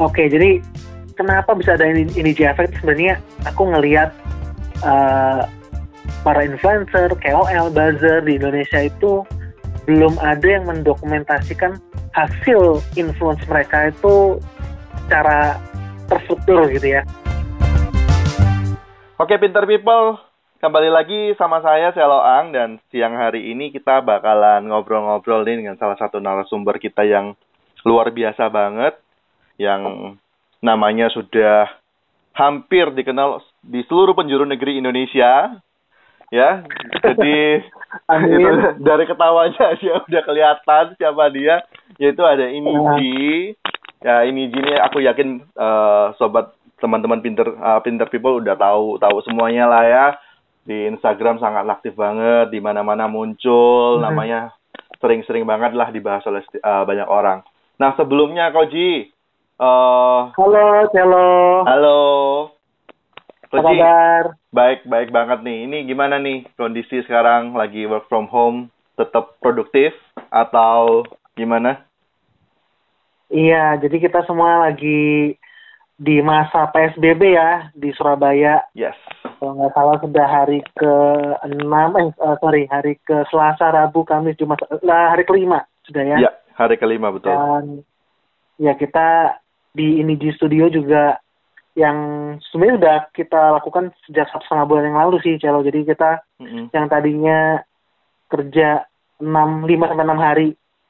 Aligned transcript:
Oke, 0.00 0.32
jadi 0.32 0.64
kenapa 1.12 1.52
bisa 1.52 1.76
ada 1.76 1.84
ini, 1.84 2.08
ini 2.16 2.32
efek 2.32 2.72
sebenarnya 2.80 3.20
aku 3.44 3.68
ngelihat 3.68 4.08
uh, 4.80 5.44
para 6.24 6.40
influencer, 6.40 7.12
KOL, 7.20 7.68
buzzer 7.68 8.24
di 8.24 8.40
Indonesia 8.40 8.80
itu 8.80 9.28
belum 9.84 10.16
ada 10.24 10.40
yang 10.48 10.64
mendokumentasikan 10.64 11.76
hasil 12.16 12.80
influence 12.96 13.44
mereka 13.44 13.92
itu 13.92 14.40
secara 15.04 15.60
terstruktur 16.08 16.72
gitu 16.72 16.96
ya. 16.96 17.04
Oke, 19.20 19.36
Pinter 19.36 19.68
People, 19.68 20.16
kembali 20.64 20.88
lagi 20.88 21.20
sama 21.36 21.60
saya 21.60 21.92
Selo 21.92 22.24
Ang 22.24 22.56
dan 22.56 22.80
siang 22.88 23.20
hari 23.20 23.52
ini 23.52 23.68
kita 23.68 24.00
bakalan 24.00 24.64
ngobrol-ngobrol 24.64 25.44
nih 25.44 25.60
dengan 25.60 25.76
salah 25.76 26.00
satu 26.00 26.24
narasumber 26.24 26.80
kita 26.80 27.04
yang 27.04 27.36
luar 27.84 28.08
biasa 28.08 28.48
banget 28.48 28.96
yang 29.60 30.16
namanya 30.64 31.12
sudah 31.12 31.68
hampir 32.32 32.88
dikenal 32.96 33.44
di 33.60 33.84
seluruh 33.84 34.16
penjuru 34.16 34.48
negeri 34.48 34.80
Indonesia. 34.80 35.60
Ya, 36.30 36.62
jadi 37.02 37.66
itu 38.38 38.50
dari 38.80 39.04
ketawanya 39.04 39.66
dia 39.82 39.98
udah 39.98 40.22
kelihatan 40.22 40.84
siapa 40.96 41.24
dia, 41.34 41.60
yaitu 42.00 42.22
ada 42.24 42.46
Iniji. 42.48 43.52
Ya, 44.00 44.24
Iniji 44.24 44.56
ini 44.56 44.78
aku 44.80 45.04
yakin 45.04 45.44
uh, 45.58 46.14
sobat 46.16 46.54
teman-teman 46.78 47.20
pinter 47.20 47.50
uh, 47.60 47.82
pinter 47.84 48.08
people 48.08 48.40
udah 48.40 48.56
tahu 48.56 48.96
tahu 49.02 49.20
semuanya 49.26 49.68
lah 49.68 49.84
ya. 49.84 50.06
Di 50.64 50.86
Instagram 50.86 51.42
sangat 51.42 51.66
aktif 51.66 51.98
banget, 51.98 52.54
di 52.54 52.62
mana-mana 52.62 53.10
muncul, 53.10 53.98
hmm. 53.98 54.06
namanya 54.06 54.54
sering-sering 55.02 55.42
banget 55.42 55.74
lah 55.74 55.90
dibahas 55.90 56.22
oleh 56.30 56.46
uh, 56.62 56.86
banyak 56.86 57.10
orang. 57.10 57.42
Nah, 57.80 57.96
sebelumnya 57.96 58.52
Koji, 58.52 59.08
Uh, 59.60 60.32
halo, 60.40 60.88
halo. 60.88 61.28
Halo. 61.68 62.00
Apa 63.52 63.60
kabar? 63.60 64.24
Baik, 64.56 64.88
baik 64.88 65.12
banget 65.12 65.44
nih. 65.44 65.68
Ini 65.68 65.78
gimana 65.84 66.16
nih 66.16 66.48
kondisi 66.56 67.04
sekarang 67.04 67.52
lagi 67.52 67.84
work 67.84 68.08
from 68.08 68.24
home? 68.32 68.72
Tetap 68.96 69.36
produktif 69.44 69.92
atau 70.32 71.04
gimana? 71.36 71.84
Iya, 73.28 73.76
jadi 73.84 74.00
kita 74.00 74.24
semua 74.24 74.64
lagi 74.64 75.36
di 76.00 76.16
masa 76.24 76.72
PSBB 76.72 77.20
ya 77.36 77.68
di 77.76 77.92
Surabaya. 77.92 78.64
Yes. 78.72 78.96
Kalau 79.36 79.60
nggak 79.60 79.76
salah 79.76 80.00
sudah 80.00 80.24
hari 80.40 80.64
ke 80.72 80.94
enam, 81.52 82.00
eh 82.00 82.08
uh, 82.16 82.36
sorry 82.40 82.64
hari 82.64 82.96
ke 83.04 83.28
Selasa, 83.28 83.76
Rabu, 83.76 84.08
Kamis, 84.08 84.40
Jumat, 84.40 84.64
lah 84.80 85.12
hari 85.12 85.28
kelima 85.28 85.68
sudah 85.84 86.00
ya. 86.00 86.16
Iya, 86.16 86.32
hari 86.56 86.80
kelima 86.80 87.12
betul. 87.12 87.28
Dan 87.28 87.84
ya 88.56 88.72
kita 88.72 89.36
di 89.70 90.02
ini 90.02 90.18
di 90.18 90.28
studio 90.34 90.66
juga 90.66 91.18
yang 91.78 91.98
sebenarnya 92.50 92.76
sudah 92.76 92.96
kita 93.14 93.42
lakukan 93.56 93.94
sejak 94.06 94.26
satu 94.28 94.42
setengah 94.44 94.66
bulan 94.66 94.84
yang 94.90 94.98
lalu 94.98 95.16
sih 95.22 95.38
Celo. 95.38 95.62
Jadi 95.62 95.86
kita 95.86 96.20
mm-hmm. 96.42 96.64
yang 96.74 96.86
tadinya 96.90 97.38
kerja 98.26 98.84
enam 99.22 99.64
lima 99.66 99.86
sampai 99.86 100.06
enam 100.06 100.20
hari 100.20 100.48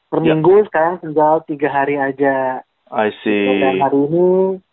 per 0.09 0.19
yeah. 0.25 0.35
minggu 0.35 0.67
sekarang 0.71 0.99
tinggal 1.05 1.45
tiga 1.45 1.69
hari 1.69 2.01
aja. 2.01 2.65
I 2.91 3.13
see. 3.23 3.61
Dan 3.61 3.79
hari 3.85 3.99
ini 4.09 4.27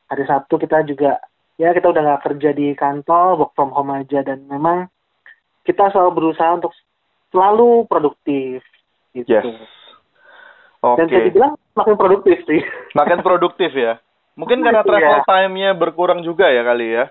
hari 0.08 0.24
Sabtu 0.26 0.56
kita 0.58 0.88
juga 0.88 1.20
ya 1.60 1.76
kita 1.76 1.92
udah 1.92 2.02
nggak 2.02 2.24
kerja 2.24 2.50
di 2.56 2.74
kantor 2.74 3.38
work 3.38 3.52
from 3.54 3.76
home 3.76 3.94
aja 3.94 4.24
dan 4.24 4.48
memang 4.48 4.88
kita 5.68 5.92
selalu 5.92 6.12
berusaha 6.24 6.56
untuk 6.56 6.72
selalu 7.30 7.84
produktif 7.86 8.64
gitu. 9.12 9.28
Yes. 9.28 9.46
Okay. 10.80 10.98
Dan 10.98 11.06
saya 11.10 11.22
dibilang 11.28 11.54
makin 11.78 11.96
produktif 11.96 12.38
sih. 12.50 12.62
Makin 12.98 13.22
produktif 13.22 13.72
ya. 13.78 14.02
Mungkin 14.38 14.62
karena 14.66 14.82
iya. 14.82 14.90
travel 14.90 15.18
yeah. 15.22 15.26
time-nya 15.26 15.70
berkurang 15.78 16.22
juga 16.26 16.50
ya 16.50 16.62
kali 16.66 16.88
ya. 16.94 17.06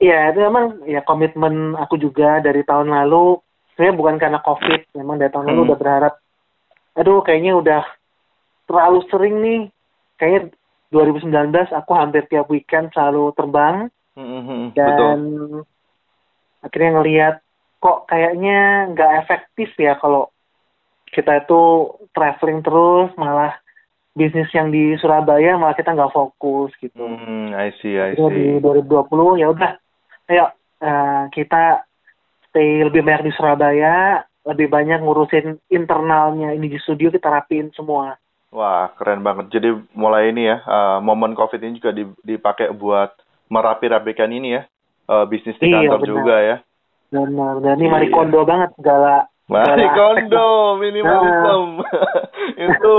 Iya, 0.00 0.18
itu 0.34 0.38
memang 0.44 0.64
ya 0.84 1.00
komitmen 1.04 1.78
aku 1.78 1.96
juga 1.96 2.40
dari 2.44 2.60
tahun 2.64 2.92
lalu. 2.92 3.40
Saya 3.74 3.90
bukan 3.90 4.20
karena 4.20 4.38
COVID, 4.44 4.94
memang 5.00 5.16
dari 5.18 5.32
tahun 5.32 5.48
hmm. 5.48 5.52
lalu 5.52 5.60
udah 5.66 5.78
berharap, 5.78 6.14
aduh 6.94 7.20
kayaknya 7.26 7.52
udah 7.58 7.82
terlalu 8.70 8.98
sering 9.08 9.36
nih. 9.42 9.60
Kayaknya 10.14 10.40
2019 10.94 11.74
aku 11.74 11.92
hampir 11.98 12.22
tiap 12.30 12.46
weekend 12.52 12.92
selalu 12.94 13.34
terbang. 13.34 13.90
Hmm, 14.14 14.22
hmm, 14.30 14.44
hmm. 14.46 14.64
dan 14.78 14.94
Betul. 14.94 15.66
akhirnya 16.62 16.90
ngelihat 16.94 17.34
kok 17.82 17.98
kayaknya 18.06 18.58
nggak 18.94 19.12
efektif 19.26 19.74
ya 19.74 19.98
kalau 19.98 20.30
kita 21.14 21.46
itu 21.46 21.94
traveling 22.10 22.60
terus 22.66 23.14
malah 23.14 23.54
bisnis 24.14 24.50
yang 24.54 24.70
di 24.70 24.94
Surabaya 24.98 25.58
malah 25.58 25.74
kita 25.74 25.94
nggak 25.94 26.14
fokus 26.14 26.70
gitu. 26.78 26.98
Hmm, 26.98 27.54
I 27.54 27.74
see, 27.82 27.98
I 27.98 28.14
see. 28.14 28.22
Jadi 28.22 28.58
di 28.58 28.62
2020 28.62 29.42
ya 29.42 29.46
udah, 29.50 29.72
ayo 30.30 30.46
uh, 30.82 31.24
kita 31.34 31.82
stay 32.46 32.86
lebih 32.86 33.02
banyak 33.02 33.26
di 33.26 33.32
Surabaya, 33.34 34.22
lebih 34.46 34.70
banyak 34.70 35.02
ngurusin 35.02 35.58
internalnya 35.66 36.54
ini 36.54 36.70
di 36.70 36.78
studio 36.78 37.10
kita 37.10 37.26
rapiin 37.26 37.74
semua. 37.74 38.14
Wah 38.54 38.94
keren 38.94 39.26
banget. 39.26 39.50
Jadi 39.58 39.74
mulai 39.98 40.30
ini 40.30 40.46
ya 40.46 40.62
uh, 40.62 40.98
momen 41.02 41.34
COVID 41.34 41.58
ini 41.58 41.82
juga 41.82 41.90
dipakai 42.22 42.70
buat 42.70 43.10
merapi-rapikan 43.50 44.30
ini 44.30 44.54
ya 44.54 44.62
uh, 45.10 45.26
bisnis 45.26 45.58
di 45.58 45.74
iya, 45.74 45.90
kantor 45.90 46.00
benar. 46.00 46.10
juga 46.14 46.36
ya. 46.38 46.56
Benar, 47.14 47.54
dan 47.62 47.74
ini 47.78 47.86
iya. 47.86 47.94
Marikondo 47.98 48.40
banget 48.46 48.70
segala 48.78 49.26
Mari 49.44 49.84
kondo 49.92 50.48
minimalism. 50.82 51.84
itu 52.68 52.94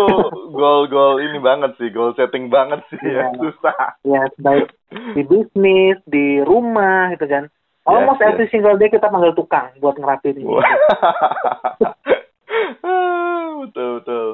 goal-goal 0.53 1.17
ini 1.17 1.41
banget 1.41 1.73
sih, 1.81 1.89
goal 1.89 2.13
setting 2.13 2.53
banget 2.53 2.85
sih 2.93 3.01
ya, 3.01 3.33
ya. 3.33 3.37
susah. 3.41 3.77
Ya, 4.05 4.21
baik 4.37 4.69
di 5.17 5.25
bisnis, 5.25 5.97
di 6.05 6.45
rumah 6.45 7.09
gitu 7.17 7.25
kan. 7.25 7.49
Almost 7.85 8.21
yes, 8.21 8.27
every 8.33 8.45
yes. 8.49 8.53
single 8.53 8.77
day 8.77 8.89
kita 8.89 9.09
panggil 9.09 9.33
tukang 9.37 9.73
buat 9.81 9.97
ngerapin 9.97 10.41
ini. 10.41 10.49
betul 13.65 14.01
betul. 14.01 14.29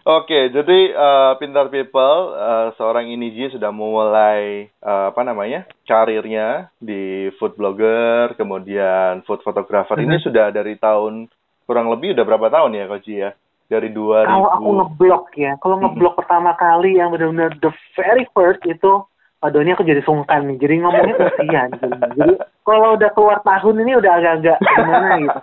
Oke, 0.00 0.48
jadi 0.48 0.78
uh, 0.96 1.32
Pintar 1.36 1.68
People, 1.68 2.32
uh, 2.32 2.72
seorang 2.80 3.12
Iniji 3.12 3.52
sudah 3.52 3.68
memulai 3.68 4.72
uh, 4.80 5.12
apa 5.12 5.20
namanya 5.24 5.68
karirnya 5.84 6.72
di 6.80 7.28
food 7.36 7.56
blogger, 7.56 8.32
kemudian 8.36 9.20
food 9.28 9.44
photographer. 9.44 9.96
Mm 9.96 10.04
-hmm. 10.04 10.12
Ini 10.12 10.24
sudah 10.24 10.46
dari 10.52 10.76
tahun 10.80 11.28
kurang 11.70 11.86
lebih 11.86 12.18
udah 12.18 12.26
berapa 12.26 12.50
tahun 12.50 12.74
ya 12.74 12.84
Koji 12.90 13.14
ya? 13.14 13.30
Dari 13.70 13.94
2000. 13.94 14.26
Kalau 14.26 14.50
aku 14.50 14.70
ngeblok 14.82 15.26
ya, 15.38 15.54
kalau 15.62 15.78
ngeblok 15.78 16.18
hmm. 16.18 16.20
pertama 16.26 16.50
kali 16.58 16.98
yang 16.98 17.14
benar-benar 17.14 17.54
the 17.62 17.70
very 17.94 18.26
first 18.34 18.58
itu 18.66 19.06
aduh 19.40 19.62
ini 19.62 19.72
aku 19.72 19.86
jadi 19.86 20.02
sungkan 20.02 20.50
nih, 20.50 20.58
jadi 20.58 20.74
ngomongnya 20.82 21.16
kasihan. 21.16 21.70
Jadi 22.18 22.34
kalau 22.66 22.98
udah 22.98 23.10
keluar 23.14 23.38
tahun 23.46 23.86
ini 23.86 23.92
udah 24.02 24.12
agak-agak 24.18 24.58
gimana 24.58 25.08
gitu. 25.22 25.40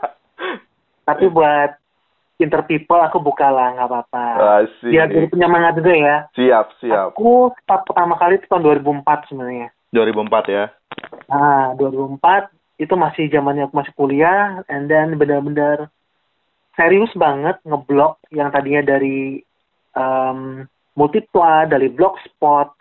Tapi 1.07 1.25
buat 1.31 1.71
inter 2.37 2.61
people 2.67 3.01
aku 3.01 3.17
buka 3.23 3.47
lah 3.47 3.73
nggak 3.73 3.87
apa-apa. 3.89 4.25
Biar 4.83 5.07
jadi 5.07 5.31
penyemangat 5.31 5.79
juga 5.79 5.93
ya. 5.95 6.17
Siap 6.35 6.65
siap. 6.83 7.15
Aku 7.15 7.55
start 7.63 7.87
pertama 7.87 8.19
kali 8.19 8.37
itu 8.37 8.45
tahun 8.51 8.83
2004 8.83 9.31
sebenarnya. 9.31 9.67
2004 9.95 10.51
ya. 10.51 10.65
Nah 11.31 11.73
2004 11.79 12.51
itu 12.77 12.93
masih 12.93 13.31
zamannya 13.33 13.65
aku 13.65 13.73
masih 13.73 13.93
kuliah, 13.97 14.61
and 14.69 14.85
then 14.91 15.17
benar-benar 15.17 15.89
serius 16.77 17.09
banget 17.17 17.57
ngeblok 17.65 18.21
yang 18.29 18.53
tadinya 18.53 18.85
dari 18.85 19.41
um, 19.97 20.63
Multipla, 20.97 21.69
dari 21.69 21.93
Blogspot, 21.93 22.73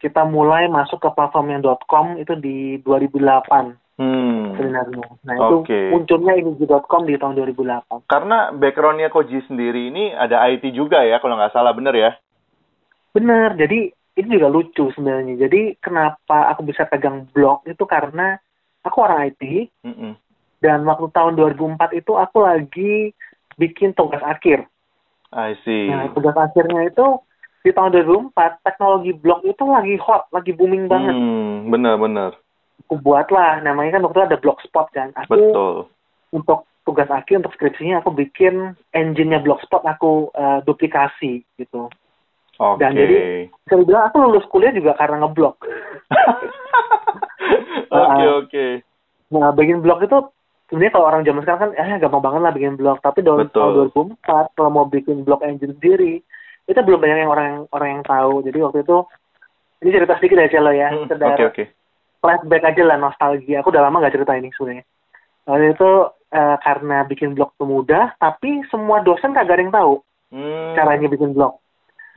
kita 0.00 0.24
mulai 0.28 0.68
masuk 0.68 1.00
ke 1.00 1.08
platform 1.16 1.48
yang 1.48 1.62
.com 1.88 2.20
itu 2.20 2.36
di 2.36 2.76
2008 2.84 4.00
hmm. 4.00 4.60
sebenarnya. 4.60 5.06
Nah 5.24 5.34
itu 5.36 5.56
okay. 5.64 5.88
munculnya 5.88 6.36
iniji.com 6.36 7.08
di 7.08 7.16
tahun 7.16 7.40
2008. 7.40 8.04
Karena 8.04 8.52
backgroundnya 8.52 9.08
Koji 9.08 9.48
sendiri 9.48 9.88
ini 9.88 10.12
ada 10.12 10.44
IT 10.52 10.76
juga 10.76 11.00
ya, 11.04 11.20
kalau 11.24 11.40
nggak 11.40 11.56
salah 11.56 11.72
bener 11.72 11.96
ya? 11.96 12.10
Bener, 13.16 13.56
jadi 13.56 13.88
ini 14.20 14.28
juga 14.28 14.48
lucu 14.52 14.92
sebenarnya. 14.92 15.48
Jadi 15.48 15.80
kenapa 15.80 16.52
aku 16.52 16.68
bisa 16.68 16.84
pegang 16.84 17.24
blog 17.32 17.64
itu 17.64 17.82
karena 17.88 18.36
aku 18.84 19.00
orang 19.00 19.32
IT, 19.32 19.72
mm 19.80 19.94
-mm. 19.94 20.12
dan 20.60 20.84
waktu 20.84 21.08
tahun 21.16 21.40
2004 21.40 21.96
itu 21.96 22.12
aku 22.12 22.38
lagi 22.44 23.14
bikin 23.58 23.94
tugas 23.94 24.22
akhir. 24.22 24.66
I 25.34 25.58
see. 25.66 25.90
Nah, 25.90 26.10
tugas 26.14 26.34
akhirnya 26.38 26.86
itu 26.86 27.18
di 27.64 27.72
tahun 27.72 27.96
2004 27.96 28.60
teknologi 28.62 29.12
blog 29.16 29.40
itu 29.42 29.64
lagi 29.66 29.96
hot, 29.98 30.28
lagi 30.30 30.52
booming 30.52 30.86
banget. 30.86 31.16
Hmm, 31.16 31.72
benar-benar. 31.72 32.36
Aku 32.86 33.00
buatlah, 33.00 33.64
namanya 33.64 33.98
kan 33.98 34.04
waktu 34.04 34.18
itu 34.20 34.26
ada 34.28 34.38
blogspot 34.38 34.86
kan. 34.92 35.10
Aku 35.16 35.32
Betul. 35.32 35.74
Untuk 36.34 36.68
tugas 36.84 37.08
akhir 37.08 37.40
untuk 37.40 37.56
skripsinya 37.56 38.04
aku 38.04 38.12
bikin 38.12 38.76
engine-nya 38.92 39.40
blogspot 39.40 39.80
aku 39.88 40.28
uh, 40.36 40.60
duplikasi 40.68 41.40
gitu. 41.56 41.88
Okay. 42.54 42.78
Dan 42.78 42.90
jadi 42.94 43.16
bisa 43.50 43.74
dibilang 43.80 44.04
aku 44.12 44.16
lulus 44.20 44.46
kuliah 44.52 44.70
juga 44.70 44.94
karena 44.94 45.24
ngeblog. 45.24 45.56
Oke 47.94 48.24
oke. 48.26 48.66
Nah, 49.30 49.54
bikin 49.54 49.78
blog 49.78 50.02
itu 50.02 50.18
sebenarnya 50.66 50.92
kalau 50.92 51.06
orang 51.06 51.22
zaman 51.22 51.42
sekarang 51.42 51.60
kan 51.60 51.70
eh 51.74 51.98
gampang 51.98 52.22
banget 52.22 52.40
lah 52.40 52.52
bikin 52.52 52.74
blog 52.74 52.98
tapi 53.00 53.20
tahun 53.20 53.50
tahun 53.50 53.92
2004 53.92 54.56
kalau 54.56 54.70
mau 54.70 54.86
bikin 54.86 55.22
blog 55.22 55.44
engine 55.44 55.76
sendiri 55.76 56.24
itu 56.64 56.78
belum 56.80 56.96
banyak 56.98 57.18
yang 57.20 57.28
orang 57.28 57.52
orang 57.70 57.88
yang 57.94 58.02
tahu 58.02 58.40
jadi 58.40 58.58
waktu 58.64 58.80
itu 58.80 58.96
ini 59.82 59.90
cerita 59.92 60.16
sedikit 60.16 60.40
aja 60.40 60.58
lo 60.58 60.72
ya, 60.72 60.88
Hmm, 60.88 61.04
sekedar 61.04 61.36
Oke 61.36 61.44
oke. 61.44 61.64
flashback 62.18 62.64
aja 62.64 62.82
lah 62.88 62.96
nostalgia. 62.96 63.60
Aku 63.60 63.68
udah 63.68 63.84
lama 63.84 64.00
nggak 64.00 64.16
cerita 64.16 64.32
ini 64.32 64.48
sebenarnya. 64.48 64.84
Waktu 65.44 65.76
itu 65.76 65.90
eh, 66.32 66.56
karena 66.58 66.96
bikin 67.04 67.36
blog 67.36 67.52
tuh 67.54 67.68
mudah, 67.68 68.16
tapi 68.16 68.64
semua 68.72 69.04
dosen 69.04 69.36
kagak 69.36 69.60
ada 69.60 69.62
yang 69.62 69.74
tahu 69.74 69.94
Hmm. 70.32 70.72
caranya 70.72 71.06
bikin 71.06 71.36
blog. 71.36 71.60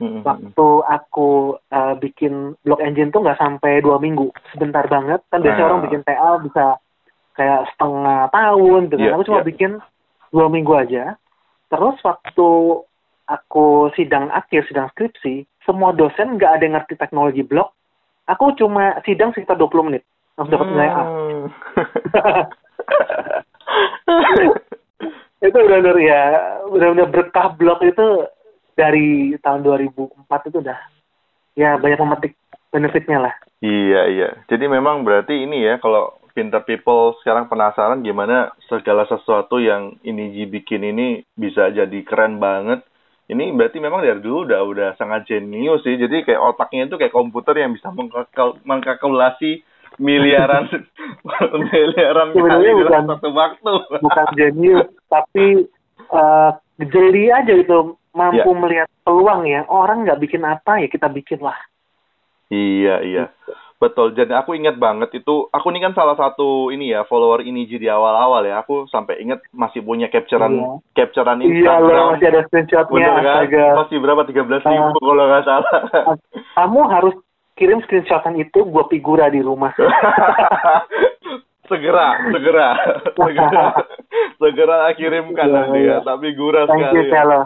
hmm, 0.00 0.14
hmm. 0.16 0.24
Waktu 0.24 0.66
aku 0.88 1.30
eh, 1.60 1.94
bikin 2.00 2.56
blog 2.64 2.80
engine 2.80 3.12
tuh 3.12 3.20
nggak 3.20 3.36
sampai 3.36 3.84
dua 3.84 4.00
minggu, 4.00 4.32
sebentar 4.48 4.88
banget. 4.88 5.20
Kan 5.28 5.44
biasanya 5.44 5.68
Ah. 5.68 5.70
orang 5.70 5.84
bikin 5.84 6.00
TA 6.02 6.40
bisa 6.40 6.64
kayak 7.38 7.70
setengah 7.72 8.26
tahun, 8.34 8.90
dengan 8.90 9.06
Iya, 9.06 9.14
aku 9.14 9.26
cuma 9.30 9.40
iya. 9.40 9.48
bikin 9.48 9.78
dua 10.34 10.50
minggu 10.50 10.74
aja. 10.74 11.14
Terus 11.70 11.94
waktu 12.02 12.48
aku 13.30 13.94
sidang 13.94 14.34
akhir, 14.34 14.66
sidang 14.66 14.90
skripsi, 14.90 15.46
semua 15.62 15.94
dosen 15.94 16.34
nggak 16.34 16.58
ada 16.58 16.64
yang 16.66 16.74
ngerti 16.74 16.98
teknologi 16.98 17.46
blog. 17.46 17.70
Aku 18.26 18.52
cuma 18.58 18.98
sidang 19.06 19.32
sekitar 19.32 19.56
20 19.56 19.86
menit, 19.88 20.02
langsung 20.36 20.58
dapat 20.58 20.68
nilai 20.68 20.90
A. 20.90 21.04
Hmm. 21.06 21.46
itu 25.48 25.54
benar-benar 25.54 25.96
ya, 26.02 26.22
benar-benar 26.66 27.08
berkah 27.08 27.54
blog 27.54 27.80
itu 27.86 28.26
dari 28.74 29.38
tahun 29.40 29.62
2004 29.64 30.48
itu 30.50 30.58
udah 30.60 30.78
ya 31.56 31.78
banyak 31.78 31.98
memetik 32.02 32.34
benefitnya 32.68 33.18
lah. 33.22 33.34
Iya 33.64 34.02
iya. 34.12 34.28
Jadi 34.46 34.68
memang 34.68 35.02
berarti 35.02 35.34
ini 35.46 35.64
ya 35.64 35.80
kalau 35.80 36.17
pinter 36.38 36.62
people 36.62 37.18
sekarang 37.18 37.50
penasaran 37.50 38.06
gimana 38.06 38.54
segala 38.70 39.02
sesuatu 39.10 39.58
yang 39.58 39.98
ini 40.06 40.46
bikin 40.46 40.86
ini 40.86 41.26
bisa 41.34 41.66
jadi 41.68 41.98
keren 42.06 42.38
banget. 42.38 42.86
Ini 43.26 43.50
berarti 43.52 43.82
memang 43.82 44.06
dari 44.06 44.22
dulu 44.22 44.46
udah 44.46 44.62
udah 44.62 44.88
sangat 44.94 45.26
jenius 45.26 45.82
sih. 45.82 45.98
Jadi 45.98 46.22
kayak 46.22 46.38
otaknya 46.38 46.86
itu 46.86 46.94
kayak 46.94 47.10
komputer 47.10 47.58
yang 47.58 47.74
bisa 47.74 47.90
mengkalkul- 47.90 48.62
mengkalkulasi 48.62 49.66
miliaran 49.98 50.70
miliaran 51.74 52.30
kali 52.30 52.46
dalam 52.46 52.78
bukan- 52.78 53.06
satu 53.18 53.28
waktu. 53.34 53.72
Bukan 53.98 54.26
jenius, 54.38 54.86
tapi 55.10 55.66
eh, 55.98 56.50
jeli 56.86 57.34
aja 57.34 57.50
gitu, 57.50 57.98
mampu 58.14 58.48
Ya. 58.48 58.60
melihat 58.62 58.88
peluang 59.02 59.42
ya. 59.44 59.66
Orang 59.66 60.06
nggak 60.06 60.22
bikin 60.22 60.46
apa 60.46 60.78
ya 60.78 60.86
kita 60.86 61.10
bikin 61.10 61.42
lah. 61.42 61.58
Iya 62.48 63.04
iya. 63.04 63.24
Betul. 63.78 64.10
Jadi 64.10 64.34
aku 64.34 64.52
ingat 64.52 64.74
banget 64.74 65.14
itu. 65.14 65.46
Aku 65.48 65.70
ini 65.70 65.78
kan 65.78 65.94
salah 65.94 66.14
satu 66.14 66.68
ini 66.68 66.90
ya 66.90 67.02
follower 67.02 67.40
ini 67.40 67.62
di 67.62 67.86
awal-awal 67.86 68.42
ya. 68.42 68.58
Aku 68.58 68.86
sampai 68.86 69.22
ingat 69.22 69.38
masih 69.48 69.80
punya 69.80 70.06
capturean 70.06 70.50
Iya. 70.50 70.66
capturean 70.96 71.38
Iya 71.38 71.46
Instagram. 71.48 71.86
loh, 71.86 72.06
masih 72.12 72.26
ada 72.26 72.40
screenshotnya. 72.44 72.90
Bener 72.90 73.14
kan? 73.14 73.22
astaga. 73.38 73.64
Masih 73.78 73.96
berapa? 73.98 74.22
13 74.24 74.62
ribu 74.64 74.82
Ah. 74.90 75.04
kalau 75.04 75.24
nggak 75.24 75.44
salah. 75.44 75.76
Kamu 76.54 76.80
harus 76.88 77.14
kirim 77.54 77.78
screenshotan 77.80 78.34
itu 78.36 78.58
gua 78.64 78.86
figura 78.86 79.30
di 79.30 79.38
rumah. 79.40 79.70
segera, 81.68 82.06
segera, 82.28 82.68
segera, 83.18 83.64
segera 84.36 84.76
kirimkan 84.92 85.46
Iya, 85.46 85.54
nanti 85.54 85.78
iya. 85.78 85.94
ya. 85.94 85.98
Tapi 86.02 86.26
gurah 86.32 86.64
Thank 86.64 86.80
you, 86.80 86.86
sekali. 86.88 87.04
ya. 87.04 87.12
Cello. 87.12 87.40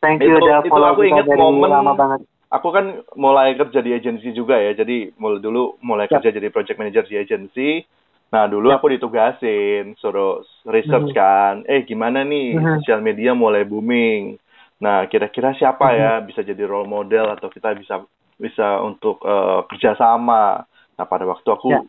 Thank 0.00 0.18
you 0.18 0.32
Itu- 0.32 0.40
udah 0.40 0.58
itu 0.58 0.68
follow 0.68 0.88
aku 0.90 1.02
inget 1.04 1.24
dari 1.24 1.38
momen- 1.38 1.70
lama 1.70 1.92
banget. 1.92 2.20
Aku 2.52 2.68
kan 2.68 3.00
mulai 3.16 3.56
kerja 3.56 3.80
di 3.80 3.96
agensi 3.96 4.28
juga 4.36 4.60
ya. 4.60 4.76
Jadi 4.76 5.16
mulai 5.16 5.40
dulu 5.40 5.80
mulai 5.80 6.04
Ya. 6.04 6.20
kerja 6.20 6.36
jadi 6.36 6.52
project 6.52 6.76
manager 6.76 7.04
di 7.08 7.16
agensi. 7.16 7.80
Nah 8.28 8.44
dulu 8.44 8.68
Ya. 8.68 8.76
aku 8.76 8.92
ditugasin 8.92 9.96
suruh 9.96 10.44
research 10.68 11.12
Mhm. 11.12 11.16
kan. 11.16 11.54
Eh 11.64 11.88
gimana 11.88 12.20
nih 12.20 12.60
Mhm. 12.60 12.84
sosial 12.84 13.00
media 13.00 13.32
mulai 13.32 13.64
booming. 13.64 14.36
Nah 14.84 15.08
kira-kira 15.08 15.56
siapa 15.56 15.92
Mhm. 15.92 15.96
ya 15.96 16.12
bisa 16.20 16.40
jadi 16.44 16.68
role 16.68 16.88
model 16.88 17.32
atau 17.32 17.48
kita 17.48 17.72
bisa 17.72 18.04
bisa 18.36 18.84
untuk 18.84 19.24
eh, 19.24 19.60
kerjasama. 19.72 20.60
Nah 20.92 21.06
pada 21.08 21.24
waktu 21.24 21.48
aku 21.48 21.68
Ya. 21.72 21.80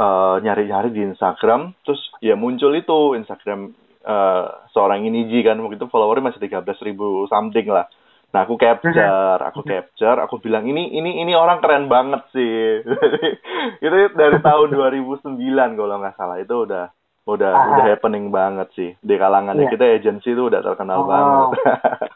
eh, 0.00 0.36
nyari-nyari 0.40 0.96
di 0.96 1.04
Instagram, 1.04 1.76
terus 1.84 2.00
ya 2.24 2.40
muncul 2.40 2.72
itu 2.72 3.12
Instagram 3.20 3.76
eh, 4.00 4.44
seorang 4.72 5.04
ini 5.04 5.28
Ji 5.28 5.44
kan 5.44 5.60
waktu 5.60 5.76
itu 5.76 5.84
followernya 5.92 6.32
masih 6.32 6.40
13.000 6.40 6.88
ribu 6.88 7.28
something 7.28 7.68
lah. 7.68 7.84
Nah 8.30 8.40
aku 8.42 8.54
capture, 8.54 8.94
aku 9.48 9.60
capture, 9.62 10.18
aku 10.18 10.38
bilang 10.38 10.62
ini 10.64 10.86
ini 10.88 11.18
ini 11.18 11.34
orang 11.34 11.58
keren 11.58 11.86
banget 11.86 12.22
sih. 12.30 12.82
itu 13.84 13.96
dari 14.14 14.38
tahun 14.38 14.70
2009 14.78 15.34
kalau 15.74 15.94
nggak 15.98 16.14
salah 16.14 16.38
itu 16.38 16.54
udah 16.62 16.94
udah 17.26 17.50
Ah. 17.52 17.66
udah 17.70 17.84
happening 17.86 18.30
banget 18.30 18.68
sih 18.72 18.90
di 18.98 19.14
kalangan 19.14 19.54
Iya. 19.54 19.68
kita 19.68 19.84
agensi 19.92 20.30
itu 20.30 20.42
udah 20.42 20.60
terkenal 20.60 20.98
Oh. 20.98 21.06
banget. 21.06 21.48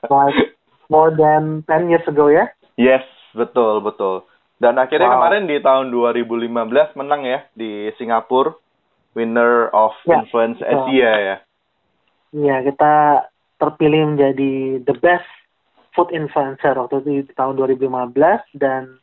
Like 0.08 0.40
more 0.86 1.10
than 1.10 1.62
10 1.64 1.88
years 1.88 2.04
ago 2.04 2.26
ya. 2.26 2.50
yes, 2.74 3.04
betul 3.30 3.78
betul. 3.78 4.24
Dan 4.56 4.78
akhirnya 4.78 5.10
Wow. 5.10 5.16
kemarin 5.18 5.44
di 5.44 5.58
tahun 5.58 5.90
2015 5.90 6.94
menang 6.94 7.22
ya 7.22 7.42
di 7.52 7.90
Singapura 7.94 8.54
winner 9.12 9.70
of 9.70 9.94
Ya, 10.04 10.18
influence 10.20 10.58
betul. 10.58 10.72
Asia 10.88 11.12
ya. 11.12 11.36
Iya, 12.32 12.56
kita 12.64 12.94
terpilih 13.56 14.10
menjadi 14.10 14.52
the 14.82 14.94
best 14.96 15.28
food 15.94 16.10
influencer 16.10 16.74
waktu 16.74 17.00
itu 17.00 17.08
di 17.24 17.34
tahun 17.34 17.54
2015 17.56 18.12
dan 18.58 18.98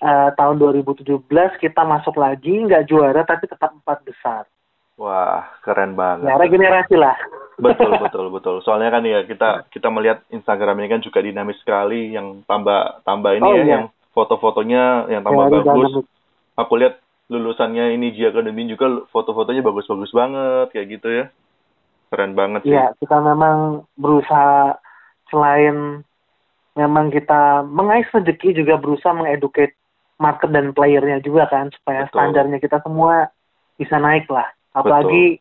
eh, 0.00 0.30
tahun 0.34 0.56
2017 0.56 1.26
kita 1.58 1.82
masuk 1.82 2.16
lagi 2.16 2.54
nggak 2.64 2.86
juara 2.86 3.22
tapi 3.22 3.46
tetap 3.46 3.74
empat 3.74 4.00
besar. 4.02 4.46
Wah, 4.94 5.48
keren 5.60 5.96
banget. 5.96 6.28
Ya, 6.28 6.36
regenerasi 6.36 6.94
lah. 6.94 7.16
betul 7.60 7.92
betul 8.00 8.26
betul 8.32 8.56
soalnya 8.64 8.88
kan 8.88 9.04
ya 9.04 9.20
kita 9.28 9.68
kita 9.68 9.92
melihat 9.92 10.24
Instagram 10.32 10.80
ini 10.80 10.88
kan 10.88 11.04
juga 11.04 11.20
dinamis 11.20 11.60
sekali 11.60 12.08
yang 12.08 12.40
tambah 12.48 13.04
tambah 13.04 13.36
ini 13.36 13.44
Oh, 13.44 13.52
ya 13.52 13.60
iya. 13.60 13.72
yang 13.76 13.84
foto-fotonya 14.16 15.12
yang 15.12 15.20
tambah 15.20 15.44
Dari 15.44 15.54
bagus 15.60 15.92
dalam- 15.92 16.08
aku 16.56 16.72
lihat 16.80 16.94
lulusannya 17.28 17.92
ini 17.94 18.16
G 18.16 18.32
Academy 18.32 18.64
juga 18.64 19.04
foto-fotonya 19.12 19.60
bagus-bagus 19.60 20.08
banget 20.10 20.72
kayak 20.72 20.88
gitu 20.88 21.08
ya 21.12 21.24
keren 22.08 22.32
banget 22.32 22.64
sih 22.64 22.72
Iya, 22.72 22.96
kita 22.96 23.20
memang 23.20 23.84
berusaha 23.94 24.80
selain 25.28 26.00
memang 26.78 27.10
kita 27.10 27.66
mengais 27.66 28.06
rezeki 28.10 28.62
juga 28.62 28.78
berusaha 28.78 29.14
mengeducate 29.14 29.74
market 30.20 30.52
dan 30.52 30.76
playernya 30.76 31.24
juga 31.24 31.48
kan 31.48 31.72
supaya 31.72 32.06
Betul. 32.06 32.12
standarnya 32.12 32.58
kita 32.60 32.78
semua 32.84 33.32
bisa 33.80 33.96
naik 33.96 34.28
lah. 34.28 34.46
Apalagi 34.76 35.40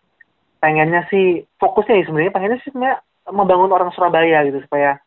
pengennya 0.63 1.05
sih 1.11 1.43
fokusnya 1.59 2.01
ya 2.01 2.05
sebenarnya 2.07 2.33
pengennya 2.33 2.57
sih 2.63 2.71
sebenarnya 2.71 2.97
membangun 3.29 3.69
orang 3.69 3.91
Surabaya 3.93 4.41
gitu 4.47 4.63
supaya 4.65 4.97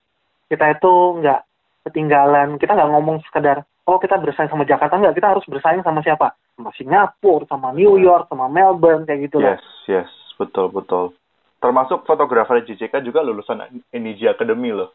kita 0.52 0.76
itu 0.78 0.92
nggak 1.24 1.40
ketinggalan. 1.88 2.60
Kita 2.60 2.76
nggak 2.76 2.90
ngomong 2.92 3.24
sekedar 3.26 3.64
oh 3.88 3.98
kita 3.98 4.14
bersaing 4.20 4.52
sama 4.52 4.62
Jakarta 4.62 4.94
nggak, 4.94 5.18
kita 5.18 5.32
harus 5.34 5.42
bersaing 5.48 5.82
sama 5.82 6.04
siapa? 6.06 6.38
Sama 6.54 6.70
Singapura, 6.76 7.48
sama 7.50 7.74
New 7.74 7.98
York, 7.98 8.30
sama 8.30 8.46
Melbourne 8.46 9.08
kayak 9.08 9.26
gitu 9.26 9.42
lah. 9.42 9.58
yes 9.58 9.66
yes 9.90 10.10
betul 10.38 10.70
betul 10.74 11.14
termasuk 11.62 12.02
fotografer 12.02 12.66
JJK 12.66 13.06
juga 13.06 13.22
lulusan 13.22 13.62
NIJ 13.94 14.34
Academy 14.34 14.74
loh 14.74 14.90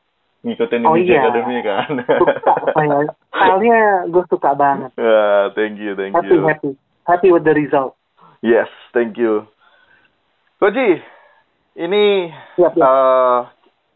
ngikutin 0.48 0.88
Oh, 0.88 0.96
NIJ 0.96 1.12
iya. 1.12 1.20
Academy 1.22 1.60
kan 1.60 1.90
Suka 2.24 2.54
saya. 2.72 2.98
Stylenya 3.30 3.80
gue 4.08 4.24
suka 4.32 4.52
banget. 4.56 4.92
Ya, 4.96 5.52
thank 5.54 5.76
you 5.78 5.92
thank 5.94 6.16
happy 6.16 6.32
you 6.32 6.42
happy 6.48 6.70
happy 7.04 7.30
with 7.30 7.44
the 7.44 7.52
result 7.52 8.00
yes 8.40 8.72
thank 8.92 9.20
you 9.20 9.44
Koji 10.58 11.04
ini 11.78 12.34
Siap, 12.58 12.74
siap. 12.74 12.82
eh, 12.82 13.40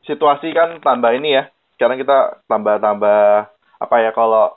situasi 0.05 0.53
kan 0.53 0.77
tambah 0.77 1.09
ini 1.09 1.33
ya. 1.33 1.43
Sekarang 1.73 1.97
kita 1.97 2.45
tambah-tambah 2.45 3.49
apa 3.81 3.95
ya 3.97 4.13
kalau 4.13 4.53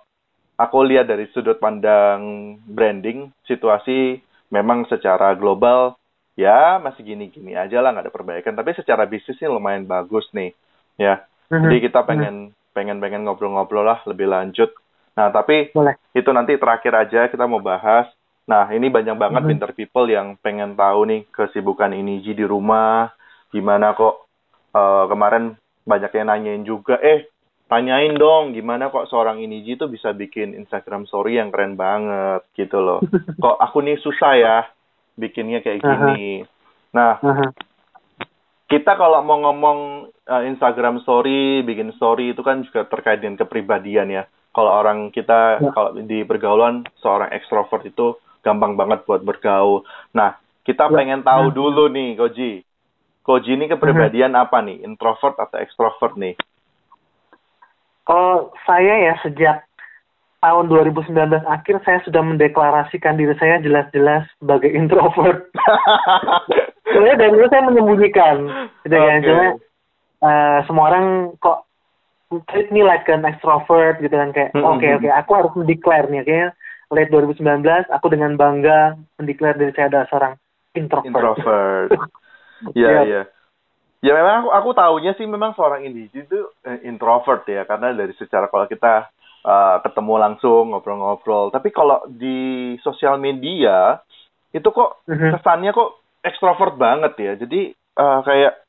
aku 0.55 0.85
lihat 0.85 1.09
dari 1.09 1.25
sudut 1.33 1.57
pandang 1.57 2.21
branding, 2.69 3.33
situasi 3.49 4.21
memang 4.53 4.85
secara 4.85 5.33
global 5.33 5.97
ya 6.37 6.77
masih 6.77 7.01
gini-gini 7.03 7.57
aja 7.57 7.81
lah 7.81 7.97
nggak 7.97 8.05
ada 8.05 8.13
perbaikan. 8.13 8.53
Tapi 8.53 8.77
secara 8.77 9.09
bisnis 9.09 9.41
ini 9.41 9.49
lumayan 9.49 9.89
bagus 9.89 10.29
nih, 10.37 10.53
ya. 11.01 11.25
Mhm. 11.55 11.71
Jadi 11.71 11.77
kita 11.87 12.01
pengen 12.03 12.37
pengen 12.75 12.99
pengen 12.99 13.23
ngobrol-ngobrol 13.23 13.87
lah 13.87 14.03
lebih 14.11 14.27
lanjut. 14.27 14.75
Nah 15.15 15.31
tapi 15.31 15.71
boleh 15.71 15.95
itu 16.11 16.31
nanti 16.35 16.59
terakhir 16.59 16.93
aja 16.95 17.31
kita 17.31 17.47
mau 17.47 17.63
bahas. 17.63 18.11
Nah, 18.45 18.69
ini 18.77 18.93
banyak 18.93 19.17
banget 19.17 19.41
Mhm. 19.41 19.51
pinter 19.57 19.71
people 19.73 20.05
yang 20.05 20.37
pengen 20.37 20.77
tahu 20.77 21.09
nih 21.09 21.25
kesibukan 21.33 21.97
ini 21.97 22.21
Ji 22.21 22.37
di 22.37 22.45
rumah, 22.45 23.09
gimana 23.49 23.97
kok 23.97 24.21
eh, 24.75 25.05
kemarin 25.07 25.55
banyak 25.87 26.11
yang 26.13 26.29
nanyain 26.29 26.65
juga, 26.67 26.99
eh 26.99 27.31
tanyain 27.71 28.11
dong 28.19 28.53
gimana 28.53 28.91
kok 28.91 29.07
seorang 29.07 29.39
ini 29.39 29.63
Ji 29.63 29.79
tuh 29.79 29.87
bisa 29.87 30.11
bikin 30.11 30.53
Instagram 30.53 31.07
story 31.07 31.39
yang 31.39 31.55
keren 31.55 31.79
banget 31.79 32.43
gitu 32.59 32.83
loh. 32.83 33.01
kok 33.43 33.57
aku 33.57 33.81
nih 33.81 33.97
susah 34.03 34.33
ya 34.35 34.57
bikinnya 35.15 35.63
kayak 35.63 35.81
gini. 35.81 36.43
Nah, 36.91 37.23
Aha. 37.23 37.55
Kita 38.75 38.99
kalau 38.99 39.23
mau 39.23 39.39
ngomong 39.39 39.79
eh, 40.27 40.43
Instagram 40.51 40.99
story, 41.01 41.63
bikin 41.63 41.95
story 41.95 42.35
itu 42.35 42.43
kan 42.43 42.67
juga 42.67 42.83
terkait 42.85 43.23
dengan 43.23 43.39
kepribadian 43.39 44.11
ya. 44.11 44.27
Kalau 44.51 44.71
orang 44.75 45.11
kita 45.11 45.63
Ya. 45.63 45.71
kalau 45.71 45.95
di 45.97 46.27
pergaulan 46.27 46.83
seorang 46.99 47.31
ekstrovert 47.31 47.87
itu 47.87 48.19
gampang 48.43 48.75
banget 48.75 49.07
buat 49.07 49.23
bergaul. 49.23 49.87
Nah, 50.11 50.35
kita 50.63 50.91
Ya. 50.91 50.93
pengen 50.93 51.23
tahu 51.23 51.51
Hmm. 51.51 51.57
dulu 51.57 51.87
nih, 51.87 52.19
Koji. 52.19 52.53
Koji 53.23 53.51
ini 53.53 53.67
kepribadian 53.67 54.35
apa 54.35 54.59
nih? 54.59 54.83
Introvert 54.83 55.39
atau 55.39 55.63
ekstrovert 55.63 56.19
nih? 56.19 56.35
kalau 58.05 58.53
saya 58.69 59.01
ya 59.01 59.15
sejak 59.25 59.65
tahun 60.37 60.69
2019 60.69 61.41
akhir 61.41 61.81
saya 61.89 62.05
sudah 62.05 62.21
mendeklarasikan 62.21 63.17
diri 63.17 63.33
saya 63.41 63.57
jelas-jelas 63.65 64.29
sebagai 64.37 64.69
introvert. 64.81 65.49
Sebenarnya 66.95 67.19
dari 67.19 67.31
dulu 67.35 67.47
saya 67.51 67.63
menyembunyikan, 67.67 68.37
gitu 68.87 68.95
kan. 68.95 69.19
Oke. 69.19 69.27
Cuma 69.27 69.47
eh, 70.23 70.59
semua 70.71 70.85
orang 70.89 71.07
kok 71.43 71.59
treat 72.51 72.71
me 72.71 72.83
like 72.83 73.07
an 73.11 73.27
extrovert 73.27 73.99
gitu 73.99 74.15
kan 74.15 74.31
kayak 74.31 74.51
Hmm, 74.55 74.65
oke 74.65 74.87
oke 74.99 75.07
aku 75.07 75.31
harus 75.39 75.53
mendeklar 75.55 76.07
nih 76.11 76.23
kayaknya 76.25 76.49
late 76.91 77.11
2019 77.11 77.63
aku 77.91 78.07
dengan 78.11 78.35
bangga 78.35 78.99
mendeklar 79.19 79.55
diri 79.55 79.71
saya 79.71 79.87
adalah 79.91 80.07
seorang 80.11 80.35
introvert. 80.75 81.11
introvert. 81.11 81.91
Iya, 82.73 83.05
Iya. 83.05 83.23
Ya 84.01 84.13
memang 84.17 84.45
aku, 84.45 84.49
aku 84.53 84.71
tahunya 84.73 85.13
sih 85.17 85.29
memang 85.29 85.53
seorang 85.53 85.85
individu 85.85 86.25
itu 86.25 86.41
eh, 86.65 86.81
introvert 86.89 87.45
ya 87.45 87.69
karena 87.69 87.93
dari 87.93 88.17
secara 88.17 88.49
kalau 88.49 88.65
kita 88.65 89.13
eh, 89.45 89.77
ketemu 89.85 90.15
langsung 90.17 90.73
ngobrol-ngobrol. 90.73 91.53
Tapi 91.53 91.69
kalau 91.69 92.01
di 92.09 92.73
sosial 92.81 93.21
media 93.21 94.01
itu 94.51 94.65
kok 94.65 95.05
Mhm. 95.05 95.37
kesannya 95.37 95.71
kok 95.77 96.04
ekstrovert 96.25 96.75
banget 96.81 97.13
ya. 97.21 97.33
Jadi 97.37 97.71
eh, 97.77 98.21
kayak 98.25 98.65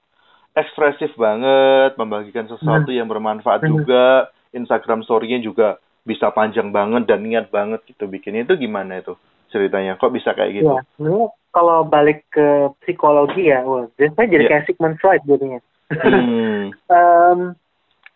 ekspresif 0.56 1.12
banget, 1.20 2.00
membagikan 2.00 2.48
sesuatu 2.48 2.92
yang 2.92 3.08
bermanfaat 3.12 3.68
juga. 3.68 4.32
Instagram 4.56 5.04
story-nya 5.04 5.44
juga 5.44 5.84
bisa 6.08 6.32
panjang 6.32 6.72
banget 6.72 7.12
dan 7.12 7.28
niat 7.28 7.52
banget 7.52 7.84
gitu 7.92 8.08
bikinnya 8.08 8.48
itu 8.48 8.56
gimana 8.56 9.04
itu 9.04 9.20
ceritanya? 9.52 10.00
Kok 10.00 10.16
bisa 10.16 10.32
kayak 10.32 10.64
gitu? 10.64 10.72
Ya, 10.72 10.80
sebenarnya 10.96 11.28
kalau 11.52 11.84
balik 11.84 12.24
ke 12.32 12.72
psikologi 12.84 13.52
ya, 13.52 13.68
wah, 13.68 13.84
saya 14.00 14.28
jadi 14.28 14.44
Iya. 14.48 14.52
kayak 14.52 14.66
Sigmund 14.68 14.96
Freud 15.04 15.24
jadinya. 15.28 15.60
Hmm. 15.92 16.72
Em, 16.96 17.40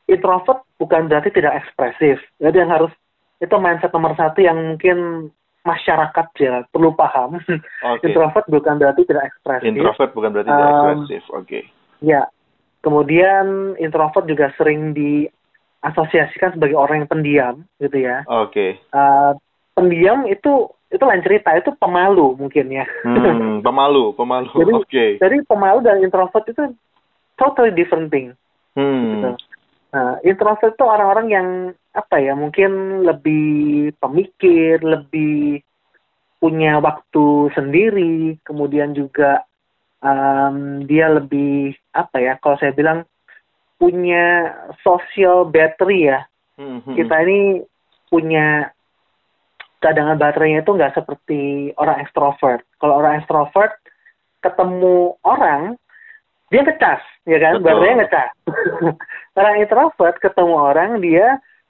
introvert 0.07 0.63
bukan 0.79 1.11
berarti 1.11 1.29
tidak 1.35 1.59
ekspresif. 1.59 2.23
Jadi 2.39 2.55
yang 2.55 2.71
harus 2.71 2.91
itu 3.39 3.55
mindset 3.59 3.91
nomor 3.91 4.15
satu 4.15 4.39
yang 4.43 4.75
mungkin 4.75 5.29
masyarakat 5.69 6.27
ya 6.35 6.65
perlu 6.67 6.91
paham. 6.93 7.37
Oke. 7.85 8.03
introvert 8.03 8.45
bukan 8.47 8.75
berarti 8.75 9.05
tidak 9.05 9.29
ekspresif. 9.29 9.69
Introvert 9.69 10.11
bukan 10.11 10.29
berarti 10.33 10.49
tidak 10.49 10.65
Um, 10.65 10.73
ekspresif. 10.73 11.23
Oke. 11.31 11.59
Ya. 12.01 12.25
Kemudian 12.79 13.75
introvert 13.75 14.23
juga 14.23 14.55
sering 14.55 14.95
diasosiasikan 14.95 16.55
sebagai 16.55 16.79
orang 16.79 17.03
yang 17.03 17.11
pendiam, 17.11 17.55
gitu 17.77 17.97
ya. 17.99 18.23
Oke. 18.25 18.79
Eh, 18.79 19.31
pendiam 19.75 20.23
itu 20.25 20.67
itu 20.89 21.03
lain 21.05 21.21
cerita, 21.21 21.53
itu 21.53 21.69
pemalu 21.75 22.33
mungkin 22.33 22.65
ya. 22.71 22.87
Hmm, 23.03 23.61
pemalu, 23.67 24.15
pemalu. 24.15 24.49
Jadi- 24.55 24.73
Oke. 24.73 25.05
Jadi 25.19 25.37
pemalu 25.45 25.85
dan 25.85 26.01
introvert 26.01 26.47
itu 26.47 26.73
totally 27.35 27.69
different 27.69 28.09
thing. 28.09 28.33
gitu. 28.73 29.29
Nah, 29.89 30.21
introvert 30.21 30.77
itu 30.77 30.85
orang-orang 30.85 31.27
yang 31.33 31.47
apa 31.97 32.21
ya, 32.21 32.37
mungkin 32.37 33.01
lebih 33.01 33.91
pemikir, 33.97 34.85
lebih 34.85 35.65
punya 36.37 36.77
waktu 36.77 37.51
sendiri, 37.57 38.37
kemudian 38.45 38.93
juga 38.93 39.43
em, 39.99 40.85
dia 40.85 41.09
lebih 41.09 41.73
apa 41.91 42.17
ya, 42.21 42.33
kalau 42.37 42.55
saya 42.61 42.71
bilang 42.71 43.03
punya 43.81 44.53
social 44.85 45.49
battery 45.49 46.13
ya. 46.13 46.21
Hmm, 46.59 46.85
hmm, 46.85 46.95
Kita 46.95 47.15
ini 47.25 47.63
punya 48.11 48.69
cadangan 49.79 50.19
baterainya 50.19 50.61
itu 50.61 50.75
nggak 50.75 50.95
seperti 50.95 51.71
orang 51.79 52.03
ekstrovert. 52.03 52.61
Kalau 52.77 52.99
orang 52.99 53.23
ekstrovert 53.23 53.73
ketemu 54.43 55.15
orang 55.23 55.79
dia 56.49 56.61
ngecas, 56.65 57.01
ya 57.29 57.37
kan? 57.37 57.53
Betul. 57.59 57.65
Baterainya 57.65 57.97
ngecas. 58.05 58.29
orang 59.39 59.55
introvert 59.61 60.15
ketemu 60.19 60.55
orang 60.57 60.89
dia 60.99 61.27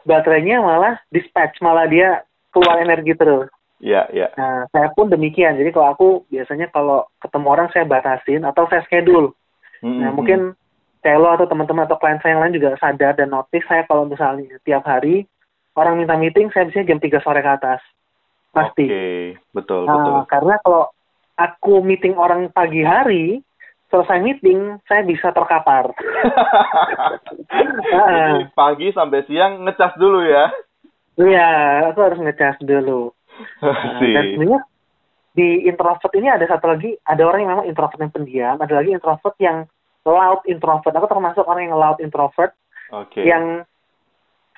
baterainya 0.08 0.58
malah 0.64 0.96
dispatch, 1.12 1.60
malah 1.60 1.86
dia 1.86 2.24
keluar 2.56 2.80
energi 2.82 3.14
terus. 3.14 3.48
Ya, 3.80 4.08
ya. 4.12 4.28
Nah, 4.36 4.68
saya 4.76 4.92
pun 4.92 5.08
demikian. 5.08 5.56
Jadi 5.56 5.72
kalau 5.72 5.88
aku 5.96 6.08
biasanya 6.28 6.68
kalau 6.72 7.08
ketemu 7.24 7.48
orang 7.48 7.68
saya 7.72 7.88
batasin 7.88 8.44
atau 8.44 8.68
saya 8.68 8.84
schedule. 8.84 9.32
Hmm, 9.80 10.04
Nah, 10.04 10.12
hmm, 10.12 10.16
mungkin 10.20 10.40
saya 11.00 11.16
lo 11.16 11.32
atau 11.32 11.48
teman-teman 11.48 11.88
atau 11.88 11.96
klien 11.96 12.20
saya 12.20 12.36
yang 12.36 12.44
lain 12.44 12.60
juga 12.60 12.76
sadar 12.76 13.16
dan 13.16 13.32
notice 13.32 13.64
saya 13.72 13.88
kalau 13.88 14.04
misalnya 14.04 14.60
tiap 14.68 14.84
hari 14.84 15.24
orang 15.80 15.96
minta 15.96 16.20
meeting 16.20 16.52
saya 16.52 16.68
biasanya 16.68 16.92
jam 16.92 17.00
3 17.00 17.24
sore 17.24 17.40
ke 17.40 17.52
atas. 17.56 17.82
Pasti. 18.52 18.86
Oke, 18.92 19.40
betul, 19.56 19.88
Nah, 19.88 19.96
betul. 19.96 20.16
karena 20.28 20.56
kalau 20.60 20.84
aku 21.40 21.74
meeting 21.80 22.20
orang 22.20 22.52
pagi 22.52 22.84
hari, 22.84 23.40
selesai 23.90 24.18
meeting 24.22 24.78
saya 24.86 25.02
bisa 25.04 25.34
terkapar. 25.34 25.90
Jadi 27.90 28.50
pagi 28.54 28.94
sampai 28.94 29.26
siang 29.26 29.66
ngecas 29.66 29.98
dulu 29.98 30.22
ya. 30.24 30.46
Iya, 31.20 31.50
aku 31.92 32.00
harus 32.06 32.20
ngecas 32.22 32.62
dulu. 32.64 33.12
Sih. 34.04 34.12
dan 34.12 34.36
sebenarnya 34.36 34.62
di 35.32 35.64
introvert 35.72 36.12
ini 36.12 36.28
ada 36.28 36.44
satu 36.44 36.76
lagi, 36.76 36.92
ada 37.08 37.24
orang 37.24 37.48
yang 37.48 37.52
memang 37.56 37.68
introvert 37.72 38.00
yang 38.02 38.12
pendiam, 38.12 38.56
ada 38.60 38.74
lagi 38.76 38.92
introvert 38.92 39.36
yang 39.40 39.64
loud 40.04 40.42
introvert. 40.44 40.92
Aku 40.96 41.08
termasuk 41.08 41.48
orang 41.48 41.72
yang 41.72 41.78
loud 41.80 42.00
introvert 42.04 42.52
Oke. 42.92 43.24
yang 43.24 43.64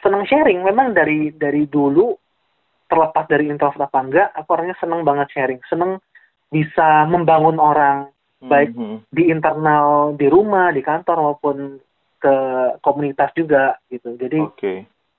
senang 0.02 0.26
sharing. 0.26 0.66
Memang 0.66 0.98
dari 0.98 1.30
dari 1.38 1.70
dulu 1.70 2.18
terlepas 2.90 3.30
dari 3.30 3.48
introvert 3.48 3.88
apa 3.88 4.00
enggak, 4.04 4.28
aku 4.36 4.50
orangnya 4.52 4.76
senang 4.82 5.06
banget 5.08 5.28
sharing, 5.32 5.62
senang 5.70 6.02
bisa 6.52 7.08
membangun 7.08 7.56
orang 7.56 8.12
baik 8.42 8.74
Hmm, 8.74 8.98
hmm. 8.98 8.98
di 9.14 9.24
internal 9.30 10.18
di 10.18 10.26
rumah, 10.26 10.74
di 10.74 10.82
kantor 10.82 11.18
maupun 11.22 11.78
ke 12.18 12.36
komunitas 12.82 13.30
juga 13.34 13.78
gitu. 13.90 14.18
Jadi 14.18 14.40
Oke. 14.42 14.74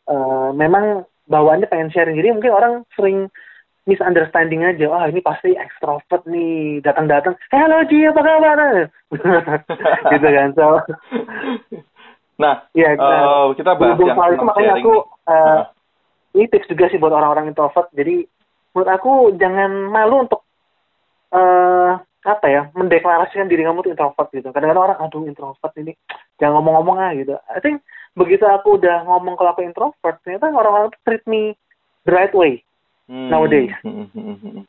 eh, 0.07 0.49
memang 0.55 1.07
bawaannya 1.27 1.71
pengen 1.71 1.91
sharing. 1.91 2.19
Jadi 2.19 2.35
mungkin 2.35 2.53
orang 2.55 2.73
sering 2.99 3.31
misunderstanding 3.87 4.63
aja. 4.63 4.87
Oh 4.87 5.03
ini 5.07 5.19
pasti 5.19 5.55
ekstrovert 5.55 6.23
nih 6.27 6.83
datang-datang. 6.83 7.35
Eh, 7.51 7.59
halo 7.59 7.83
Ji 7.91 8.07
apa 8.07 8.21
kabar? 8.23 8.59
gitu 10.15 10.29
kan. 10.31 10.49
So 10.55 10.67
Nah, 12.39 12.67
ya 12.75 12.95
eh, 12.99 13.47
kita 13.55 13.79
bahas 13.79 13.99
yang 14.03 14.19
soal 14.19 14.35
itu 14.35 14.45
makanya 14.47 14.73
aku 14.83 14.95
nih. 14.99 15.31
eh, 15.31 15.43
Nah, 15.43 15.63
ini 16.33 16.45
tips 16.49 16.71
juga 16.71 16.91
sih 16.91 16.99
buat 16.99 17.15
orang-orang 17.15 17.51
introvert. 17.51 17.87
Jadi 17.95 18.27
menurut 18.73 18.91
aku 18.91 19.13
jangan 19.39 19.71
malu 19.91 20.27
untuk 20.27 20.43
eh 21.33 21.93
apa 22.23 22.47
ya 22.47 22.71
mendeklarasikan 22.79 23.51
diri 23.51 23.67
kamu 23.67 23.83
tuh 23.83 23.93
introvert 23.93 24.29
gitu. 24.31 24.49
Kadang-kadang 24.55 24.85
orang 24.87 24.99
aduh 25.03 25.27
introvert 25.27 25.73
ini 25.79 25.93
jangan 26.39 26.63
ngomong-ngomong 26.63 26.97
ah 27.03 27.11
gitu. 27.19 27.35
I 27.51 27.59
think 27.59 27.83
begitu 28.15 28.47
aku 28.47 28.79
udah 28.79 29.03
ngomong 29.07 29.35
kalau 29.35 29.51
aku 29.55 29.67
introvert, 29.67 30.17
ternyata 30.23 30.55
orang-orang 30.55 30.95
tuh 30.95 31.03
treat 31.03 31.25
me 31.27 31.59
the 32.07 32.13
right 32.15 32.35
way 32.35 32.63
hmm, 33.11 33.29
nowadays. 33.31 33.75
hmm, 33.83 34.07
hmm, 34.15 34.37
hmm, 34.39 34.63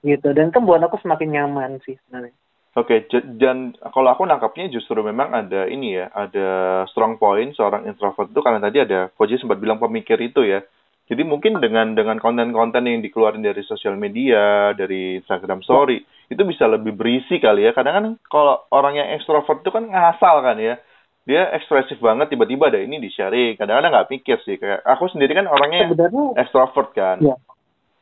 gitu. 0.00 0.28
Dan 0.32 0.48
itu 0.48 0.60
buat 0.64 0.80
aku 0.80 0.96
semakin 1.04 1.28
nyaman 1.28 1.80
sih 1.84 1.96
sebenarnya. 2.04 2.32
Oke, 2.74 3.06
j- 3.06 3.38
dan 3.38 3.70
kalau 3.94 4.10
aku 4.10 4.26
nangkapnya 4.26 4.66
justru 4.66 4.98
memang 4.98 5.30
ada 5.30 5.70
ini 5.70 5.94
ya, 5.94 6.10
ada 6.10 6.82
strong 6.90 7.22
point 7.22 7.54
seorang 7.54 7.86
introvert 7.86 8.26
itu 8.26 8.40
karena 8.42 8.58
tadi 8.58 8.82
ada 8.82 9.06
Koji 9.14 9.38
sempat 9.38 9.62
bilang 9.62 9.78
pemikir 9.78 10.18
itu 10.18 10.42
ya. 10.42 10.58
Jadi 11.04 11.20
mungkin 11.20 11.60
dengan 11.60 11.92
dengan 11.92 12.16
konten-konten 12.16 12.88
yang 12.88 13.04
dikeluarin 13.04 13.44
dari 13.44 13.60
sosial 13.68 13.92
media, 14.00 14.72
dari 14.72 15.20
Instagram 15.20 15.60
Story, 15.60 16.00
itu 16.32 16.42
bisa 16.48 16.64
lebih 16.64 16.96
berisi 16.96 17.36
kali 17.36 17.68
ya. 17.68 17.76
Kadang 17.76 17.94
kan 17.94 18.06
kalau 18.32 18.64
orang 18.72 18.96
yang 18.96 19.08
ekstrovert 19.12 19.60
itu 19.60 19.68
kan 19.68 19.84
ngasal 19.84 20.40
kan 20.40 20.56
ya. 20.56 20.80
Dia 21.24 21.52
ekspresif 21.56 22.00
banget 22.00 22.32
tiba-tiba 22.32 22.68
ada 22.68 22.80
ini 22.80 23.00
di-sharing. 23.00 23.56
Kadang-kadang 23.56 23.92
nggak 23.92 24.10
pikir 24.16 24.40
sih. 24.44 24.56
Kayak 24.56 24.80
aku 24.84 25.08
sendiri 25.12 25.36
kan 25.36 25.48
orangnya 25.48 25.92
Sebenarnya 25.92 26.24
ekstrovert 26.40 26.90
kan. 26.96 27.20
Iya. 27.20 27.36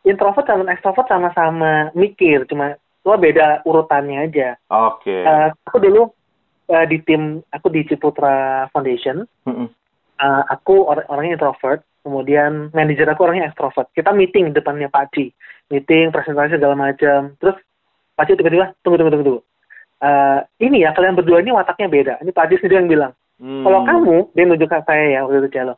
introvert 0.02 0.46
dan 0.50 0.66
ekstrovert 0.66 1.06
sama-sama 1.06 1.94
mikir, 1.94 2.42
cuma 2.50 2.74
cuma 3.06 3.14
beda 3.18 3.62
urutannya 3.62 4.26
aja. 4.26 4.58
Oke. 4.66 5.14
Eh, 5.14 5.48
aku 5.62 5.78
dulu 5.78 6.10
eh, 6.66 6.86
di 6.90 6.98
tim 7.06 7.38
aku 7.54 7.70
di 7.70 7.86
Ciputra 7.86 8.66
Foundation, 8.74 9.22
Mm-mm. 9.46 9.70
eh, 10.18 10.42
aku 10.50 10.82
or- 10.82 11.06
orangnya 11.06 11.38
introvert, 11.38 11.86
kemudian 12.02 12.74
manajer 12.74 13.06
aku 13.08 13.24
orangnya 13.24 13.48
ekstrovert. 13.48 13.88
Kita 13.94 14.10
meeting 14.10 14.52
depannya 14.52 14.90
Pak 14.90 15.14
Ci, 15.14 15.30
meeting 15.70 16.10
presentasi 16.10 16.58
segala 16.58 16.74
macam. 16.74 17.38
Terus 17.38 17.56
Pak 18.18 18.24
Ci 18.28 18.36
tiba-tiba 18.36 18.74
tunggu 18.82 19.00
tunggu 19.00 19.12
tunggu 19.14 19.26
tunggu. 19.26 19.42
Eh, 20.02 20.38
ini 20.66 20.82
ya 20.82 20.90
kalian 20.92 21.14
berdua 21.14 21.40
ini 21.40 21.54
wataknya 21.54 21.88
beda. 21.88 22.14
Ini 22.26 22.30
Pak 22.34 22.50
Ci 22.50 22.58
sendiri 22.58 22.82
yang 22.82 22.90
bilang. 22.90 23.12
Hmm. 23.38 23.64
Kalau 23.66 23.80
kamu, 23.86 24.16
dia 24.34 24.44
nunjuk 24.46 24.70
ke 24.70 24.78
saya 24.86 25.04
ya 25.18 25.20
waktu 25.26 25.46
itu 25.46 25.50
Celo. 25.54 25.74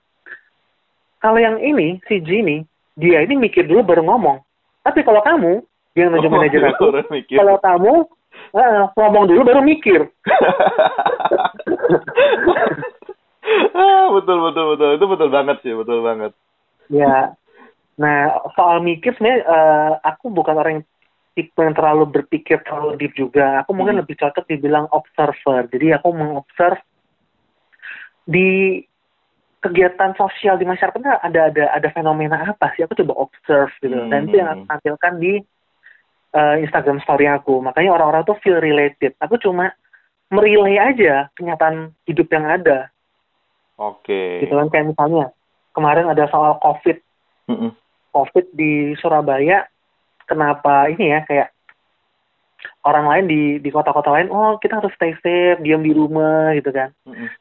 Kalau 1.20 1.38
yang 1.40 1.56
ini, 1.60 2.00
si 2.04 2.20
Gini, 2.20 2.60
dia 2.96 3.24
ini 3.24 3.40
mikir 3.40 3.64
dulu 3.64 3.80
baru 3.80 4.04
ngomong. 4.04 4.44
Tapi 4.84 5.00
kalau 5.00 5.24
kamu, 5.24 5.64
dia 5.96 6.12
nunjuk 6.12 6.28
Oh, 6.28 6.34
manajer 6.36 6.60
aku. 6.60 6.92
Kalau 7.32 7.56
kamu, 7.64 7.92
eh, 8.52 8.84
ngomong 8.96 9.24
dulu 9.32 9.40
baru 9.48 9.60
mikir. 9.64 10.04
betul 14.12 14.38
betul 14.44 14.64
betul 14.76 14.90
itu 14.96 15.06
betul 15.08 15.28
banget 15.32 15.56
sih 15.64 15.72
betul 15.72 16.04
banget 16.04 16.32
ya. 16.92 17.32
Nah, 17.94 18.42
soal 18.58 18.82
mikir 18.82 19.14
sebenarnya 19.14 19.46
eh, 19.46 19.92
aku 20.02 20.26
bukan 20.34 20.58
orang 20.58 20.72
yang 20.82 20.84
tipe 21.34 21.60
yang 21.62 21.74
terlalu 21.74 22.10
berpikir 22.10 22.62
terlalu 22.66 22.98
deep 22.98 23.14
juga. 23.14 23.62
Aku 23.62 23.70
mungkin 23.74 23.98
Hmm. 23.98 24.02
lebih 24.02 24.18
cocok 24.18 24.44
dibilang 24.50 24.86
observer. 24.90 25.66
Jadi 25.70 25.94
aku 25.94 26.10
mengobserv 26.10 26.78
di 28.26 28.82
kegiatan 29.62 30.12
sosial 30.18 30.60
di 30.60 30.66
masyarakat 30.68 31.00
ada 31.22 31.48
ada 31.48 31.64
ada 31.72 31.88
fenomena 31.94 32.50
apa 32.50 32.74
sih? 32.76 32.84
Aku 32.84 32.98
coba 32.98 33.30
observe 33.30 33.72
gitu. 33.80 33.94
Dan 33.94 34.28
itu 34.28 34.36
yang 34.42 34.50
aku 34.54 34.62
Hmm. 34.66 34.70
tampilkan 34.74 35.14
di 35.22 35.32
eh, 36.34 36.56
Instagram 36.66 36.98
story 37.06 37.30
aku. 37.30 37.62
Makanya 37.62 37.94
orang-orang 37.94 38.26
tuh 38.26 38.34
feel 38.42 38.58
related. 38.58 39.14
Aku 39.22 39.38
cuma 39.38 39.70
merelay 40.34 40.82
aja 40.82 41.30
kenyataan 41.38 41.94
hidup 42.10 42.26
yang 42.34 42.42
ada. 42.42 42.90
Oke. 43.78 44.44
Gitu 44.46 44.54
kan 44.54 44.68
kayak 44.70 44.94
misalnya 44.94 45.34
kemarin 45.74 46.06
ada 46.10 46.24
soal 46.30 46.58
COVID. 46.62 46.98
Mm-mm. 47.50 47.70
COVID 48.14 48.46
di 48.54 48.94
Surabaya 49.02 49.66
kenapa 50.24 50.88
ini 50.88 51.12
ya 51.12 51.20
kayak 51.26 51.48
orang 52.86 53.06
lain 53.10 53.24
di 53.28 53.40
di 53.60 53.68
kota-kota 53.68 54.08
lain 54.08 54.32
oh 54.32 54.56
kita 54.56 54.80
harus 54.80 54.94
stay 54.96 55.12
safe 55.20 55.60
diam 55.60 55.82
di 55.82 55.92
rumah 55.92 56.54
gitu 56.56 56.70
kan. 56.70 56.94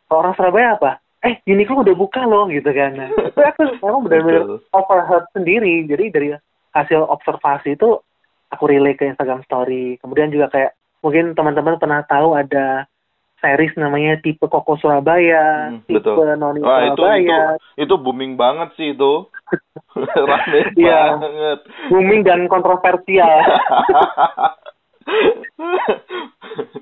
Kalau 0.09 0.19
orang 0.25 0.35
Surabaya 0.35 0.75
apa? 0.75 0.91
Eh 1.23 1.39
Uniqlo 1.47 1.87
udah 1.87 1.95
buka 1.95 2.27
loh 2.27 2.51
gitu 2.51 2.67
kan. 2.67 2.99
Nah, 2.99 3.07
itu 3.07 3.39
aku 3.39 3.61
memang 3.85 4.01
benar-benar 4.03 4.59
overheard 4.75 5.25
sendiri. 5.31 5.87
Jadi 5.87 6.05
dari 6.11 6.27
hasil 6.75 6.99
observasi 7.07 7.79
itu 7.79 7.95
aku 8.51 8.63
relay 8.67 8.97
ke 8.97 9.07
Instagram 9.07 9.45
Story. 9.47 9.95
Kemudian 10.03 10.33
juga 10.33 10.51
kayak 10.51 10.75
mungkin 10.99 11.31
teman-teman 11.31 11.79
pernah 11.79 12.03
tahu 12.03 12.35
ada 12.35 12.89
series 13.43 13.75
namanya 13.75 14.15
tipe 14.23 14.47
Koko 14.47 14.79
Surabaya 14.79 15.75
Hmm, 15.75 15.83
tipe 15.83 15.99
betul. 15.99 16.39
Noni 16.39 16.63
Wah 16.63 16.79
itu 16.87 16.95
itu 16.95 17.03
Surabaya 17.03 17.59
itu 17.75 17.93
booming 17.99 18.33
banget 18.33 18.69
sih 18.79 18.95
itu. 18.95 19.27
Rame 20.31 20.59
Iya. 20.73 21.19
banget. 21.19 21.59
booming 21.91 22.23
dan 22.23 22.47
kontroversial 22.47 23.43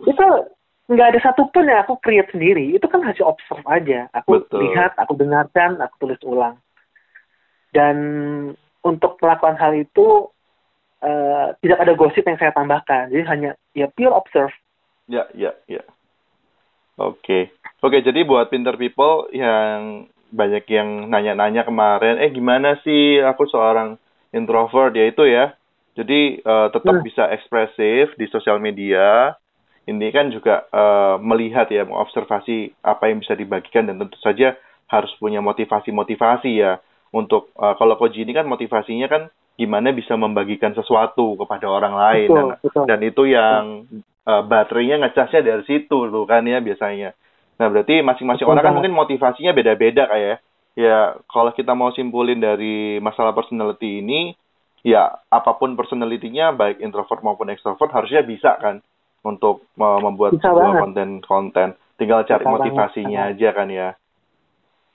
itu 0.06 0.26
nggak 0.92 1.10
ada 1.16 1.20
satupun 1.24 1.66
yang 1.66 1.82
aku 1.82 1.98
create 2.00 2.30
sendiri 2.30 2.76
itu 2.76 2.86
kan 2.86 3.02
hasil 3.02 3.26
observe 3.26 3.64
aja 3.66 4.12
aku 4.12 4.44
Betul. 4.44 4.70
lihat 4.70 4.94
aku 5.00 5.16
dengarkan 5.16 5.80
aku 5.80 5.96
tulis 6.06 6.22
ulang 6.22 6.60
dan 7.72 7.96
untuk 8.84 9.16
melakukan 9.24 9.56
hal 9.56 9.72
itu 9.74 10.28
eh, 11.00 11.56
tidak 11.64 11.80
ada 11.82 11.94
gosip 11.96 12.24
yang 12.28 12.38
saya 12.38 12.52
tambahkan 12.52 13.08
jadi 13.10 13.24
hanya 13.26 13.52
ya 13.74 13.90
pure 13.90 14.14
observe 14.14 14.54
Ya, 15.10 15.28
ya, 15.36 15.52
ya. 15.68 15.84
Oke. 17.00 17.54
Oke, 17.82 17.98
jadi 18.04 18.22
buat 18.28 18.52
pinter 18.52 18.78
people 18.78 19.30
yang 19.34 20.06
banyak 20.32 20.64
yang 20.72 21.12
nanya-nanya 21.12 21.68
kemarin, 21.68 22.22
eh 22.24 22.32
gimana 22.32 22.80
sih 22.88 23.20
aku 23.20 23.50
seorang 23.52 24.00
introvert 24.32 24.96
ya 24.96 25.06
itu 25.12 25.24
ya. 25.28 25.56
Jadi 25.98 26.40
eh, 26.40 26.68
tetap 26.72 26.96
Hmm. 27.00 27.04
bisa 27.04 27.28
ekspresif 27.36 28.16
di 28.16 28.26
sosial 28.32 28.64
media. 28.64 29.36
Ini 29.84 30.08
kan 30.14 30.32
juga 30.32 30.70
eh, 30.72 31.16
melihat 31.20 31.68
ya, 31.68 31.84
mengobservasi 31.84 32.80
apa 32.86 33.12
yang 33.12 33.20
bisa 33.20 33.36
dibagikan 33.36 33.90
dan 33.92 34.00
tentu 34.00 34.16
saja 34.24 34.56
harus 34.88 35.12
punya 35.20 35.44
motivasi-motivasi 35.44 36.52
ya. 36.54 36.80
Untuk 37.12 37.52
eh, 37.60 37.76
kalau 37.76 38.00
Koji 38.00 38.24
ini 38.24 38.32
kan 38.32 38.48
motivasinya 38.48 39.08
kan 39.12 39.28
gimana 39.60 39.92
bisa 39.92 40.16
membagikan 40.16 40.72
sesuatu 40.72 41.36
kepada 41.36 41.68
orang 41.68 41.94
lain 41.94 42.30
betul 42.32 42.40
dan 42.40 42.48
betul 42.64 42.84
dan 42.88 43.00
itu 43.04 43.24
yang 43.28 43.64
eh, 44.28 44.42
baterainya 44.46 45.02
ngecasnya 45.02 45.42
dari 45.42 45.64
situ 45.66 45.98
tuh 46.10 46.26
kan 46.26 46.46
ya 46.46 46.60
biasanya. 46.60 47.14
Nah 47.62 47.68
berarti 47.70 48.02
masing-masing 48.02 48.46
orang 48.50 48.58
kan 48.58 48.74
banget. 48.74 48.76
mungkin 48.78 48.94
motivasinya 48.98 49.52
beda-beda 49.54 50.10
kayak 50.10 50.42
ya 50.74 51.20
kalau 51.28 51.52
kita 51.52 51.76
mau 51.76 51.92
simpulin 51.92 52.40
dari 52.40 52.98
masalah 52.98 53.36
personality 53.36 54.00
ini 54.02 54.34
ya 54.82 55.14
apa 55.30 55.60
pun 55.60 55.78
personality-nya 55.78 56.56
baik 56.58 56.82
introvert 56.82 57.22
maupun 57.22 57.52
extrovert 57.54 57.92
harusnya 57.94 58.26
bisa 58.26 58.58
kan 58.58 58.82
untuk 59.22 59.68
eh, 59.78 60.00
membuat 60.02 60.42
Bisa 60.42 60.50
sebuah 60.50 60.74
banget. 60.74 60.82
konten-konten 60.88 61.68
tinggal 62.02 62.26
cari 62.26 62.42
Bisa 62.42 62.50
banget. 62.50 62.62
motivasinya 62.66 63.22
aja 63.30 63.50
kan 63.54 63.68
ya. 63.70 63.90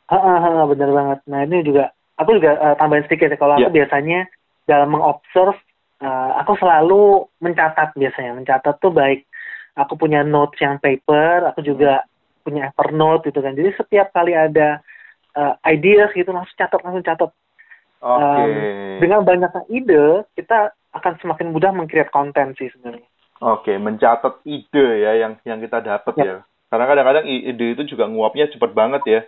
Heeh, 0.07 0.63
benar 0.71 0.91
banget 0.95 1.19
nah 1.27 1.41
ini 1.43 1.63
juga 1.63 1.91
aku 2.19 2.31
juga 2.39 2.51
eh, 2.57 2.75
tambahin 2.79 3.05
sedikit 3.07 3.31
ya 3.31 3.39
kalau 3.39 3.55
aku 3.59 3.71
Ya. 3.71 3.75
biasanya 3.85 4.21
dalam 4.67 4.91
mengobserve 4.91 5.59
eh, 6.03 6.31
aku 6.41 6.53
selalu 6.61 7.29
mencatat 7.41 7.97
biasanya 7.97 8.37
mencatat 8.37 8.75
tuh 8.83 8.93
baik 8.93 9.25
aku 9.77 9.97
punya 9.97 10.25
notes 10.25 10.59
yang 10.61 10.81
paper 10.81 11.49
aku 11.53 11.61
juga 11.63 12.05
punya 12.45 12.71
Evernote 12.71 13.29
gitu 13.29 13.41
kan 13.43 13.53
jadi 13.57 13.75
setiap 13.77 14.13
kali 14.13 14.33
ada 14.33 14.81
eh, 15.37 15.55
ideas 15.71 16.13
gitu 16.17 16.31
langsung 16.33 16.57
catat 16.57 16.81
langsung 16.83 17.05
catat 17.05 17.31
Oke. 17.97 18.45
dengan 19.01 19.25
banyaknya 19.25 19.63
ide 19.73 20.07
kita 20.37 20.73
akan 20.97 21.17
semakin 21.21 21.53
mudah 21.53 21.73
meng-create 21.73 22.13
konten 22.13 22.53
sih 22.57 22.69
sebenarnya 22.73 23.05
Oke, 23.37 23.77
mencatat 23.77 24.41
ide 24.49 24.87
ya 25.05 25.13
yang 25.21 25.37
yang 25.45 25.61
kita 25.61 25.85
dapat 25.85 26.15
Ya. 26.17 26.25
ya. 26.25 26.37
Karena 26.73 26.85
kadang-kadang 26.89 27.25
ide 27.29 27.77
itu 27.77 27.85
juga 27.85 28.09
nguapnya 28.09 28.49
cepet 28.49 28.73
banget 28.73 29.03
ya. 29.05 29.21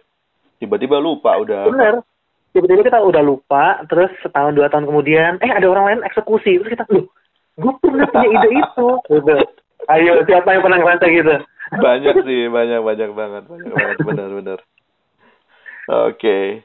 Tiba-tiba 0.58 0.96
lupa 0.96 1.36
udah. 1.36 1.68
bener 1.68 1.94
tiba-tiba 2.58 2.90
kita 2.90 2.98
udah 2.98 3.22
lupa 3.22 3.86
terus 3.86 4.10
setahun 4.20 4.58
dua 4.58 4.66
tahun 4.66 4.90
kemudian 4.90 5.38
eh 5.38 5.50
ada 5.54 5.70
orang 5.70 5.86
lain 5.86 6.00
eksekusi 6.10 6.58
terus 6.58 6.74
kita 6.74 6.84
loh 6.90 7.06
gue 7.58 7.72
pernah 7.78 8.06
punya 8.10 8.28
ide 8.42 8.50
itu 8.58 8.88
gitu 9.14 9.36
ayo 9.88 10.12
siapa 10.26 10.48
yang 10.52 10.62
pernah 10.66 10.78
ngerasa 10.82 11.06
gitu 11.06 11.34
banyak 11.84 12.24
sih, 12.24 12.48
banyak 12.48 12.80
banyak 12.80 13.10
banget, 13.12 13.42
banyak 13.44 13.72
banget 13.76 13.98
benar-benar. 14.00 14.58
Oke. 16.08 16.64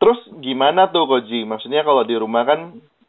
Terus 0.00 0.18
gimana 0.42 0.90
tuh 0.90 1.06
Koji? 1.06 1.46
Maksudnya 1.46 1.86
kalau 1.86 2.02
di 2.02 2.18
rumah 2.18 2.42
kan 2.42 2.60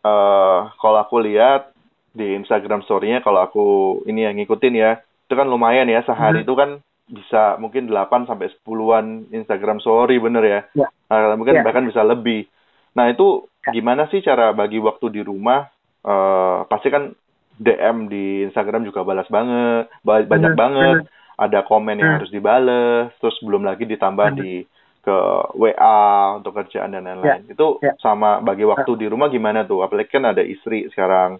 eh 0.01 0.59
kalau 0.77 0.97
aku 1.01 1.21
lihat 1.21 1.73
di 2.11 2.35
Instagram 2.35 2.83
story-nya 2.85 3.23
kalau 3.23 3.41
aku 3.41 3.65
ini 4.05 4.27
yang 4.27 4.35
ngikutin 4.37 4.75
ya, 4.75 5.01
itu 5.01 5.33
kan 5.33 5.47
lumayan 5.47 5.87
ya 5.87 6.03
sehari 6.03 6.43
Hmm. 6.43 6.45
itu 6.45 6.53
kan 6.53 6.69
bisa 7.11 7.59
mungkin 7.59 7.85
8 7.85 8.25
sampai 8.25 8.47
10-an 8.49 9.27
Instagram 9.29 9.77
story 9.77 10.17
bener 10.17 10.43
ya. 10.43 10.59
Ya. 10.73 10.87
Nah, 11.11 11.35
mungkin 11.35 11.59
Ya. 11.59 11.63
bahkan 11.63 11.83
bisa 11.83 12.01
lebih. 12.01 12.47
Nah, 12.95 13.11
itu 13.11 13.45
Ya. 13.61 13.75
gimana 13.75 14.07
sih 14.07 14.23
cara 14.23 14.51
bagi 14.51 14.79
waktu 14.79 15.11
di 15.11 15.21
rumah? 15.21 15.67
Eh 16.01 16.57
pasti 16.65 16.89
kan 16.89 17.11
DM 17.55 18.09
di 18.09 18.41
Instagram 18.43 18.81
juga 18.81 19.05
balas 19.05 19.29
banget, 19.29 19.85
ba- 20.01 20.25
banyak 20.25 20.55
Bener, 20.55 20.57
banget. 20.57 20.97
bener. 21.05 21.19
Ada 21.37 21.59
komen 21.61 21.97
yang 21.97 22.09
Hmm. 22.09 22.17
harus 22.17 22.31
dibales, 22.31 23.09
terus 23.17 23.37
belum 23.41 23.61
lagi 23.61 23.85
ditambah 23.85 24.27
Bener. 24.33 24.41
di 24.41 24.53
ke 25.01 25.17
WA 25.57 26.37
untuk 26.37 26.53
kerjaan 26.53 26.93
dan 26.93 27.03
lain-lain. 27.03 27.49
Itu 27.49 27.81
Ya. 27.81 27.97
sama 27.97 28.37
bagi 28.39 28.61
waktu 28.61 28.93
di 28.95 29.09
rumah 29.09 29.27
gimana 29.27 29.65
tuh? 29.65 29.81
Apalagi 29.81 30.09
kan 30.09 30.25
ada 30.25 30.41
istri 30.41 30.89
sekarang 30.89 31.37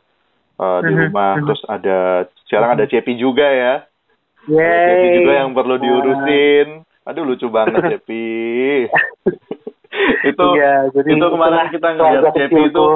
eh, 0.57 0.79
di 0.83 0.93
rumah, 0.93 1.41
terus 1.41 1.61
ada 1.65 1.97
sekarang 2.45 2.77
ada 2.77 2.85
Cepi 2.85 3.17
juga 3.17 3.49
ya. 3.49 3.81
Yeay. 4.45 4.87
Cepi 4.87 5.07
juga 5.19 5.33
yang 5.35 5.51
perlu 5.51 5.75
diurusin. 5.77 6.67
Aduh 7.03 7.23
lucu 7.23 7.45
banget 7.47 7.81
Cepi. 7.91 8.87
itu 10.31 10.45
iya, 10.55 10.87
jadi 10.89 11.07
itu 11.11 11.25
kemarin 11.27 11.67
kita 11.69 11.87
ngeliat 11.93 12.23
Cepi 12.31 12.47
kecilku. 12.47 12.67
itu 12.67 12.87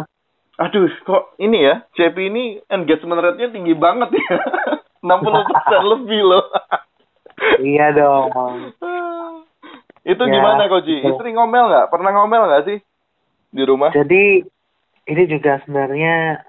Aduh, 0.56 0.88
kok 1.04 1.36
ini 1.36 1.68
ya, 1.68 1.84
CP 1.92 2.32
ini 2.32 2.64
engagement 2.72 3.20
rate-nya 3.20 3.52
tinggi 3.52 3.76
banget 3.76 4.16
ya. 4.16 4.40
60% 5.04 5.12
lebih 5.92 6.22
loh. 6.24 6.48
iya 7.60 7.92
dong 7.92 8.32
itu 10.02 10.24
Ya, 10.24 10.32
gimana 10.32 10.72
Koji? 10.72 11.04
betul. 11.04 11.12
Istri 11.12 11.36
ngomel 11.36 11.68
nggak? 11.68 11.92
Pernah 11.92 12.12
ngomel 12.16 12.42
nggak 12.48 12.66
sih 12.66 12.78
di 13.52 13.64
rumah? 13.68 13.92
jadi 13.92 14.48
ini 15.06 15.24
juga 15.28 15.60
sebenarnya 15.62 16.40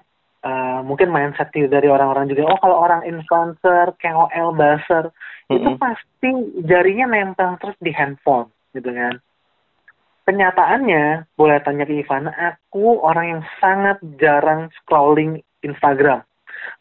eh, 0.47 0.79
mungkin 0.87 1.11
mindset 1.11 1.51
dari 1.51 1.91
orang-orang 1.91 2.31
juga 2.31 2.47
oh 2.47 2.59
kalau 2.63 2.79
orang 2.79 3.03
influencer 3.03 3.91
KOL 3.99 4.49
buzzer 4.55 5.11
itu 5.51 5.67
Mm-mm. 5.67 5.79
pasti 5.79 6.29
jarinya 6.63 7.11
nempel 7.11 7.59
terus 7.59 7.75
di 7.83 7.91
handphone 7.91 8.47
gitu 8.71 8.87
kan 8.95 9.19
kenyataannya 10.27 11.27
boleh 11.35 11.59
tanya 11.63 11.83
ke 11.87 12.03
Ivana 12.03 12.31
aku 12.35 12.99
orang 13.03 13.25
yang 13.27 13.41
sangat 13.59 13.99
jarang 14.19 14.71
scrolling 14.83 15.43
Instagram 15.63 16.23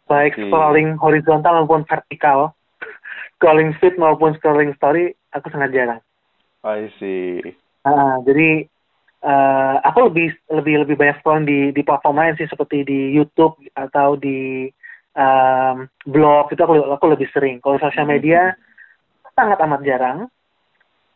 baik 0.07 0.38
Oke. 0.38 0.46
scrolling 0.46 0.94
horizontal 0.98 1.62
maupun 1.62 1.83
vertikal 1.87 2.55
scrolling 3.38 3.74
feed 3.83 3.98
maupun 3.98 4.35
scrolling 4.38 4.74
story 4.79 5.14
aku 5.35 5.50
sangat 5.50 5.74
jarang 5.74 6.00
I 6.66 6.90
see. 6.98 7.55
Ah, 7.87 8.18
jadi 8.26 8.66
eh, 9.26 9.76
aku 9.82 9.98
lebih 10.06 10.28
lebih 10.54 10.74
lebih 10.86 10.94
banyak 10.94 11.16
scrolling 11.18 11.46
di 11.46 11.60
di 11.74 11.82
platform 11.82 12.22
lain 12.22 12.34
sih 12.38 12.46
seperti 12.46 12.86
di 12.86 13.00
YouTube 13.10 13.58
atau 13.74 14.14
di 14.14 14.70
em, 15.16 15.76
blog 16.06 16.52
itu 16.52 16.60
aku 16.62 16.74
aku 16.94 17.04
lebih 17.10 17.28
sering. 17.34 17.58
Kalau 17.58 17.80
sosial 17.82 18.06
media 18.06 18.54
sangat 19.34 19.58
amat 19.66 19.82
jarang. 19.82 20.18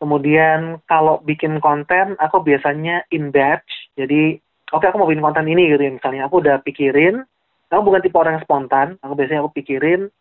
Kemudian 0.01 0.81
kalau 0.89 1.21
bikin 1.21 1.61
konten 1.61 2.17
aku 2.17 2.41
biasanya 2.41 3.05
in 3.13 3.29
batch. 3.29 3.93
Jadi 3.93 4.41
oke 4.73 4.85
aku 4.89 4.97
mau 4.97 5.09
bikin 5.09 5.21
konten 5.21 5.45
ini 5.45 5.69
gitu 5.69 5.81
ya 5.81 5.93
misalnya 5.93 6.25
aku 6.25 6.41
udah 6.41 6.59
pikirin. 6.65 7.21
Aku 7.71 7.87
bukan 7.87 8.03
tipe 8.03 8.17
orang 8.19 8.35
yang 8.35 8.43
spontan. 8.43 8.87
Aku 8.99 9.13
biasanya 9.15 9.45
aku 9.45 9.55
pikirin. 9.55 10.11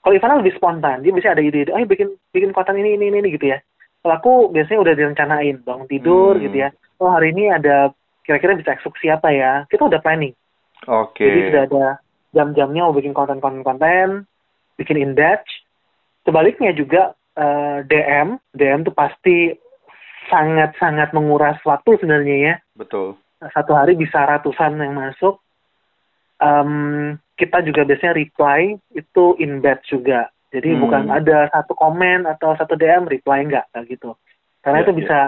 Kalau 0.00 0.14
Ivana 0.14 0.40
lebih 0.40 0.56
spontan. 0.56 1.02
Dia 1.02 1.12
biasanya 1.12 1.34
ada 1.36 1.44
ide-ide. 1.44 1.70
Oh 1.74 1.82
bikin 1.82 2.14
bikin 2.30 2.54
konten 2.54 2.78
ini 2.78 2.96
ini 2.96 3.10
ini 3.10 3.28
gitu 3.34 3.52
ya. 3.52 3.58
Kalau 4.04 4.20
aku 4.20 4.32
biasanya 4.52 4.84
udah 4.84 4.94
direncanain 5.00 5.56
bangun 5.64 5.88
tidur 5.88 6.36
Hmm. 6.36 6.44
gitu 6.44 6.56
ya. 6.60 6.68
Oh 7.00 7.08
hari 7.08 7.32
ini 7.32 7.48
ada 7.48 7.88
kira-kira 8.20 8.52
bisa 8.52 8.76
eksekusi 8.76 9.08
apa 9.08 9.32
ya? 9.32 9.64
Kita 9.72 9.88
udah 9.88 10.04
planning. 10.04 10.36
Oke. 10.84 11.24
Jadi 11.24 11.40
sudah 11.48 11.62
ada 11.64 11.86
jam-jamnya 12.36 12.84
mau 12.84 12.92
bikin 12.92 13.16
konten-konten-konten, 13.16 14.28
bikin 14.76 15.00
in 15.00 15.16
batch. 15.16 15.48
Sebaliknya 16.28 16.76
juga 16.76 17.16
eh, 17.34 17.80
DM, 17.88 18.36
DM 18.52 18.84
tuh 18.84 18.92
pasti 18.92 19.56
sangat-sangat 20.28 21.16
menguras 21.16 21.56
waktu 21.64 21.96
sebenarnya 21.96 22.36
ya. 22.36 22.54
Betul. 22.76 23.16
Satu 23.40 23.72
hari 23.72 23.96
bisa 23.96 24.20
ratusan 24.20 24.76
yang 24.80 24.96
masuk. 24.96 25.40
Um, 26.38 27.16
kita 27.40 27.64
juga 27.64 27.88
biasanya 27.88 28.14
reply 28.14 28.76
itu 28.92 29.24
in 29.40 29.64
bed 29.64 29.80
juga. 29.88 30.28
Jadi 30.54 30.70
Hmm. 30.70 30.80
bukan 30.86 31.02
ada 31.10 31.50
satu 31.50 31.74
komen 31.74 32.30
atau 32.30 32.54
satu 32.54 32.78
DM 32.78 33.10
reply 33.10 33.42
enggak 33.42 33.66
kayak 33.74 33.90
gitu. 33.90 34.14
Karena 34.62 34.80
Iya, 34.80 34.84
itu 34.86 34.92
iya. 34.94 35.00
bisa 35.02 35.18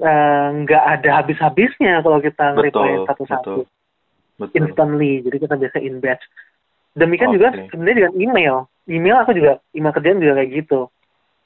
eh, 0.00 0.48
nggak 0.64 0.84
ada 0.96 1.10
habis-habisnya 1.20 2.00
kalau 2.00 2.22
kita 2.22 2.56
Betul, 2.56 3.04
satu-satu 3.04 3.66
instantly. 4.54 5.20
Jadi 5.20 5.36
kita 5.42 5.54
biasa 5.58 5.76
in 5.82 5.98
batch. 6.00 6.24
Demikian 6.94 7.30
Oke. 7.30 7.36
juga 7.36 7.48
sebenarnya 7.68 7.96
dengan 8.06 8.14
email. 8.16 8.56
Email 8.86 9.16
aku 9.22 9.34
juga 9.36 9.58
email 9.74 9.92
kerjaan 9.92 10.22
juga 10.22 10.34
kayak 10.40 10.50
gitu. 10.62 10.80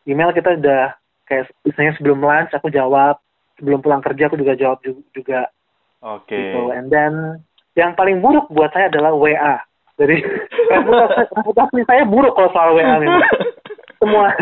Email 0.07 0.31
kita 0.33 0.61
udah 0.61 0.93
kayak 1.25 1.51
misalnya 1.65 1.93
sebelum 1.99 2.21
lunch 2.21 2.53
aku 2.53 2.69
jawab, 2.69 3.17
sebelum 3.59 3.81
pulang 3.81 4.05
kerja 4.05 4.29
aku 4.29 4.37
juga 4.37 4.55
jawab 4.55 4.79
ju- 4.85 5.05
juga 5.17 5.49
Oke. 6.05 6.37
gitu. 6.37 6.71
And 6.73 6.93
then 6.93 7.43
yang 7.75 7.97
paling 7.97 8.21
buruk 8.21 8.47
buat 8.53 8.71
saya 8.77 8.93
adalah 8.93 9.17
WA. 9.17 9.61
Jadi 9.95 10.17
reputasi, 11.39 11.87
saya 11.87 12.03
buruk 12.07 12.35
kalau 12.35 12.51
soal 12.51 12.75
WA 12.75 12.99
memang. 12.99 13.23
Semua 14.03 14.35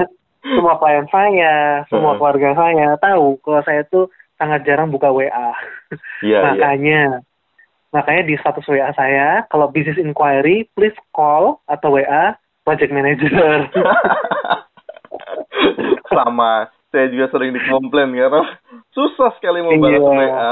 semua 0.43 0.75
klien 0.81 1.07
saya, 1.07 1.87
semua 1.87 2.19
keluarga 2.19 2.51
saya 2.59 2.99
tahu 2.99 3.39
kalau 3.47 3.63
saya 3.63 3.87
tuh 3.87 4.11
sangat 4.41 4.67
jarang 4.67 4.91
buka 4.91 5.15
WA. 5.15 5.31
Iya, 5.31 5.55
iya. 6.25 6.41
makanya 6.43 7.01
makanya 7.95 8.23
di 8.27 8.35
status 8.41 8.67
WA 8.67 8.91
saya 8.97 9.47
kalau 9.53 9.71
business 9.71 10.01
inquiry 10.01 10.67
please 10.75 10.97
call 11.15 11.63
atau 11.71 11.95
WA 11.95 12.35
project 12.67 12.91
manager. 12.91 13.71
Sama. 16.11 16.67
Saya 16.93 17.09
juga 17.09 17.33
sering 17.33 17.57
dikomplain 17.57 18.13
karena 18.13 18.45
susah 18.93 19.33
sekali 19.41 19.65
mau 19.65 19.73
balas 19.81 19.97
Iya. 19.97 20.13
WA. 20.13 20.51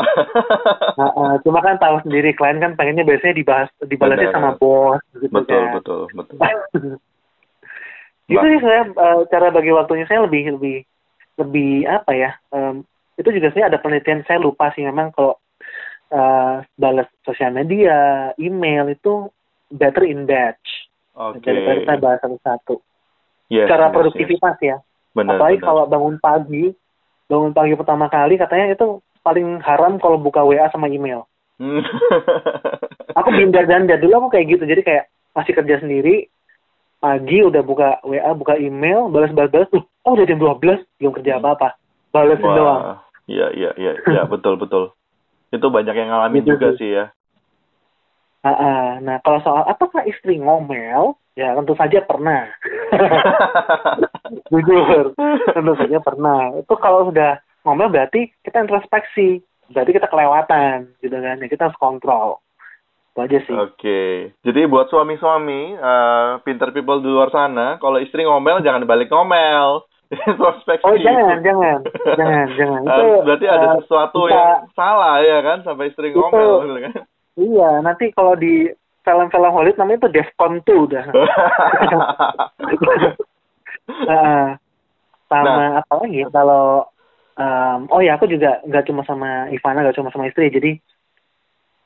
Nah, 0.96 1.36
cuma 1.44 1.60
kan 1.60 1.76
tahu 1.76 2.00
sendiri 2.08 2.32
klien 2.32 2.56
kan 2.56 2.72
pengennya 2.80 3.04
biasanya 3.04 3.36
dibahas 3.36 3.68
dibalasnya 3.84 4.32
sama 4.32 4.56
bos 4.56 5.04
gitu 5.20 5.28
betul, 5.28 5.60
kan. 5.60 5.76
betul, 5.76 6.00
betul. 6.16 6.36
itu 8.30 8.46
sih 8.46 8.60
saya 8.62 8.82
eh, 8.88 9.20
cara 9.28 9.50
bagi 9.50 9.70
waktunya 9.74 10.06
saya 10.06 10.24
lebih 10.24 10.56
lebih 10.56 10.76
lebih 11.36 11.72
apa 11.90 12.12
ya 12.14 12.30
em, 12.54 12.86
itu 13.18 13.28
juga 13.34 13.50
saya 13.50 13.68
ada 13.68 13.82
penelitian 13.82 14.22
saya 14.24 14.38
lupa 14.38 14.70
sih 14.72 14.86
memang 14.86 15.10
kalau 15.12 15.34
eh, 16.14 16.56
balas 16.78 17.10
sosial 17.26 17.50
media 17.52 18.30
email 18.38 18.86
itu 18.88 19.28
better 19.74 20.06
in 20.06 20.24
batch 20.30 20.88
Oke. 21.18 21.42
daripada 21.42 21.84
kita 21.84 21.94
bahas 22.00 22.18
satu-satu 22.22 22.76
Yes, 23.50 23.66
cara 23.66 23.90
yes, 23.90 23.94
produktivitas 23.98 24.56
ya 24.62 24.78
yes. 24.78 24.89
Benar, 25.10 25.36
apalagi 25.36 25.58
benar. 25.58 25.66
kalau 25.66 25.82
bangun 25.86 26.16
pagi 26.18 26.64
bangun 27.26 27.52
pagi 27.52 27.74
pertama 27.74 28.06
kali 28.06 28.34
katanya 28.34 28.72
itu 28.72 28.98
paling 29.20 29.58
haram 29.60 29.98
kalau 29.98 30.16
buka 30.16 30.42
WA 30.42 30.66
sama 30.70 30.86
email 30.86 31.26
Hmm. 31.60 31.84
aku 33.20 33.28
binder 33.36 33.68
ganda 33.68 34.00
dulu 34.00 34.16
aku 34.16 34.28
kayak 34.32 34.56
gitu 34.56 34.64
jadi 34.64 34.80
kayak 34.80 35.04
masih 35.36 35.52
kerja 35.52 35.76
sendiri 35.84 36.24
pagi 36.96 37.44
udah 37.44 37.60
buka 37.60 38.00
WA 38.00 38.32
buka 38.32 38.56
email 38.56 39.12
balas 39.12 39.28
balas 39.28 39.68
oh 39.76 40.12
udah 40.16 40.24
jam 40.24 40.40
12 40.40 40.56
belum 40.96 41.12
kerja 41.20 41.36
apa 41.36 41.52
apa 41.60 41.68
balasin 42.16 42.48
doang 42.48 42.96
iya, 43.28 43.52
iya, 43.52 43.70
iya, 43.76 43.92
iya, 44.08 44.22
betul, 44.24 44.56
betul. 44.56 44.96
Itu 45.52 45.68
banyak 45.68 45.94
yang 45.94 46.08
ngalamin 46.10 46.42
Gitu 46.42 46.56
juga 46.56 46.68
sih. 46.74 46.78
sih 46.80 46.90
ya. 46.96 47.04
Ah, 48.40 48.50
ah. 48.50 48.84
nah 49.04 49.20
kalau 49.20 49.38
soal 49.44 49.62
apakah 49.68 50.02
istri 50.08 50.40
ngomel 50.40 51.12
ya 51.34 51.54
tentu 51.54 51.74
saja 51.74 51.98
pernah. 52.02 52.50
Jujur 54.50 55.14
tentu 55.50 55.72
saja 55.78 55.98
pernah. 56.00 56.54
Itu 56.58 56.74
kalau 56.76 57.08
sudah 57.08 57.38
ngomel 57.62 57.90
berarti 57.90 58.30
kita 58.42 58.64
introspeksi 58.64 59.40
berarti 59.70 59.90
kita 59.94 60.08
kelewatan 60.10 60.90
gitu 60.98 61.14
kan? 61.14 61.38
Ya 61.38 61.46
kita 61.46 61.70
harus 61.70 61.78
kontrol. 61.78 62.42
Itu 63.10 63.18
aja 63.22 63.38
sih. 63.42 63.54
Oke, 63.54 64.02
jadi 64.46 64.70
buat 64.70 64.86
suami-suami, 64.86 65.74
eh, 65.74 66.30
pinter 66.46 66.70
people 66.70 67.02
di 67.02 67.10
luar 67.10 67.30
sana, 67.30 67.74
kalau 67.82 67.98
istri 67.98 68.22
ngomel 68.22 68.62
jangan 68.62 68.86
balik 68.86 69.10
ngomel, 69.10 69.82
introspeksi. 70.30 70.86
oh 70.86 70.94
jangan 70.94 71.38
jangan 71.42 71.78
jangan 72.14 72.46
jangan. 72.58 72.80
Eh, 72.82 72.90
itu 72.90 73.04
berarti 73.26 73.46
ada 73.46 73.66
eh, 73.66 73.74
sesuatu 73.82 74.20
bisa- 74.26 74.34
yang 74.34 74.62
salah 74.74 75.16
ya 75.22 75.38
kan? 75.42 75.58
Sampai 75.62 75.90
istri 75.90 76.10
Itu- 76.10 76.22
ngomel 76.22 76.50
gitu 76.66 76.80
kan. 76.86 76.94
iya 77.40 77.70
nanti 77.80 78.10
kalau 78.12 78.34
di 78.34 78.68
film-film 79.10 79.50
Hollywood 79.50 79.74
namanya 79.76 79.98
itu 79.98 80.08
Defcon 80.14 80.62
2 80.62 80.86
udah 80.86 81.04
Ah, 84.06 84.54
sama 85.26 85.46
Nah. 85.50 85.70
apa 85.82 85.92
lagi 85.98 86.22
kalau 86.30 86.86
em, 87.34 87.80
oh 87.88 87.98
ya 87.98 88.14
aku 88.14 88.26
juga 88.26 88.62
nggak 88.62 88.86
cuma 88.86 89.02
sama 89.02 89.50
Ivana 89.50 89.82
nggak 89.82 89.98
cuma 89.98 90.10
sama 90.10 90.26
istri 90.26 90.46
jadi 90.46 90.78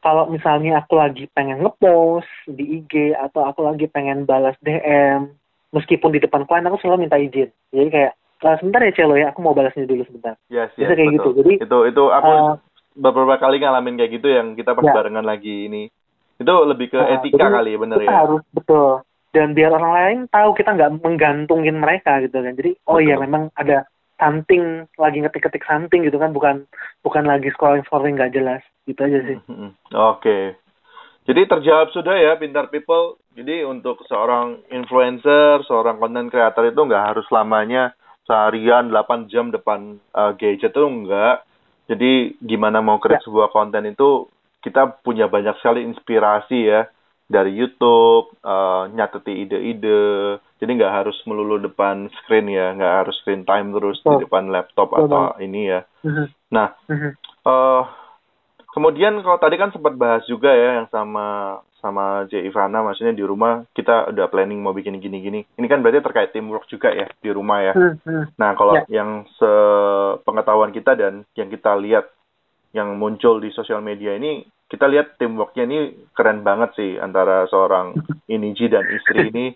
kalau 0.01 0.29
misalnya 0.29 0.81
aku 0.81 0.97
lagi 0.97 1.25
pengen 1.31 1.61
ngepost 1.61 2.29
di 2.47 2.79
IG 2.79 2.93
atau 3.15 3.45
aku 3.45 3.65
lagi 3.65 3.87
pengen 3.87 4.25
balas 4.25 4.57
DM 4.61 5.33
meskipun 5.73 6.13
di 6.13 6.21
depan 6.21 6.45
klien 6.45 6.65
aku 6.65 6.77
selalu 6.79 7.05
minta 7.05 7.17
izin 7.17 7.49
jadi 7.69 7.89
kayak 7.89 8.13
"Eh, 8.43 8.57
sebentar 8.61 8.81
ya 8.81 8.93
Celo 8.93 9.15
ya 9.15 9.33
aku 9.33 9.41
mau 9.41 9.53
balasnya 9.53 9.85
dulu 9.85 10.05
sebentar 10.05 10.37
yes, 10.49 10.69
Bisa 10.77 10.93
yes, 10.93 10.97
kayak 10.99 11.09
betul. 11.11 11.17
gitu. 11.17 11.31
Jadi, 11.41 11.53
itu 11.63 11.79
itu 11.87 12.05
aku 12.11 12.31
Eh, 12.31 12.53
beberapa 12.95 13.35
kali 13.37 13.57
ngalamin 13.59 13.97
kayak 13.97 14.13
gitu 14.13 14.29
yang 14.29 14.53
kita 14.53 14.73
pas 14.73 14.85
Ya. 14.85 14.93
barengan 14.93 15.25
lagi 15.25 15.67
ini. 15.67 15.89
Itu 16.41 16.55
lebih 16.67 16.91
ke 16.91 16.99
Nah, 16.99 17.21
etika 17.21 17.47
jadi 17.47 17.55
kali 17.61 17.71
ya 17.75 17.79
bener 17.79 17.99
kita 18.03 18.11
ya. 18.11 18.21
harus 18.27 18.43
betul 18.51 18.91
dan 19.35 19.49
biar 19.51 19.71
orang 19.75 19.93
lain 19.95 20.19
tahu 20.31 20.51
kita 20.55 20.71
nggak 20.79 20.93
menggantungin 21.03 21.77
mereka 21.83 22.23
gitu 22.23 22.39
kan 22.39 22.55
jadi 22.55 22.71
oh 22.87 23.03
iya 23.03 23.19
memang 23.19 23.51
ada 23.59 23.87
something 24.15 24.87
lagi 24.95 25.19
ngetik-ketik 25.19 25.67
something 25.67 26.07
gitu 26.07 26.23
kan 26.23 26.31
bukan 26.31 26.71
bukan 27.03 27.27
lagi 27.27 27.51
scrolling 27.51 27.83
scrolling 27.83 28.15
nggak 28.15 28.31
jelas 28.31 28.63
gitu 28.87 29.01
aja 29.03 29.19
sih 29.27 29.39
Mm-mm. 29.51 29.75
Oke. 29.91 30.55
Jadi 31.25 31.49
terjawab 31.49 31.89
sudah 31.91 32.21
ya 32.21 32.37
pintar 32.37 32.69
people. 32.69 33.17
Jadi 33.33 33.65
untuk 33.65 34.05
seorang 34.07 34.61
influencer, 34.69 35.65
seorang 35.65 35.97
content 35.97 36.29
creator 36.29 36.69
itu 36.69 36.81
nggak 36.85 37.17
harus 37.17 37.27
lamanya 37.33 37.97
seharian 38.29 38.93
8 38.93 39.33
jam 39.33 39.49
depan 39.49 39.97
uh, 40.13 40.37
gadget 40.37 40.77
itu 40.77 40.85
enggak. 40.85 41.43
Jadi 41.89 42.37
gimana 42.45 42.85
mau 42.85 43.01
create 43.01 43.25
sebuah 43.25 43.53
konten 43.53 43.89
itu 43.89 44.29
kita 44.65 45.05
punya 45.05 45.29
banyak 45.29 45.61
sekali 45.61 45.85
inspirasi 45.85 46.59
ya 46.65 46.89
dari 47.29 47.53
YouTube, 47.53 48.33
uh, 48.41 48.89
nyateti 48.89 49.45
ide-ide. 49.45 50.41
Jadi 50.61 50.71
nggak 50.81 51.05
harus 51.05 51.17
melulu 51.29 51.61
depan 51.61 52.09
screen 52.21 52.49
ya, 52.49 52.73
nggak 52.73 52.95
harus 53.05 53.17
screen 53.21 53.45
time 53.45 53.77
terus 53.77 54.01
di 54.01 54.09
Betul. 54.09 54.23
depan 54.25 54.45
laptop 54.49 54.89
Betul 54.93 55.05
atau 55.09 55.23
ini 55.41 55.69
ya. 55.69 55.81
Mhm. 56.05 56.25
Nah, 56.53 56.69
eh 57.45 57.83
kemudian 58.73 59.21
kalau 59.21 59.37
tadi 59.37 59.57
kan 59.61 59.71
sempat 59.71 59.95
bahas 60.01 60.25
juga 60.25 60.53
ya 60.53 60.81
yang 60.81 60.89
sama 60.89 61.61
sama 61.85 62.25
J 62.33 62.49
Ivana 62.49 62.81
maksudnya 62.81 63.13
di 63.13 63.21
rumah 63.21 63.69
kita 63.77 64.09
udah 64.09 64.33
planning 64.33 64.57
mau 64.65 64.73
bikin 64.73 64.97
gini-gini. 64.97 65.45
Ini 65.45 65.67
kan 65.69 65.85
berarti 65.85 66.01
terkait 66.01 66.33
teamwork 66.33 66.65
juga 66.73 66.89
ya 66.89 67.05
di 67.21 67.29
rumah 67.29 67.61
ya. 67.61 67.73
Hmm. 67.77 68.25
Nah, 68.41 68.57
kalau 68.57 68.81
Ya. 68.81 69.05
yang 69.05 69.29
sepengetahuan 69.37 70.73
kita 70.73 70.97
dan 70.97 71.29
yang 71.37 71.53
kita 71.53 71.77
lihat 71.77 72.09
yang 72.73 72.97
muncul 72.97 73.39
di 73.39 73.53
sosial 73.53 73.85
media 73.85 74.17
ini 74.17 74.49
kita 74.65 74.89
lihat 74.89 75.21
teamworknya 75.21 75.65
ini 75.69 75.79
keren 76.17 76.41
banget 76.41 76.73
sih 76.75 76.97
antara 76.97 77.45
seorang 77.53 77.95
Iniji 78.27 78.73
dan 78.73 78.83
istri 78.89 79.29
ini 79.29 79.53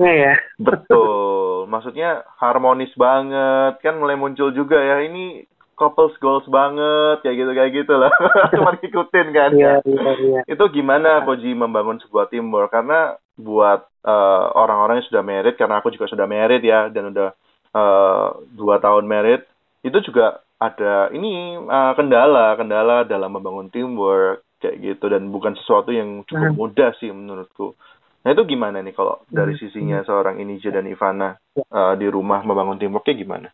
ya 0.00 0.34
Betul. 0.56 1.68
Maksudnya 1.68 2.24
harmonis 2.40 2.92
banget. 2.96 3.78
Kan 3.84 4.00
mulai 4.00 4.16
muncul 4.16 4.50
juga 4.56 4.80
ya. 4.80 5.04
Ini 5.04 5.44
couples 5.76 6.16
goals 6.18 6.48
banget. 6.48 7.20
Kayak 7.24 7.36
gitu 7.36 7.50
kayak 7.52 7.72
gitu 7.84 7.94
lah. 8.00 8.12
Cuma 8.56 8.76
ngikutin 8.76 9.28
kan. 9.32 9.50
iya 9.52 9.78
iya 9.84 10.10
iya 10.20 10.40
Itu 10.48 10.64
gimana 10.72 11.22
Koji 11.28 11.52
membangun 11.52 12.00
sebuah 12.00 12.32
teamwork? 12.32 12.72
Karena 12.72 13.16
buat 13.36 13.88
eh, 14.04 14.44
orang-orang 14.56 15.00
yang 15.00 15.08
sudah 15.08 15.24
married, 15.24 15.56
karena 15.56 15.80
aku 15.80 15.92
juga 15.92 16.08
sudah 16.08 16.28
married 16.28 16.64
ya, 16.64 16.88
dan 16.92 17.12
udah 17.12 17.28
eh, 17.72 18.28
dua 18.56 18.76
tahun 18.80 19.08
married, 19.08 19.44
itu 19.80 19.96
juga 20.04 20.44
ada 20.60 21.08
ini 21.10 21.56
eh, 21.56 21.92
kendala, 21.96 22.54
kendala 22.54 23.08
dalam 23.08 23.32
membangun 23.32 23.72
teamwork 23.72 24.44
kayak 24.60 24.76
gitu 24.78 25.08
dan 25.08 25.32
bukan 25.32 25.56
sesuatu 25.56 25.88
yang 25.88 26.20
cukup 26.28 26.52
Hmm. 26.52 26.58
mudah 26.60 26.90
sih 27.00 27.08
menurutku. 27.08 27.72
Nah 28.20 28.36
itu 28.36 28.44
gimana 28.44 28.84
nih 28.84 28.92
kalau 28.92 29.24
dari 29.26 29.56
Hmm. 29.56 29.60
sisinya 29.64 29.98
seorang 30.04 30.36
Inija 30.36 30.68
dan 30.68 30.84
Ivana 30.84 31.40
eh, 31.56 31.94
di 31.96 32.06
rumah 32.06 32.44
membangun 32.44 32.76
teamworknya 32.76 33.16
gimana? 33.16 33.48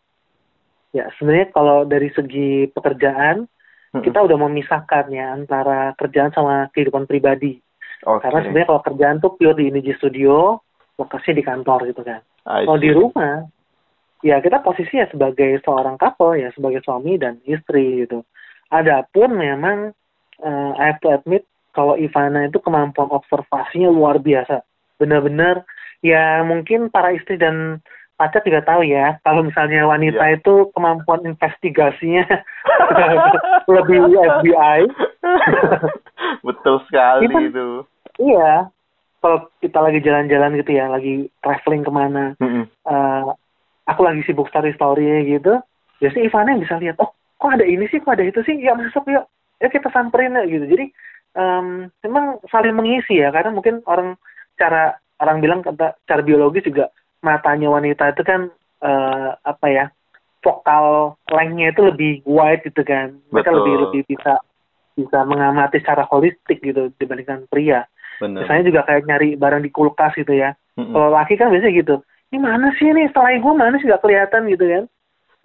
ya 0.90 1.12
sebenarnya 1.20 1.52
kalau 1.52 1.84
dari 1.84 2.08
segi 2.08 2.72
pekerjaan 2.72 3.44
Mm-mm. 3.92 4.00
kita 4.00 4.16
udah 4.16 4.38
memisahkan 4.48 5.12
ya 5.12 5.36
antara 5.36 5.92
kerjaan 5.92 6.32
sama 6.32 6.72
kehidupan 6.72 7.04
pribadi 7.04 7.60
Oke. 8.00 8.24
karena 8.24 8.40
sebenarnya 8.40 8.68
kalau 8.72 8.80
kerjaan 8.80 9.16
tuh 9.20 9.36
pure 9.36 9.52
di 9.60 9.68
Iniji 9.68 9.92
Studio 10.00 10.56
lokasinya 10.96 11.36
di 11.36 11.44
kantor 11.44 11.80
gitu 11.92 12.00
kan 12.00 12.24
Kalau 12.46 12.80
di 12.80 12.88
rumah, 12.96 13.44
ya 14.26 14.42
kita 14.42 14.58
posisi 14.58 14.98
ya 14.98 15.06
sebagai 15.06 15.62
seorang 15.62 15.94
couple 15.94 16.34
ya, 16.34 16.50
sebagai 16.50 16.82
suami 16.82 17.14
dan 17.14 17.38
istri 17.46 18.02
gitu. 18.02 18.26
Adapun 18.68 19.30
memang 19.32 19.94
eh, 20.38 20.70
I 20.74 20.90
have 20.90 20.98
to 21.00 21.14
admit 21.14 21.46
kalau 21.70 21.94
Ivana 21.94 22.44
itu 22.44 22.58
kemampuan 22.58 23.06
observasinya 23.08 23.86
luar 23.88 24.18
biasa. 24.18 24.66
Benar-benar 24.98 25.62
ya 26.02 26.42
mungkin 26.42 26.90
para 26.90 27.14
istri 27.14 27.36
dan 27.36 27.78
pacar 28.16 28.40
juga 28.42 28.64
tahu 28.64 28.80
ya 28.82 29.20
kalau 29.20 29.44
misalnya 29.44 29.84
wanita 29.84 30.24
Iya. 30.24 30.40
itu 30.40 30.72
kemampuan 30.72 31.20
investigasinya 31.22 32.24
lebih 33.68 34.00
FBI 34.08 34.80
Betul 36.46 36.76
sekali 36.88 37.28
Itu- 37.28 37.44
itu. 37.44 37.66
iya 38.16 38.72
kalau 39.20 39.44
kita 39.60 39.78
lagi 39.82 40.00
jalan-jalan 40.00 40.56
gitu 40.56 40.72
ya 40.72 40.88
lagi 40.88 41.28
traveling 41.44 41.84
ke 41.84 41.92
mana 41.92 42.24
Mm-mm. 42.40 42.64
eh, 42.64 43.22
aku 43.86 44.00
lagi 44.02 44.22
sibuk 44.26 44.50
story 44.50 44.74
story 44.74 45.06
gitu. 45.26 45.62
Biasanya 46.02 46.26
Ivana 46.28 46.52
yang 46.52 46.62
bisa 46.62 46.76
lihat 46.76 46.96
oh 47.00 47.10
kok 47.14 47.52
ada 47.54 47.64
ini 47.64 47.86
sih? 47.88 48.02
Kok 48.02 48.14
ada 48.18 48.24
itu 48.26 48.40
sih? 48.44 48.58
Ya 48.60 48.74
masuk 48.76 49.06
yuk. 49.08 49.24
Ya 49.62 49.72
kita 49.72 49.88
samperin 49.94 50.36
ya 50.36 50.44
gitu. 50.44 50.66
Jadi 50.68 50.84
em, 51.38 51.88
memang 52.04 52.42
saling 52.50 52.76
mengisi 52.76 53.22
ya. 53.22 53.32
Karena 53.32 53.54
mungkin 53.54 53.80
orang 53.88 54.18
cara 54.58 54.98
orang 55.22 55.40
bilang 55.40 55.60
kata 55.64 55.96
cara 56.04 56.20
biologis 56.20 56.66
juga 56.66 56.92
matanya 57.24 57.72
wanita 57.72 58.12
itu 58.12 58.22
kan 58.26 58.52
eh, 58.84 59.30
apa 59.40 59.66
ya 59.72 59.84
vokal 60.44 61.16
lengthnya 61.32 61.72
itu 61.72 61.80
lebih 61.86 62.12
wide 62.28 62.62
gitu 62.68 62.82
kan. 62.84 63.16
Mereka 63.32 63.48
Betul. 63.48 63.58
lebih 63.62 63.74
lebih 63.88 64.02
bisa 64.12 64.34
bisa 64.96 65.18
mengamati 65.28 65.80
secara 65.80 66.04
holistik 66.08 66.60
gitu 66.60 66.92
dibandingkan 67.00 67.48
pria. 67.48 67.86
Benar. 68.16 68.48
misalnya 68.48 68.64
juga 68.72 68.80
kayak 68.88 69.04
nyari 69.04 69.36
barang 69.36 69.60
di 69.60 69.68
kulkas 69.68 70.16
gitu 70.16 70.32
ya. 70.32 70.56
Mm-mm. 70.76 70.92
kalau 70.92 71.08
laki 71.12 71.40
kan 71.40 71.48
biasanya 71.48 71.72
gitu 71.84 71.94
ini 72.32 72.38
mana 72.42 72.74
sih 72.76 72.90
ini 72.90 73.06
selai 73.14 73.38
gue 73.38 73.52
mana 73.54 73.78
sih 73.78 73.86
nggak 73.86 74.02
kelihatan 74.02 74.50
gitu 74.50 74.64
kan 74.66 74.84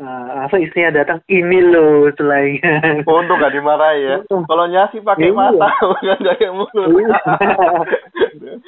nah, 0.02 0.22
langsung 0.44 0.62
istrinya 0.66 1.02
datang 1.02 1.22
ini 1.30 1.62
loh 1.62 2.10
selainya 2.18 2.82
Untung 3.06 3.38
gak 3.38 3.54
dimarahi 3.54 4.02
ya. 4.02 4.16
Kalau 4.26 4.66
nyasi 4.66 4.98
pakai 4.98 5.30
Iya. 5.30 5.38
mata, 5.38 5.70
bukan 5.94 6.20
pakai 6.26 6.50
mulut. 6.50 6.90
Iya. 6.90 7.18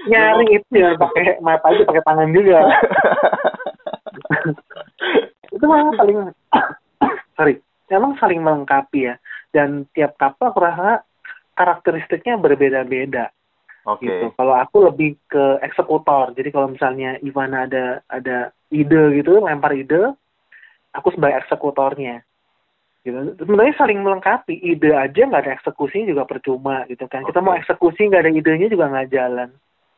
nyari 0.13 0.45
itu 0.61 0.71
ya 0.77 0.93
pakai 0.93 1.41
mata 1.41 1.73
aja 1.73 1.81
pakai 1.89 2.03
tangan 2.05 2.29
juga 2.35 2.59
itu 5.53 5.65
memang 5.65 5.93
saling 5.97 6.17
sorry 7.37 7.55
memang 7.89 8.11
saling 8.17 8.41
melengkapi 8.41 9.09
ya 9.13 9.15
dan 9.53 9.85
tiap 9.93 10.17
kapal 10.17 10.49
aku 10.53 10.59
rasa 10.61 11.01
karakteristiknya 11.53 12.37
berbeda-beda 12.41 13.29
Oke. 13.83 14.07
gitu. 14.07 14.31
Kalau 14.39 14.55
aku 14.55 14.77
lebih 14.87 15.19
ke 15.27 15.59
eksekutor. 15.59 16.31
Jadi 16.35 16.49
kalau 16.55 16.71
misalnya 16.71 17.19
Ivana 17.19 17.67
ada 17.67 17.99
ada 18.07 18.55
ide 18.71 19.19
gitu, 19.19 19.43
lempar 19.43 19.75
ide, 19.75 20.15
aku 20.95 21.11
sebagai 21.11 21.43
eksekutornya. 21.43 22.23
Gitu. 23.03 23.35
Sebenarnya 23.35 23.75
saling 23.75 23.99
melengkapi. 23.99 24.55
Ide 24.55 24.95
aja 24.95 25.27
nggak 25.27 25.43
ada 25.43 25.55
eksekusinya 25.59 26.15
juga 26.15 26.23
percuma 26.23 26.87
gitu 26.87 27.03
kan. 27.11 27.27
Kita 27.27 27.43
Oke. 27.43 27.45
mau 27.45 27.55
eksekusi 27.59 28.07
nggak 28.07 28.23
ada 28.23 28.31
idenya 28.31 28.67
juga 28.71 28.87
nggak 28.87 29.09
jalan. 29.11 29.49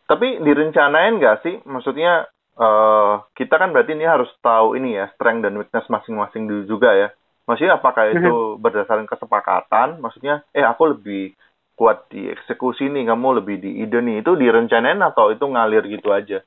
Tapi 0.10 0.42
direncanain 0.42 1.22
nggak 1.22 1.38
sih? 1.46 1.56
Maksudnya 1.66 2.26
eh 2.56 3.14
kita 3.36 3.60
kan 3.60 3.76
berarti 3.76 3.94
ini 3.94 4.08
harus 4.08 4.32
tahu 4.40 4.80
ini 4.80 4.96
ya 4.96 5.12
strength 5.14 5.44
dan 5.44 5.60
weakness 5.60 5.86
masing-masing 5.92 6.50
dulu 6.50 6.64
juga 6.66 6.98
ya. 6.98 7.14
Maksudnya 7.46 7.78
apakah 7.78 8.10
itu 8.10 8.58
berdasarkan 8.58 9.06
kesepakatan? 9.06 10.02
Maksudnya 10.02 10.42
eh 10.50 10.66
aku 10.66 10.98
lebih 10.98 11.38
kuat 11.76 12.08
di 12.12 12.32
eksekusi 12.32 12.88
nih, 12.88 13.08
kamu 13.12 13.44
lebih 13.44 13.60
di 13.60 13.84
ide 13.84 14.00
nih. 14.00 14.24
Itu 14.24 14.40
direncanain 14.40 15.00
atau 15.04 15.32
itu 15.32 15.44
ngalir 15.44 15.84
gitu 15.92 16.12
aja? 16.16 16.40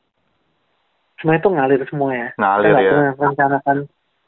Sebenarnya 1.20 1.40
itu 1.40 1.50
ngalir 1.52 1.80
semua 1.88 2.10
ya. 2.16 2.28
Ngalir 2.40 2.72
nggak 2.72 2.84
ya. 2.84 2.92
merencanakan 3.16 3.78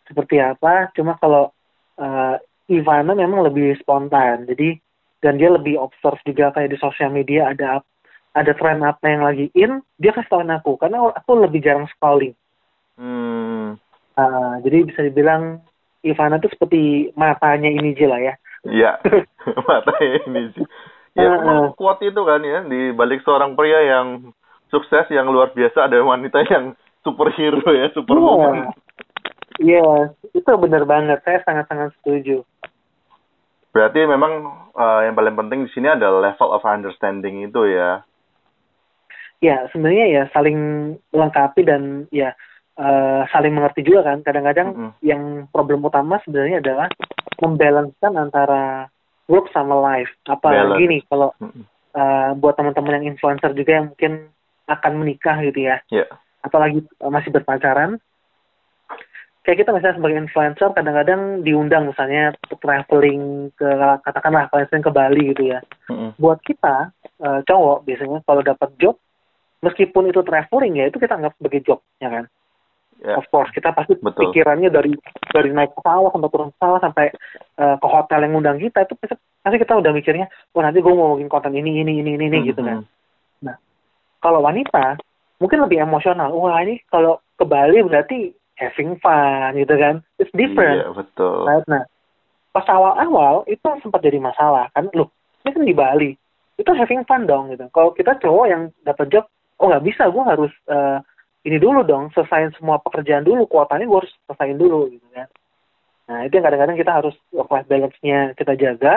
seperti 0.06 0.36
apa. 0.38 0.92
Cuma 0.92 1.16
kalau 1.16 1.50
eh, 1.96 2.36
Ivana 2.70 3.12
memang 3.16 3.44
lebih 3.48 3.74
spontan. 3.80 4.46
Jadi 4.46 4.78
dan 5.20 5.36
dia 5.36 5.52
lebih 5.52 5.76
observe 5.76 6.20
juga 6.24 6.52
kayak 6.56 6.72
di 6.72 6.78
sosial 6.80 7.12
media 7.12 7.52
ada 7.52 7.84
ada 8.32 8.52
tren 8.54 8.80
apa 8.80 9.04
yang 9.04 9.26
lagi 9.26 9.50
in, 9.58 9.82
dia 9.98 10.14
kasih 10.14 10.30
tahuin 10.30 10.54
aku 10.54 10.78
karena 10.78 11.12
aku 11.12 11.30
lebih 11.34 11.60
jarang 11.60 11.90
scrolling. 11.90 12.32
Hmm, 12.94 13.74
Ah, 14.20 14.60
jadi 14.60 14.84
bisa 14.84 15.00
dibilang 15.06 15.64
Ivana 16.04 16.40
itu 16.40 16.48
seperti 16.52 17.12
matanya 17.16 17.68
ini 17.68 17.92
aja 17.92 18.06
lah 18.08 18.20
ya. 18.20 18.34
iya. 18.68 18.92
Matanya 19.68 20.18
ini 20.28 20.42
sih. 20.56 20.64
Ya, 21.18 21.26
memang 21.26 21.74
kuat 21.74 21.98
itu 22.06 22.22
kan 22.22 22.38
ya 22.46 22.62
di 22.62 22.94
balik 22.94 23.26
seorang 23.26 23.58
pria 23.58 23.82
yang 23.82 24.30
sukses 24.70 25.10
yang 25.10 25.26
luar 25.26 25.50
biasa 25.50 25.90
ada 25.90 25.98
wanita 25.98 26.46
yang 26.52 26.78
superhero 27.02 27.66
ya, 27.74 27.90
superwoman. 27.90 28.70
Iya, 29.60 30.14
itu 30.32 30.50
benar 30.56 30.86
banget. 30.86 31.20
Saya 31.26 31.42
sangat-sangat 31.44 31.90
setuju. 32.00 32.46
Berarti 33.70 34.02
memang 34.06 34.32
eh, 34.74 35.00
yang 35.10 35.14
paling 35.14 35.36
penting 35.36 35.60
di 35.66 35.70
sini 35.74 35.90
adalah 35.90 36.32
level 36.32 36.50
of 36.54 36.62
understanding 36.64 37.44
itu 37.44 37.70
ya. 37.70 38.02
Ya, 39.40 39.64
sebenarnya 39.72 40.06
ya 40.10 40.22
saling 40.32 40.58
melengkapi 41.12 41.64
dan 41.64 42.06
ya 42.14 42.32
eh, 42.78 43.22
saling 43.34 43.52
mengerti 43.52 43.82
juga 43.82 44.14
kan. 44.14 44.22
Kadang-kadang 44.22 44.68
Mm-mm. 44.74 44.92
yang 45.02 45.50
problem 45.50 45.82
utama 45.82 46.22
sebenarnya 46.22 46.62
adalah 46.62 46.88
membalancekan 47.40 48.14
antara 48.16 48.88
work 49.30 49.46
sama 49.54 49.78
life. 49.78 50.10
Apalagi 50.26 50.82
Balance. 50.82 50.90
nih 50.90 51.02
kalau 51.06 51.30
eh, 51.94 52.30
buat 52.34 52.54
teman-teman 52.58 52.98
yang 52.98 53.14
influencer 53.14 53.54
juga 53.54 53.78
yang 53.78 53.86
mungkin 53.94 54.26
akan 54.66 54.92
menikah 54.98 55.38
gitu 55.46 55.70
ya. 55.70 55.78
Ya. 55.90 56.06
apalagi 56.40 56.80
uh, 57.04 57.12
masih 57.12 57.28
berpacaran 57.32 58.00
kayak 59.44 59.64
kita 59.64 59.70
misalnya 59.72 59.96
sebagai 59.96 60.18
influencer 60.20 60.68
kadang-kadang 60.76 61.44
diundang 61.44 61.88
misalnya 61.88 62.36
untuk 62.48 62.60
traveling 62.60 63.48
ke 63.56 63.68
katakanlah 64.04 64.48
traveling 64.52 64.84
ke 64.84 64.92
Bali 64.92 65.22
gitu 65.32 65.42
ya 65.56 65.60
Mm-mm. 65.88 66.16
buat 66.20 66.40
kita 66.44 66.92
uh, 67.24 67.40
cowok 67.44 67.88
biasanya 67.88 68.18
kalau 68.24 68.42
dapat 68.44 68.68
job 68.76 68.96
meskipun 69.64 70.12
itu 70.12 70.20
traveling 70.24 70.80
ya 70.80 70.88
itu 70.88 70.96
kita 71.00 71.16
anggap 71.16 71.36
sebagai 71.36 71.60
job 71.64 71.80
ya 72.00 72.08
kan 72.08 72.24
Ya. 73.00 73.16
of 73.16 73.24
course 73.32 73.48
kita 73.56 73.72
pasti 73.72 73.96
Betul. 73.96 74.28
pikirannya 74.28 74.68
dari 74.68 74.92
dari 75.32 75.50
naik 75.56 75.72
pesawat 75.72 76.12
sampai 76.12 76.28
turun 76.28 76.52
pesawat 76.52 76.80
sampai 76.84 77.06
uh, 77.56 77.80
ke 77.80 77.86
hotel 77.88 78.20
yang 78.28 78.32
ngundang 78.36 78.60
kita 78.60 78.84
itu 78.84 78.92
pasti, 79.00 79.16
pasti 79.40 79.56
kita 79.56 79.72
udah 79.80 79.92
mikirnya 79.96 80.28
oh 80.52 80.60
nanti 80.60 80.84
gue 80.84 80.92
mau 80.92 81.16
bikin 81.16 81.32
konten 81.32 81.56
ini 81.56 81.80
ini 81.80 82.04
ini 82.04 82.20
ini, 82.20 82.28
ini 82.28 82.38
gitu 82.52 82.60
kan 82.60 82.84
Mm-mm. 82.84 83.56
kalau 84.20 84.44
wanita 84.44 85.00
mungkin 85.40 85.64
lebih 85.64 85.80
emosional 85.80 86.28
wah 86.36 86.60
ini 86.60 86.76
kalau 86.92 87.24
ke 87.40 87.44
Bali 87.48 87.80
berarti 87.80 88.36
having 88.60 89.00
fun 89.00 89.56
gitu 89.56 89.74
kan 89.80 90.04
it's 90.20 90.32
different 90.36 90.84
Iya, 90.84 90.92
betul. 90.92 91.48
right? 91.48 91.64
nah 91.64 91.88
pas 92.52 92.68
awal-awal 92.68 93.48
itu 93.48 93.64
sempat 93.80 94.04
jadi 94.04 94.20
masalah 94.20 94.68
kan 94.76 94.92
loh 94.92 95.08
ini 95.48 95.56
kan 95.56 95.64
di 95.64 95.72
Bali 95.72 96.10
itu 96.60 96.70
having 96.76 97.08
fun 97.08 97.24
dong 97.24 97.48
gitu 97.48 97.64
kalau 97.72 97.96
kita 97.96 98.12
cowok 98.20 98.44
yang 98.44 98.62
dapat 98.84 99.08
job 99.08 99.24
oh 99.56 99.72
nggak 99.72 99.88
bisa 99.88 100.12
gue 100.12 100.24
harus 100.28 100.52
eh, 100.68 101.00
ini 101.44 101.56
dulu 101.56 101.80
dong 101.86 102.12
selesaiin 102.12 102.52
semua 102.56 102.80
pekerjaan 102.80 103.24
dulu 103.24 103.48
kuotanya 103.48 103.88
gue 103.88 103.98
harus 104.04 104.12
selesaiin 104.28 104.58
dulu 104.60 104.90
gitu 104.92 105.06
kan 105.12 105.28
nah 106.10 106.26
itu 106.26 106.36
yang 106.36 106.46
kadang-kadang 106.46 106.76
kita 106.76 106.92
harus 106.92 107.14
work 107.30 107.50
life 107.54 107.68
balance-nya 107.70 108.34
kita 108.34 108.52
jaga 108.58 108.94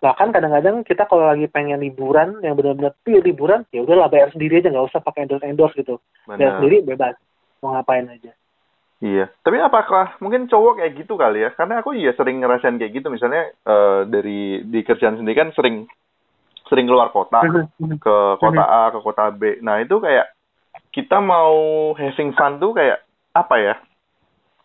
bahkan 0.00 0.32
kadang-kadang 0.32 0.80
kita 0.82 1.04
kalau 1.04 1.28
lagi 1.28 1.44
pengen 1.52 1.78
liburan 1.84 2.40
yang 2.40 2.56
benar-benar 2.56 2.96
pure 3.04 3.20
liburan 3.20 3.68
ya 3.70 3.84
udahlah 3.84 4.08
bayar 4.08 4.32
sendiri 4.32 4.64
aja 4.64 4.72
nggak 4.72 4.88
usah 4.88 5.00
pakai 5.04 5.28
endorse 5.28 5.44
endorse 5.44 5.76
gitu 5.76 6.00
bayar 6.24 6.36
Benar. 6.36 6.56
sendiri 6.58 6.76
bebas 6.84 7.14
mau 7.60 7.76
ngapain 7.76 8.08
aja 8.08 8.32
Iya. 9.00 9.32
Tapi 9.40 9.56
apakah 9.56 10.20
mungkin 10.20 10.44
cowok 10.44 10.84
kayak 10.84 10.92
gitu 10.92 11.16
kali 11.16 11.40
ya? 11.40 11.56
Karena 11.56 11.80
aku 11.80 11.96
iya 11.96 12.12
sering 12.12 12.44
ngerasain 12.44 12.76
kayak 12.76 13.00
gitu. 13.00 13.08
Misalnya 13.08 13.48
eh, 13.48 14.00
dari 14.04 14.60
di 14.60 14.80
kerjaan 14.84 15.16
sendiri 15.16 15.40
kan 15.40 15.48
sering 15.56 15.88
sering 16.68 16.84
keluar 16.84 17.08
kota 17.08 17.40
ke 17.80 18.16
kota 18.36 18.62
A 18.62 18.92
ke 18.92 19.00
kota 19.00 19.32
B. 19.32 19.58
Nah 19.64 19.80
itu 19.80 19.96
kayak 19.98 20.28
kita 20.90 21.18
mau 21.22 21.54
having 21.94 22.34
fun 22.34 22.58
tuh 22.58 22.74
kayak 22.74 23.02
apa 23.34 23.56
ya? 23.58 23.74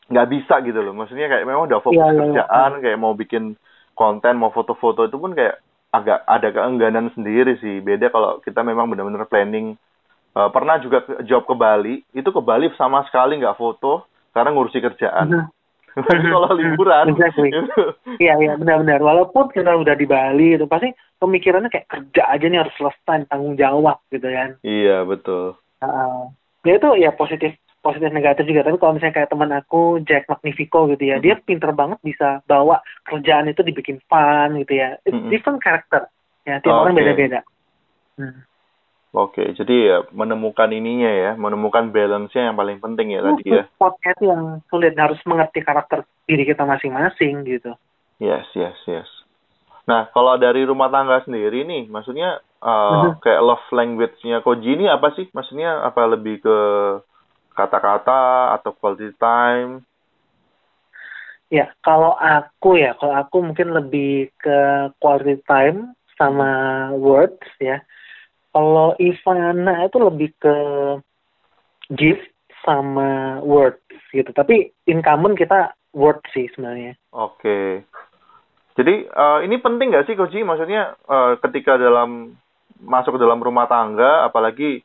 Nggak 0.10 0.28
bisa 0.30 0.54
gitu 0.62 0.80
loh. 0.86 0.94
Maksudnya 0.94 1.28
kayak 1.30 1.46
memang 1.50 1.66
udah 1.66 1.80
fokus 1.82 1.98
Iya, 1.98 2.06
iya, 2.14 2.14
iya. 2.14 2.22
kerjaan, 2.22 2.72
kayak 2.82 3.00
mau 3.02 3.14
bikin 3.18 3.58
konten, 3.98 4.38
mau 4.38 4.54
foto-foto 4.54 5.10
itu 5.10 5.18
pun 5.18 5.34
kayak 5.34 5.58
agak 5.90 6.22
ada 6.28 6.48
keengganan 6.52 7.10
sendiri 7.16 7.58
sih. 7.58 7.82
Beda 7.82 8.12
kalau 8.14 8.38
kita 8.44 8.62
memang 8.62 8.92
benar-benar 8.92 9.26
planning. 9.26 9.74
Eh, 10.36 10.50
pernah 10.52 10.78
juga 10.84 11.00
ke- 11.02 11.24
job 11.26 11.48
ke 11.48 11.56
Bali, 11.56 12.04
itu 12.12 12.30
ke 12.30 12.42
Bali 12.44 12.68
sama 12.76 13.02
sekali 13.08 13.40
nggak 13.40 13.56
foto 13.58 14.06
karena 14.36 14.52
ngurusi 14.52 14.84
kerjaan. 14.84 15.48
Tapi 15.96 16.28
kalau 16.28 16.52
liburan, 16.60 17.08
Exactly. 17.16 17.56
Iya 18.20 18.36
iya 18.44 18.54
benar-benar. 18.60 19.00
Walaupun 19.00 19.48
kita 19.50 19.72
udah 19.80 19.96
di 19.96 20.04
Bali 20.04 20.60
itu 20.60 20.68
pasti 20.68 20.92
pemikirannya 21.24 21.72
kayak 21.72 21.88
kerja 21.88 22.24
aja 22.36 22.46
nih 22.52 22.60
harus 22.62 22.76
selesai 22.76 23.32
tanggung 23.32 23.56
jawab 23.56 24.04
gitu 24.12 24.28
kan. 24.28 24.60
iya 24.62 25.08
betul. 25.08 25.56
Heeh. 25.86 26.22
ya 26.66 26.82
itu 26.82 26.90
ya 26.98 27.14
positif 27.14 27.54
positif 27.86 28.10
negatif 28.10 28.50
juga. 28.50 28.66
Tapi 28.66 28.82
kalau 28.82 28.98
misalnya 28.98 29.22
kayak 29.22 29.30
teman 29.30 29.54
aku 29.54 30.02
Jack 30.02 30.26
Magnifico 30.26 30.90
gitu 30.90 31.06
ya, 31.06 31.22
Mhm. 31.22 31.24
dia 31.24 31.36
pinter 31.38 31.70
banget 31.78 32.02
bisa 32.02 32.42
bawa 32.50 32.82
kerjaan 33.06 33.46
itu 33.46 33.62
dibikin 33.62 34.02
fun 34.10 34.58
gitu 34.66 34.74
ya. 34.82 34.98
It's 35.06 35.14
Mhm. 35.14 35.30
different 35.30 35.62
character. 35.62 36.10
Ya 36.50 36.58
tiap 36.58 36.82
orang 36.82 36.98
Oke. 36.98 37.06
beda-beda. 37.06 37.40
Hmm. 38.18 38.42
Oke, 39.16 39.48
jadi 39.56 39.76
ya 39.80 39.98
menemukan 40.12 40.68
ininya 40.76 41.08
ya, 41.08 41.32
menemukan 41.40 41.88
balance-nya 41.88 42.52
yang 42.52 42.60
paling 42.60 42.84
penting 42.84 43.16
ya 43.16 43.24
tadi 43.24 43.48
ya. 43.48 43.64
Spotnya 43.80 44.12
itu 44.12 44.24
yang 44.28 44.44
sulit 44.68 44.92
harus 45.00 45.22
mengerti 45.24 45.64
karakter 45.64 46.04
diri 46.28 46.44
kita 46.44 46.68
masing-masing 46.68 47.48
gitu. 47.48 47.72
Yes, 48.20 48.44
yes, 48.52 48.76
yes. 48.84 49.08
Nah, 49.86 50.10
kalau 50.10 50.34
dari 50.42 50.66
rumah 50.66 50.90
tangga 50.90 51.22
sendiri 51.22 51.62
nih, 51.62 51.86
maksudnya 51.86 52.42
uh, 52.62 53.14
Mhm. 53.14 53.22
kayak 53.22 53.46
love 53.46 53.68
language-nya 53.70 54.42
Koji 54.42 54.82
ini 54.82 54.86
apa 54.90 55.14
sih? 55.14 55.30
Maksudnya 55.30 55.86
apa 55.86 56.10
lebih 56.10 56.42
ke 56.42 56.58
kata-kata 57.54 58.52
atau 58.58 58.74
quality 58.74 59.14
time? 59.22 59.86
Ya, 61.54 61.70
kalau 61.86 62.18
aku 62.18 62.82
ya, 62.82 62.98
kalau 62.98 63.16
aku 63.22 63.38
mungkin 63.46 63.70
lebih 63.78 64.34
ke 64.42 64.90
quality 64.98 65.46
time 65.46 65.94
sama 66.18 66.90
words 66.98 67.46
ya. 67.62 67.86
Kalau 68.50 68.98
Ivana 68.98 69.86
itu 69.86 70.02
lebih 70.02 70.34
ke 70.42 70.56
gift 71.94 72.34
sama 72.66 73.38
words 73.46 73.84
gitu. 74.10 74.34
Tapi 74.34 74.74
in 74.90 75.06
common 75.06 75.38
kita 75.38 75.78
word 75.94 76.20
sih 76.34 76.50
sebenarnya. 76.56 76.98
Oke. 77.14 77.86
Jadi 78.76 79.08
uh, 79.08 79.40
ini 79.40 79.56
penting 79.64 79.92
nggak 79.92 80.06
sih 80.08 80.20
Koji? 80.20 80.44
Maksudnya 80.44 81.00
uh, 81.08 81.40
ketika 81.40 81.80
dalam 81.80 82.36
masuk 82.84 83.16
ke 83.16 83.24
dalam 83.24 83.40
rumah 83.40 83.72
tangga, 83.72 84.28
apalagi 84.28 84.84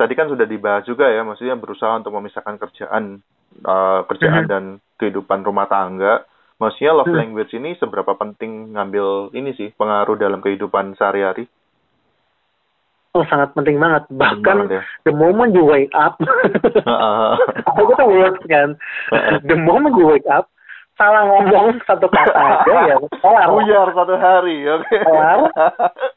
tadi 0.00 0.12
kan 0.16 0.32
sudah 0.32 0.48
dibahas 0.48 0.88
juga 0.88 1.12
ya, 1.12 1.20
maksudnya 1.20 1.54
berusaha 1.60 2.00
untuk 2.00 2.16
memisahkan 2.16 2.56
kerjaan 2.56 3.20
uh, 3.68 4.08
kerjaan 4.08 4.48
hmm. 4.48 4.50
dan 4.50 4.62
kehidupan 4.96 5.44
rumah 5.44 5.68
tangga. 5.68 6.24
Maksudnya 6.56 6.96
love 6.96 7.12
hmm. 7.12 7.20
language 7.20 7.52
ini 7.52 7.76
seberapa 7.76 8.16
penting 8.16 8.72
ngambil 8.72 9.34
ini 9.36 9.52
sih 9.60 9.68
pengaruh 9.76 10.16
dalam 10.16 10.40
kehidupan 10.40 10.96
sehari-hari? 10.96 11.44
Oh 13.12 13.28
sangat 13.28 13.52
penting 13.52 13.76
banget. 13.76 14.08
Bahkan 14.08 14.72
ya. 14.72 14.80
the 15.04 15.12
moment 15.12 15.52
you 15.52 15.68
wake 15.68 15.92
up, 15.92 16.16
aku 17.68 17.92
tuh 17.92 18.08
words 18.08 18.40
kan. 18.48 18.72
the 19.44 19.58
moment 19.58 20.00
you 20.00 20.08
wake 20.08 20.24
up, 20.32 20.48
salah 21.02 21.22
ngomong 21.26 21.82
satu 21.82 22.06
kata 22.06 22.30
aja 22.62 22.76
ya 22.94 22.96
kelar. 23.18 23.46
Buyar 23.50 23.88
satu 23.90 24.14
hari, 24.14 24.62
oke. 24.70 24.86
Okay. 24.86 25.02
Kelar. 25.02 25.38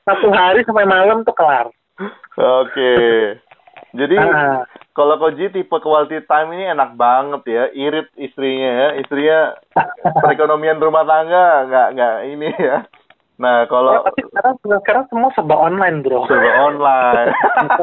Satu 0.06 0.28
hari 0.30 0.62
sampai 0.62 0.86
malam 0.86 1.26
tuh 1.26 1.34
kelar. 1.34 1.74
Oke. 1.98 2.14
Okay. 2.70 3.18
Jadi 3.96 4.20
uh, 4.20 4.62
kalau 4.92 5.16
Koji 5.18 5.56
tipe 5.56 5.78
quality 5.80 6.22
time 6.28 6.52
ini 6.54 6.68
enak 6.70 7.00
banget 7.00 7.42
ya, 7.48 7.64
irit 7.72 8.12
istrinya 8.20 8.70
ya, 8.70 8.88
istrinya 9.00 9.40
perekonomian 10.22 10.78
rumah 10.84 11.08
tangga 11.08 11.66
nggak 11.66 11.88
nggak 11.98 12.16
ini 12.30 12.50
ya. 12.60 12.78
Nah, 13.36 13.68
kalau 13.68 14.00
ya, 14.00 14.08
tapi 14.08 14.22
sekarang 14.32 14.56
sekarang 14.64 15.06
semua 15.12 15.30
serba 15.36 15.56
online, 15.60 16.00
Bro. 16.00 16.24
Serba 16.32 16.52
online. 16.72 17.30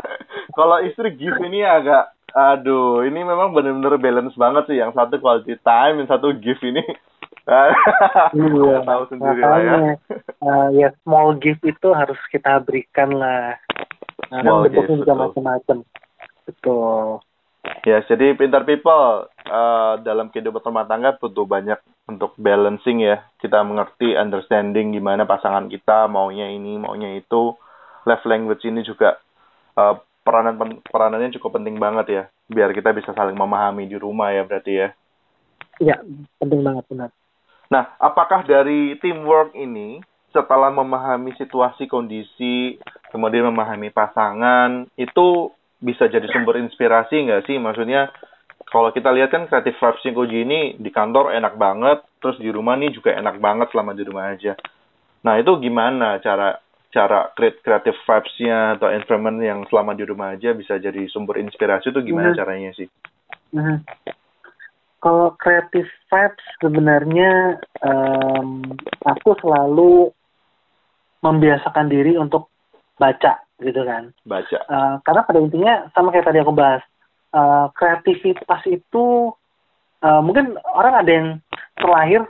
kalau 0.59 0.81
istri 0.81 1.13
gift 1.13 1.41
ini 1.45 1.61
agak 1.61 2.09
aduh, 2.33 3.05
ini 3.05 3.21
memang 3.21 3.53
benar-benar 3.53 4.01
balance 4.01 4.37
banget 4.41 4.65
sih. 4.73 4.81
Yang 4.81 4.97
satu 4.97 5.21
quality 5.21 5.61
time, 5.61 6.01
yang 6.01 6.09
satu 6.09 6.33
gift 6.41 6.65
ini. 6.65 6.81
iya, 8.33 8.79
tahu 8.89 9.03
sendiri 9.13 9.43
lah 9.45 9.61
ya. 9.61 9.77
Uh, 10.41 10.69
ya 10.73 10.89
small 11.05 11.37
gift 11.37 11.61
itu 11.69 11.89
harus 11.93 12.17
kita 12.33 12.65
berikan 12.65 13.13
lah. 13.13 13.61
Nah, 14.33 14.41
small 14.41 14.65
bentuknya 14.65 15.05
juga 15.05 15.15
macam-macam. 15.29 15.77
Betul. 16.49 17.21
Ya, 17.87 18.03
yes, 18.03 18.11
jadi 18.11 18.35
pintar 18.35 18.67
people 18.67 19.31
uh, 19.47 19.95
dalam 20.03 20.33
kehidupan 20.35 20.67
rumah 20.67 20.87
tangga 20.89 21.15
butuh 21.15 21.47
banyak 21.47 21.79
untuk 22.09 22.35
balancing 22.39 23.05
ya. 23.05 23.27
Kita 23.39 23.63
mengerti, 23.63 24.15
understanding 24.15 24.95
gimana 24.95 25.27
pasangan 25.27 25.67
kita 25.71 26.07
maunya 26.11 26.51
ini, 26.51 26.79
maunya 26.79 27.15
itu. 27.19 27.55
Love 28.03 28.27
language 28.27 28.67
ini 28.67 28.83
juga 28.83 29.19
uh, 29.79 29.95
peranan 30.23 30.83
peranannya 30.83 31.35
cukup 31.39 31.59
penting 31.59 31.79
banget 31.79 32.07
ya, 32.11 32.23
biar 32.51 32.71
kita 32.75 32.95
bisa 32.95 33.11
saling 33.15 33.35
memahami 33.35 33.87
di 33.87 33.99
rumah 33.99 34.31
ya 34.35 34.43
berarti 34.47 34.73
ya. 34.75 34.89
Iya, 35.83 35.97
penting 36.39 36.63
banget 36.63 36.85
benar. 36.91 37.11
Nah, 37.71 37.85
apakah 37.99 38.47
dari 38.47 38.99
teamwork 38.99 39.55
ini 39.59 40.03
setelah 40.33 40.73
memahami 40.73 41.35
situasi, 41.37 41.87
kondisi, 41.87 42.79
kemudian 43.13 43.49
memahami 43.53 43.93
pasangan, 43.93 44.89
itu 44.97 45.53
bisa 45.83 46.07
jadi 46.07 46.25
sumber 46.31 46.59
inspirasi 46.63 47.27
nggak 47.29 47.45
sih? 47.51 47.59
Maksudnya 47.59 48.11
kalau 48.73 48.89
kita 48.89 49.13
lihat 49.13 49.29
kan 49.29 49.45
kreatif 49.45 49.77
vibes 49.77 50.01
Koji 50.01 50.39
ini 50.49 50.61
di 50.81 50.89
kantor 50.89 51.37
enak 51.37 51.61
banget, 51.61 52.01
terus 52.25 52.41
di 52.41 52.49
rumah 52.49 52.73
nih 52.81 52.89
juga 52.97 53.13
enak 53.13 53.37
banget 53.37 53.69
selama 53.69 53.93
di 53.93 54.03
rumah 54.09 54.33
aja. 54.33 54.57
Nah 55.29 55.37
itu 55.37 55.53
gimana 55.61 56.17
cara 56.25 56.57
cara 56.89 57.29
create 57.37 57.61
kreatif 57.61 57.97
vibes-nya 58.09 58.81
atau 58.81 58.89
environment 58.89 59.39
yang 59.45 59.61
selama 59.69 59.93
di 59.93 60.05
rumah 60.09 60.33
aja 60.33 60.57
bisa 60.57 60.81
jadi 60.81 61.05
sumber 61.09 61.41
inspirasi 61.41 61.93
itu 61.93 62.01
gimana 62.01 62.33
hmm. 62.33 62.39
caranya 62.41 62.71
sih? 62.73 62.89
Hmm. 63.53 63.85
Kalau 65.03 65.37
kreatif 65.37 65.85
vibes 66.09 66.47
sebenarnya 66.57 67.61
um, 67.85 68.65
aku 69.05 69.37
selalu 69.41 70.13
membiasakan 71.21 71.93
diri 71.93 72.17
untuk 72.17 72.49
baca 72.97 73.41
gitu 73.61 73.85
kan. 73.85 74.13
Baca. 74.25 74.59
Uh, 74.69 74.95
karena 75.05 75.23
pada 75.29 75.39
intinya 75.41 75.75
sama 75.93 76.09
kayak 76.09 76.29
tadi 76.29 76.39
aku 76.41 76.53
bahas, 76.53 76.83
uh, 77.33 77.67
kreativitas 77.75 78.63
itu 78.69 79.33
uh, 80.05 80.21
mungkin 80.21 80.57
orang 80.73 80.95
ada 81.03 81.11
yang 81.11 81.29
terlahir 81.77 82.21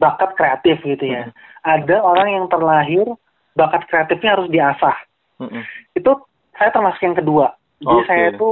bakat 0.00 0.30
kreatif 0.34 0.76
gitu 0.82 1.04
ya. 1.04 1.28
Hmm. 1.28 1.34
Ada 1.60 1.96
orang 2.00 2.28
yang 2.32 2.46
terlahir 2.48 3.06
bakat 3.52 3.84
kreatifnya 3.90 4.38
harus 4.38 4.48
diasah. 4.48 4.96
Hmm. 5.36 5.62
Itu 5.92 6.24
saya 6.56 6.72
termasuk 6.72 7.02
yang 7.04 7.18
kedua. 7.18 7.46
Jadi 7.80 8.00
okay. 8.00 8.08
saya 8.08 8.24
itu 8.36 8.50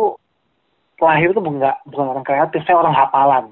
lahir 0.99 1.29
itu 1.31 1.41
bukan 1.41 1.61
bukan 1.89 2.07
orang 2.17 2.27
kreatif, 2.27 2.61
saya 2.65 2.81
orang 2.81 2.97
hafalan. 2.97 3.45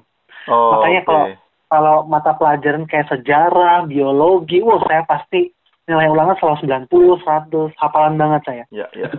Oh, 0.49 0.77
Makanya 0.77 1.01
okay. 1.01 1.07
kalau 1.09 1.25
kalau 1.67 1.95
mata 2.07 2.31
pelajaran 2.35 2.87
kayak 2.87 3.11
sejarah, 3.11 3.83
biologi, 3.85 4.63
wah 4.63 4.79
saya 4.87 5.03
pasti 5.03 5.51
nilai 5.87 6.07
ulangan 6.11 6.35
selalu 6.39 6.87
90, 6.87 7.75
100, 7.75 7.79
hafalan 7.79 8.15
banget 8.19 8.41
saya. 8.47 8.63
Iya, 8.71 8.87
iya. 8.95 9.09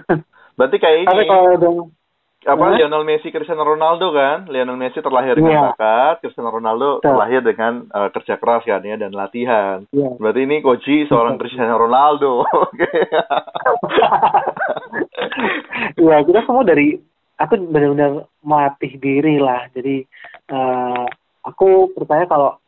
Berarti 0.57 0.77
kayak 0.81 0.97
ini. 1.05 1.09
Tapi 1.09 1.23
kalau 1.29 1.47
apa 2.47 2.79
ya? 2.79 2.87
Lionel 2.87 3.03
Messi, 3.03 3.35
Cristiano 3.35 3.67
Ronaldo 3.67 4.15
kan? 4.15 4.47
Lionel 4.47 4.79
Messi 4.79 5.03
terlahir 5.03 5.35
dengan 5.35 5.51
ya. 5.51 5.63
bakat, 5.75 6.23
Cristiano 6.23 6.55
Ronaldo 6.55 7.03
Betul. 7.03 7.11
terlahir 7.11 7.41
dengan 7.43 7.73
uh, 7.91 8.09
kerja 8.15 8.39
keras 8.39 8.63
kan 8.63 8.83
ya 8.87 8.95
dan 8.95 9.11
latihan. 9.11 9.83
Ya. 9.91 10.11
Berarti 10.15 10.47
ini 10.47 10.63
Koji 10.63 11.11
seorang 11.11 11.35
Betul. 11.35 11.51
Cristiano 11.51 11.75
Ronaldo. 11.75 12.47
Oke. 12.71 12.91
Iya, 15.99 16.17
kita 16.27 16.41
semua 16.47 16.63
dari 16.63 16.99
aku 17.39 17.55
benar-benar 17.59 18.27
melatih 18.43 18.93
diri 19.03 19.43
lah. 19.43 19.67
Jadi 19.75 20.07
uh, 20.55 21.07
aku 21.43 21.91
percaya 21.95 22.27
kalau 22.31 22.59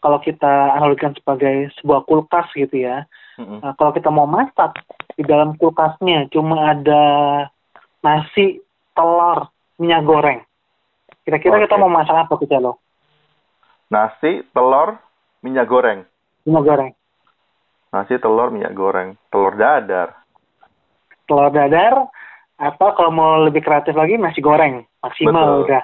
kalau 0.00 0.18
kita 0.24 0.80
analogikan 0.80 1.12
sebagai 1.12 1.68
sebuah 1.80 2.08
kulkas 2.08 2.48
gitu 2.56 2.88
ya. 2.88 3.04
Mm-hmm. 3.36 3.58
Nah, 3.64 3.72
kalau 3.76 3.92
kita 3.92 4.08
mau 4.08 4.24
masak 4.24 4.80
di 5.16 5.24
dalam 5.24 5.56
kulkasnya 5.60 6.28
cuma 6.32 6.72
ada 6.72 7.02
nasi, 8.00 8.60
telur, 9.00 9.48
minyak 9.80 10.04
goreng. 10.04 10.40
Kira-kira 11.24 11.56
okay. 11.56 11.64
kita 11.64 11.80
mau 11.80 11.88
masak 11.88 12.28
apa 12.28 12.36
kita 12.36 12.60
lo? 12.60 12.76
Nasi, 13.88 14.44
telur, 14.52 15.00
minyak 15.40 15.64
goreng. 15.64 16.04
Minyak 16.44 16.64
goreng. 16.68 16.90
Nasi, 17.96 18.20
telur, 18.20 18.52
minyak 18.52 18.76
goreng. 18.76 19.16
Telur 19.32 19.56
dadar. 19.56 20.20
Telur 21.24 21.48
dadar 21.48 22.12
atau 22.60 22.88
kalau 22.92 23.08
mau 23.08 23.40
lebih 23.40 23.64
kreatif 23.64 23.96
lagi 23.96 24.20
nasi 24.20 24.44
goreng 24.44 24.84
maksimal 25.00 25.64
Betul. 25.64 25.64
udah. 25.64 25.82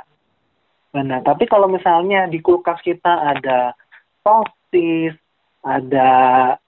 Benar. 0.92 1.20
Tapi 1.24 1.48
kalau 1.48 1.72
misalnya 1.72 2.28
di 2.28 2.36
kulkas 2.44 2.84
kita 2.84 3.32
ada 3.32 3.72
sosis, 4.20 5.16
ada 5.64 6.12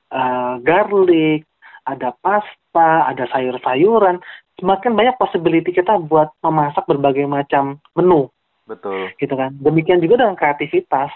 uh, 0.08 0.56
garlic, 0.64 1.44
ada 1.84 2.16
pasta, 2.24 3.08
ada 3.08 3.28
sayur-sayuran, 3.28 4.20
semakin 4.58 4.92
banyak 4.94 5.16
possibility 5.16 5.70
kita 5.70 5.96
buat 6.02 6.34
memasak 6.42 6.84
berbagai 6.84 7.24
macam 7.30 7.78
menu. 7.94 8.28
Betul. 8.66 9.14
Gitu 9.16 9.32
kan. 9.32 9.54
Demikian 9.56 10.02
juga 10.02 10.26
dengan 10.26 10.36
kreativitas. 10.36 11.14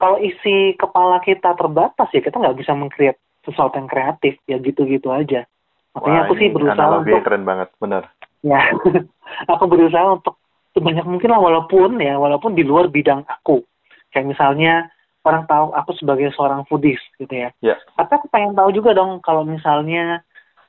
Kalau 0.00 0.18
isi 0.18 0.74
kepala 0.74 1.22
kita 1.22 1.54
terbatas 1.54 2.10
ya 2.10 2.20
kita 2.20 2.36
nggak 2.36 2.58
bisa 2.58 2.74
mengcreate 2.74 3.20
sesuatu 3.46 3.78
yang 3.78 3.86
kreatif 3.86 4.40
ya 4.48 4.58
gitu-gitu 4.58 5.12
aja. 5.12 5.46
Makanya 5.94 6.20
Wah, 6.20 6.26
aku 6.26 6.34
sih 6.42 6.48
berusaha 6.50 6.90
untuk 6.98 7.22
keren 7.22 7.46
banget, 7.46 7.68
benar. 7.78 8.10
Ya, 8.42 8.74
aku 9.52 9.64
berusaha 9.70 10.18
untuk 10.18 10.42
sebanyak 10.74 11.06
mungkin 11.06 11.30
lah 11.30 11.38
walaupun 11.38 12.02
ya 12.02 12.18
walaupun 12.18 12.58
di 12.58 12.66
luar 12.66 12.90
bidang 12.90 13.22
aku. 13.30 13.62
Kayak 14.10 14.34
misalnya 14.34 14.90
orang 15.22 15.46
tahu 15.46 15.70
aku 15.72 15.90
sebagai 15.96 16.34
seorang 16.34 16.66
foodies 16.66 17.00
gitu 17.16 17.30
ya. 17.30 17.54
Yeah. 17.62 17.78
Tapi 17.94 18.10
aku 18.18 18.26
pengen 18.28 18.58
tahu 18.58 18.74
juga 18.74 18.92
dong 18.92 19.22
kalau 19.22 19.46
misalnya 19.46 20.26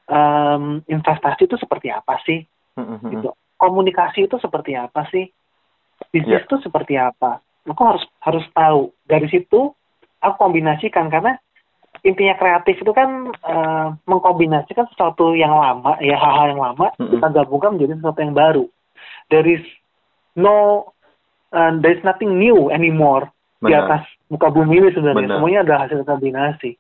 um, 0.10 0.82
investasi 0.86 1.46
itu 1.50 1.56
seperti 1.58 1.90
apa 1.92 2.20
sih? 2.26 2.46
Mm-hmm. 2.78 3.12
Gitu. 3.20 3.30
Komunikasi 3.56 4.28
itu 4.28 4.36
seperti 4.42 4.76
apa 4.76 5.08
sih? 5.10 5.30
Bisnis 6.12 6.44
yeah. 6.44 6.46
itu 6.46 6.56
seperti 6.60 7.00
apa? 7.00 7.40
Aku 7.66 7.82
harus 7.82 8.04
harus 8.22 8.46
tahu. 8.52 8.92
Dari 9.08 9.26
situ 9.32 9.74
aku 10.22 10.36
kombinasikan 10.38 11.08
karena 11.08 11.40
intinya 12.06 12.36
kreatif 12.38 12.78
itu 12.84 12.92
kan 12.94 13.34
uh, 13.42 13.98
mengkombinasikan 14.06 14.86
sesuatu 14.94 15.34
yang 15.34 15.56
lama 15.56 15.98
ya 16.04 16.20
hal-hal 16.20 16.54
yang 16.54 16.62
lama 16.62 16.94
mm-hmm. 16.94 17.18
kita 17.18 17.28
gabungkan 17.34 17.80
menjadi 17.80 17.98
sesuatu 17.98 18.20
yang 18.22 18.36
baru. 18.36 18.66
There 19.34 19.48
is 19.48 19.64
no 20.38 20.92
uh, 21.56 21.72
there 21.82 21.96
is 21.96 22.04
nothing 22.04 22.38
new 22.38 22.70
anymore 22.70 23.32
Benar. 23.64 23.70
di 23.70 23.74
atas 23.74 24.04
muka 24.28 24.52
bumi 24.52 24.84
ini 24.84 24.90
sebenarnya 24.92 25.26
Benar. 25.26 25.36
semuanya 25.40 25.60
adalah 25.64 25.80
hasil 25.88 26.00
kombinasi. 26.04 26.72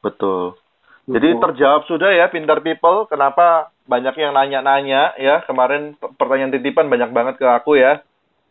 Betul. 0.00 0.61
Jadi 1.02 1.34
terjawab 1.34 1.82
sudah 1.90 2.14
ya 2.14 2.30
pintar 2.30 2.62
people 2.62 3.10
kenapa 3.10 3.74
banyak 3.90 4.14
yang 4.14 4.32
nanya-nanya 4.38 5.18
ya. 5.18 5.42
Kemarin 5.42 5.98
pertanyaan 6.14 6.54
titipan 6.54 6.86
banyak 6.86 7.10
banget 7.10 7.34
ke 7.42 7.46
aku 7.46 7.74
ya. 7.74 8.02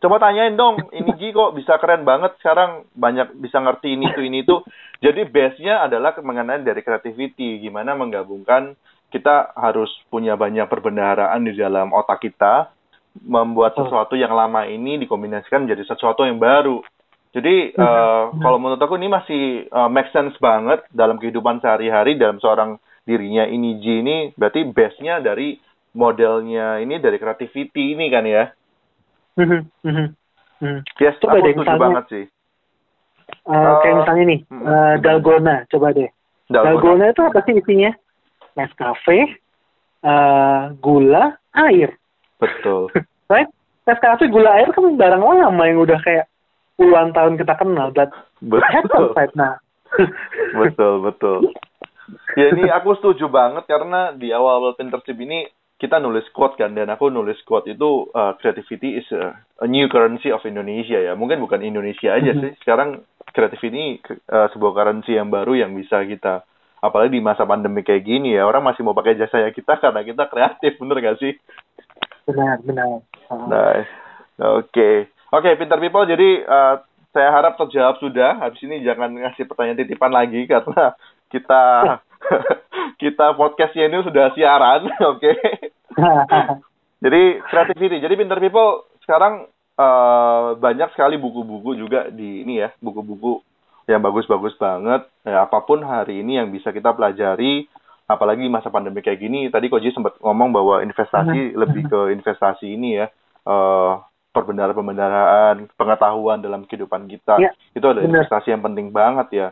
Coba 0.02 0.18
tanyain 0.18 0.58
dong, 0.58 0.82
ini 0.98 1.14
Ji 1.16 1.30
kok 1.30 1.54
bisa 1.54 1.78
keren 1.78 2.02
banget 2.02 2.34
sekarang 2.42 2.84
banyak 2.92 3.38
bisa 3.38 3.62
ngerti 3.62 3.94
ini 3.94 4.06
tuh 4.12 4.24
ini 4.26 4.42
tuh. 4.42 4.60
Jadi 4.98 5.24
base-nya 5.30 5.86
adalah 5.86 6.12
mengenai 6.18 6.66
dari 6.66 6.82
creativity, 6.82 7.62
gimana 7.62 7.94
menggabungkan 7.94 8.74
kita 9.14 9.54
harus 9.54 9.92
punya 10.08 10.34
banyak 10.34 10.66
perbendaharaan 10.66 11.44
di 11.44 11.52
dalam 11.54 11.92
otak 11.92 12.24
kita, 12.24 12.72
membuat 13.20 13.76
sesuatu 13.76 14.16
yang 14.16 14.32
lama 14.32 14.64
ini 14.64 14.96
dikombinasikan 15.04 15.68
menjadi 15.68 15.84
sesuatu 15.94 16.24
yang 16.24 16.40
baru. 16.40 16.80
Jadi 17.32 17.72
uh, 17.80 18.28
kalau 18.36 18.60
menurut 18.60 18.76
aku 18.76 19.00
ini 19.00 19.08
masih 19.08 19.42
uh, 19.72 19.88
make 19.88 20.12
sense 20.12 20.36
banget 20.36 20.84
dalam 20.92 21.16
kehidupan 21.16 21.64
sehari-hari 21.64 22.20
dalam 22.20 22.36
seorang 22.36 22.76
dirinya 23.08 23.48
ini 23.48 23.80
Ji 23.80 24.04
ini 24.04 24.16
berarti 24.36 24.68
base-nya 24.68 25.16
dari 25.18 25.56
modelnya 25.96 26.76
ini 26.78 27.00
dari 27.00 27.16
creativity 27.16 27.96
ini 27.96 28.12
kan 28.12 28.24
ya. 28.28 28.52
Mhm, 29.40 29.60
mhm, 29.80 30.06
mhm. 30.60 30.78
Yes, 31.00 31.16
Coba 31.24 31.40
aku 31.40 31.48
deh, 31.48 31.52
setuju 31.56 31.64
misalnya- 31.64 31.80
banget 31.80 32.04
sih. 32.12 32.24
Eh, 33.42 33.74
kayak 33.80 33.88
Eh, 33.88 33.98
misalnya 34.04 34.24
nih, 34.28 34.40
eh, 34.40 34.44
gimana? 34.52 35.00
dalgona, 35.00 35.56
coba 35.72 35.86
deh. 35.96 36.08
Dalgona. 36.52 36.68
Dalgona 36.68 37.04
itu 37.08 37.22
apa 37.24 37.38
sih 37.48 37.54
isinya? 37.56 37.90
Nescafe, 38.52 39.18
eh, 40.04 40.62
gula, 40.84 41.24
air. 41.56 41.96
Betul. 42.36 42.92
Right? 43.32 43.48
Nescafe, 43.88 44.28
gula, 44.28 44.52
air 44.60 44.68
kan 44.68 44.84
barang 45.00 45.22
lama 45.24 45.64
yang 45.64 45.80
udah 45.80 45.96
kayak 46.04 46.28
puluhan 46.76 47.12
tahun 47.12 47.36
kita 47.40 47.54
kenal. 47.58 47.92
But 47.92 48.10
Betul. 48.42 49.14
right 49.14 49.34
now. 49.36 49.60
betul, 50.60 51.04
betul. 51.04 51.38
Ya 52.36 52.52
ini 52.52 52.68
aku 52.72 52.96
setuju 52.98 53.28
banget 53.28 53.68
karena 53.68 54.12
di 54.16 54.32
awal-awal 54.32 54.74
Pinterest 54.74 55.06
ini 55.08 55.46
kita 55.76 55.98
nulis 55.98 56.24
quote 56.30 56.54
kan 56.54 56.72
dan 56.78 56.88
aku 56.94 57.10
nulis 57.10 57.38
quote 57.42 57.66
itu 57.66 58.06
uh, 58.14 58.38
creativity 58.38 59.02
is 59.02 59.08
a, 59.10 59.34
a 59.62 59.66
new 59.66 59.90
currency 59.90 60.30
of 60.30 60.42
Indonesia 60.46 60.96
ya. 60.96 61.12
Mungkin 61.18 61.42
bukan 61.42 61.60
Indonesia 61.62 62.14
aja 62.14 62.32
sih. 62.32 62.52
Sekarang 62.62 63.02
creativity 63.32 63.98
uh, 64.30 64.48
sebuah 64.54 64.72
currency 64.74 65.18
yang 65.18 65.32
baru 65.32 65.58
yang 65.58 65.74
bisa 65.74 66.04
kita 66.04 66.46
apalagi 66.82 67.14
di 67.18 67.22
masa 67.22 67.46
pandemi 67.46 67.86
kayak 67.86 68.02
gini 68.02 68.34
ya 68.34 68.42
orang 68.42 68.66
masih 68.66 68.82
mau 68.82 68.90
pakai 68.90 69.14
jasa 69.14 69.54
kita 69.54 69.78
karena 69.78 70.02
kita 70.02 70.26
kreatif 70.26 70.74
bener 70.82 70.98
gak 70.98 71.18
sih? 71.22 71.38
benar, 72.26 72.58
benar. 72.66 72.86
Uh, 73.30 73.46
Nice. 73.46 73.92
Oke. 74.42 75.11
Oke, 75.32 75.56
Pinter 75.56 75.80
People. 75.80 76.04
Jadi 76.04 76.44
uh, 76.44 76.76
saya 77.08 77.28
harap 77.32 77.56
terjawab 77.56 77.96
sudah. 78.04 78.36
Habis 78.44 78.68
ini 78.68 78.84
jangan 78.84 79.08
ngasih 79.16 79.48
pertanyaan 79.48 79.80
titipan 79.80 80.12
lagi 80.12 80.44
karena 80.44 80.92
kita 81.32 81.62
kita 83.02 83.32
podcastnya 83.40 83.88
ini 83.88 84.04
sudah 84.04 84.36
siaran. 84.36 84.92
Oke. 85.16 85.32
Jadi 87.00 87.22
creativity. 87.48 88.04
Jadi 88.04 88.14
Pinter 88.20 88.36
People 88.44 88.84
sekarang 89.08 89.48
uh, 89.80 90.52
banyak 90.60 90.92
sekali 90.92 91.16
buku-buku 91.16 91.80
juga 91.80 92.12
di 92.12 92.44
ini 92.44 92.60
ya, 92.60 92.68
buku-buku 92.84 93.40
yang 93.88 94.04
bagus-bagus 94.04 94.52
banget. 94.60 95.08
Ya, 95.24 95.48
apa 95.48 95.64
pun 95.64 95.80
hari 95.80 96.20
ini 96.20 96.38
yang 96.44 96.52
bisa 96.52 96.76
kita 96.76 96.92
pelajari, 96.92 97.72
apalagi 98.04 98.52
masa 98.52 98.68
pandemi 98.68 99.00
kayak 99.00 99.24
gini. 99.24 99.48
Tadi 99.48 99.72
Koji 99.72 99.96
sempat 99.96 100.20
ngomong 100.20 100.52
bahwa 100.52 100.84
investasi 100.84 101.56
lebih 101.56 101.88
ke 101.88 102.00
investasi 102.20 102.68
ini 102.76 103.00
ya, 103.00 103.08
uh, 103.48 103.98
perbendaharaan-perbendaharaan, 104.32 105.68
pengetahuan 105.76 106.40
dalam 106.40 106.64
kehidupan 106.64 107.06
kita. 107.06 107.36
Ya, 107.38 107.52
Itu 107.76 107.86
ada 107.88 108.00
benar. 108.00 108.24
investasi 108.24 108.52
yang 108.52 108.64
penting 108.64 108.90
banget 108.90 109.28
ya. 109.30 109.48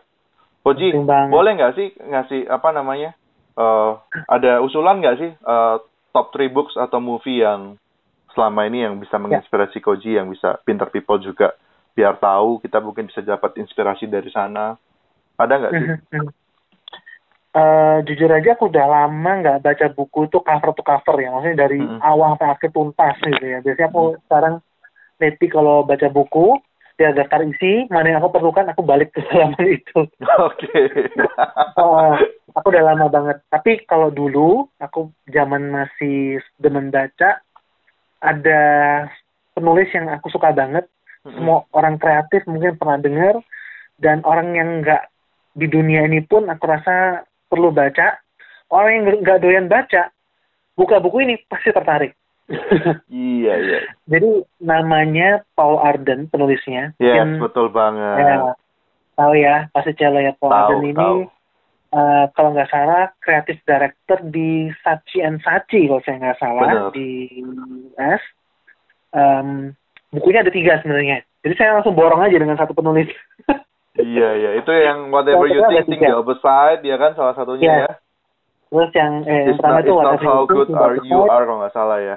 Koji, 0.60 0.92
boleh 1.08 1.52
nggak 1.56 1.72
sih 1.72 1.88
ngasih 2.04 2.44
apa 2.52 2.68
namanya? 2.72 3.16
uh, 3.56 3.92
ada 4.28 4.60
usulan 4.64 5.00
nggak 5.00 5.16
sih 5.20 5.30
uh, 5.44 5.80
top 6.12 6.32
3 6.36 6.52
books 6.52 6.74
atau 6.76 6.98
movie 7.00 7.44
yang 7.44 7.76
selama 8.32 8.66
ini 8.68 8.86
yang 8.86 9.00
bisa 9.00 9.18
menginspirasi 9.18 9.82
Koji 9.82 10.16
yang 10.20 10.30
bisa 10.30 10.58
pinter 10.62 10.86
people 10.88 11.18
juga 11.18 11.54
biar 11.96 12.16
tahu 12.22 12.62
kita 12.62 12.78
mungkin 12.78 13.10
bisa 13.10 13.20
dapat 13.20 13.58
inspirasi 13.58 14.06
dari 14.06 14.30
sana 14.30 14.78
ada 15.34 15.54
nggak 15.58 15.72
sih 15.74 15.88
Eh, 17.50 17.98
jujur 18.06 18.30
aja 18.30 18.54
aku 18.54 18.70
udah 18.70 18.86
lama 18.86 19.42
nggak 19.42 19.66
baca 19.66 19.86
buku 19.90 20.30
itu 20.30 20.38
cover 20.38 20.70
to 20.70 20.86
cover 20.86 21.18
ya 21.18 21.34
maksudnya 21.34 21.66
dari 21.66 21.82
Mm-mm. 21.82 21.98
awal 21.98 22.38
sampai 22.38 22.54
akhir 22.54 22.70
tuntas 22.70 23.18
gitu 23.18 23.42
ya 23.42 23.58
biasanya 23.58 23.90
aku 23.90 24.02
sekarang 24.22 24.54
lately 25.20 25.48
kalau 25.52 25.84
baca 25.84 26.08
buku 26.08 26.58
dia 27.00 27.16
daftar 27.16 27.40
isi 27.48 27.88
mana 27.88 28.12
yang 28.12 28.20
aku 28.20 28.36
perlukan 28.36 28.68
aku 28.76 28.84
balik 28.84 29.16
ke 29.16 29.24
halaman 29.32 29.66
itu. 29.80 30.00
Oke. 30.40 30.72
Oh, 31.80 32.12
aku 32.52 32.66
udah 32.76 32.92
lama 32.92 33.08
banget. 33.08 33.40
Tapi 33.48 33.88
kalau 33.88 34.12
dulu 34.12 34.68
aku 34.76 35.08
zaman 35.32 35.72
masih 35.72 36.44
demen 36.60 36.92
baca 36.92 37.40
ada 38.20 38.60
penulis 39.56 39.88
yang 39.96 40.12
aku 40.12 40.28
suka 40.28 40.52
banget. 40.52 40.84
Semua 41.24 41.64
orang 41.72 41.96
kreatif 41.96 42.44
mungkin 42.44 42.76
pernah 42.76 43.00
dengar. 43.00 43.40
Dan 43.96 44.20
orang 44.28 44.52
yang 44.52 44.84
nggak 44.84 45.08
di 45.56 45.72
dunia 45.72 46.04
ini 46.04 46.20
pun 46.20 46.52
aku 46.52 46.68
rasa 46.68 47.24
perlu 47.48 47.72
baca. 47.72 48.20
Orang 48.68 48.92
yang 48.92 49.24
nggak 49.24 49.40
doyan 49.40 49.72
baca 49.72 50.12
buka 50.76 51.00
buku 51.00 51.24
ini 51.24 51.34
pasti 51.48 51.72
tertarik 51.72 52.19
iya 53.08 53.54
iya. 53.56 53.78
Jadi 54.04 54.28
namanya 54.58 55.46
Paul 55.52 55.78
Arden 55.78 56.26
penulisnya. 56.26 56.92
Yes 56.96 57.22
Mungkin, 57.22 57.40
betul 57.40 57.66
banget. 57.68 58.18
Ya, 58.18 58.36
tahu 59.14 59.32
ya 59.34 59.56
pasti 59.70 59.92
celo 59.94 60.18
ya 60.18 60.34
Paul 60.34 60.50
Tahu, 60.50 60.58
Arden 60.58 60.82
ini 60.84 60.96
tahu. 60.96 61.18
eh, 61.92 62.24
kalau 62.32 62.50
nggak 62.50 62.70
salah 62.70 63.10
kreatif 63.18 63.62
director 63.62 64.18
di 64.24 64.50
Sachi 64.80 65.20
and 65.20 65.38
Sachi 65.40 65.86
kalau 65.86 66.02
saya 66.02 66.16
nggak 66.18 66.38
salah 66.38 66.66
Benar. 66.66 66.90
di 66.92 67.10
US 67.90 68.22
Em, 69.10 69.74
bukunya 70.08 70.38
ada 70.40 70.50
tiga 70.50 70.78
sebenarnya. 70.78 71.26
Jadi 71.42 71.54
saya 71.56 71.74
langsung 71.74 71.92
borong 71.92 72.22
aja 72.22 72.36
dengan 72.36 72.54
satu 72.54 72.72
penulis. 72.72 73.10
Iya 73.92 74.28
iya. 74.32 74.50
Itu 74.54 74.70
yang 74.70 75.10
whatever 75.10 75.44
you 75.44 75.60
think 75.66 75.82
think 75.84 75.98
the 75.98 76.08
tiga. 76.08 76.14
other 76.16 76.38
side 76.38 76.80
ya 76.80 76.94
kan 76.94 77.12
salah 77.12 77.34
satunya 77.34 77.66
Iya. 77.66 77.76
ya. 77.82 77.92
Terus 78.70 78.90
yang 78.94 79.12
eh, 79.26 79.42
it's 79.44 79.58
pertama 79.58 79.74
not, 79.74 79.82
itu 79.82 79.90
it's 79.90 80.06
not 80.06 80.22
how 80.22 80.40
good 80.46 80.68
are 80.70 80.96
you 81.02 81.20
are 81.20 81.42
kalau 81.42 81.58
nggak 81.58 81.74
salah 81.74 81.98
ya 81.98 82.16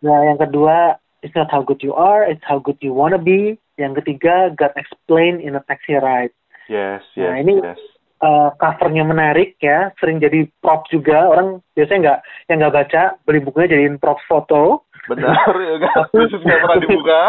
Nah, 0.00 0.18
yang 0.24 0.38
kedua, 0.38 0.94
it's 1.20 1.34
not 1.34 1.50
how 1.50 1.60
good 1.60 1.82
you 1.82 1.94
are, 1.94 2.22
it's 2.22 2.44
how 2.46 2.58
good 2.58 2.78
you 2.78 2.94
wanna 2.94 3.18
be. 3.18 3.58
Yang 3.76 4.02
ketiga, 4.02 4.50
God 4.54 4.74
Explain 4.74 5.38
in 5.38 5.54
a 5.54 5.62
Taxi 5.66 5.94
Ride. 5.94 6.34
yes 6.68 7.00
yes 7.16 7.30
Nah, 7.30 7.36
ini- 7.40 7.62
yes 7.64 7.78
Eh, 8.18 8.50
covernya 8.58 9.06
menarik 9.06 9.54
ya, 9.62 9.94
sering 10.02 10.18
jadi 10.18 10.50
prop 10.58 10.90
juga. 10.90 11.30
Orang 11.30 11.62
biasanya 11.78 11.98
nggak 12.02 12.18
yang 12.50 12.56
nggak 12.58 12.74
baca 12.74 13.02
beli 13.22 13.38
bukunya 13.38 13.70
jadiin 13.70 13.94
prop 14.02 14.18
foto. 14.26 14.82
benar 15.06 15.54
ya 15.54 15.78
kan 15.86 16.02
khusus 16.10 16.42
nggak 16.42 16.58
pernah 16.58 16.78
dibuka 16.82 17.22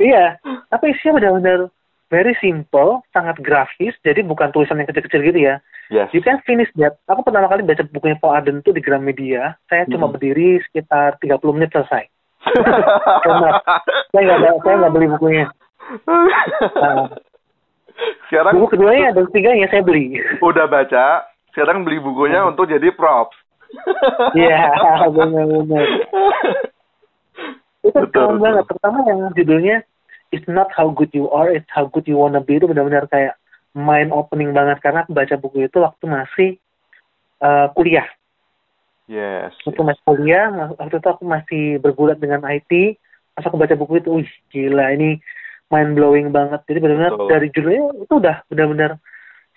Iya, 0.00 0.40
tapi 0.72 0.96
isinya 0.96 1.20
benar-benar 1.20 1.60
very 2.06 2.34
simple, 2.38 3.02
sangat 3.10 3.38
grafis. 3.38 3.94
Jadi 4.00 4.22
bukan 4.22 4.50
tulisan 4.50 4.78
yang 4.78 4.86
kecil-kecil 4.86 5.22
gitu 5.24 5.40
ya. 5.42 5.58
yes 5.86 6.10
You 6.10 6.20
can 6.20 6.42
finish 6.42 6.66
that. 6.76 6.98
Aku 7.06 7.22
pertama 7.22 7.46
kali 7.46 7.62
baca 7.62 7.86
bukunya 7.86 8.16
Paul 8.16 8.34
Arden 8.34 8.58
itu 8.58 8.70
di 8.70 8.80
Gramedia. 8.80 9.54
Saya 9.66 9.86
cuma 9.86 10.06
Mhm. 10.06 10.14
berdiri 10.14 10.58
sekitar 10.64 11.18
30 11.18 11.52
menit 11.52 11.70
selesai. 11.70 12.06
Saya 14.10 14.22
nggak 14.22 14.38
ada- 14.38 14.60
saya 14.62 14.74
nggak 14.78 14.92
beli 14.92 15.06
bukunya. 15.08 15.46
Nah, 16.76 17.06
sekarang 18.26 18.58
buku 18.58 18.74
keduanya 18.74 19.14
dan 19.14 19.24
ketiganya 19.26 19.66
saya 19.68 19.80
beli. 19.80 20.18
udah 20.38 20.66
baca 20.66 21.22
sekarang 21.50 21.80
beli 21.80 21.96
bukunya 21.96 22.42
untuk 22.42 22.66
jadi 22.66 22.90
props 22.90 23.38
Iya, 24.36 24.66
benar-benar. 25.08 25.86
Itu 27.82 27.98
keren 28.10 28.36
banget. 28.36 28.64
Pertama 28.66 28.98
yang 29.06 29.30
judulnya 29.32 29.76
It's 30.34 30.46
not 30.50 30.70
how 30.74 30.90
good 30.90 31.10
you 31.14 31.30
are, 31.30 31.50
it's 31.50 31.70
how 31.70 31.86
good 31.86 32.06
you 32.10 32.18
wanna 32.18 32.42
be 32.42 32.58
itu 32.58 32.66
benar-benar 32.66 33.06
kayak 33.06 33.38
mind 33.76 34.10
opening 34.10 34.56
banget 34.56 34.80
karena 34.80 35.04
aku 35.04 35.12
baca 35.12 35.34
buku 35.36 35.68
itu 35.68 35.78
waktu 35.84 36.04
masih 36.08 36.50
eh, 37.44 37.66
kuliah. 37.76 38.08
yes 39.06 39.52
Waktu 39.62 39.82
masih 39.84 40.02
kuliah, 40.08 40.48
waktu 40.80 40.96
itu 40.96 41.08
aku 41.08 41.24
masih 41.28 41.62
bergulat 41.78 42.16
dengan 42.18 42.42
IT. 42.48 42.96
Pas 43.36 43.44
aku 43.44 43.60
baca 43.60 43.76
buku 43.76 44.00
itu, 44.00 44.08
wih 44.22 44.30
gila 44.48 44.96
ini 44.96 45.20
mind 45.68 45.92
blowing 45.92 46.32
banget. 46.32 46.64
Jadi 46.64 46.78
benar-benar 46.80 47.12
dari 47.28 47.52
judulnya 47.52 47.84
itu 48.00 48.14
udah 48.16 48.36
benar-benar 48.48 48.90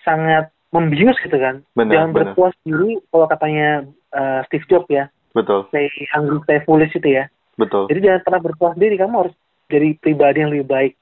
sangat 0.04 0.52
membius 0.70 1.16
gitu 1.24 1.34
kan. 1.34 1.64
Benar, 1.74 1.92
Jangan 1.96 2.10
berpuas 2.12 2.54
diri 2.62 3.00
kalau 3.08 3.26
katanya 3.26 3.88
eh, 4.14 4.40
Steve 4.46 4.68
Jobs 4.68 4.90
ya. 4.92 5.08
betul 5.30 5.62
stay 5.70 5.86
hungry, 6.10 6.42
stay 6.42 6.58
foolish 6.66 6.90
itu 6.98 7.22
ya. 7.22 7.30
betul 7.54 7.86
Jadi 7.86 8.02
jangan 8.02 8.20
pernah 8.26 8.40
berpuas 8.42 8.74
diri, 8.74 8.98
kamu 8.98 9.14
harus 9.26 9.34
jadi 9.70 9.94
pribadi 10.02 10.42
yang 10.42 10.50
lebih 10.50 10.66
baik 10.66 10.92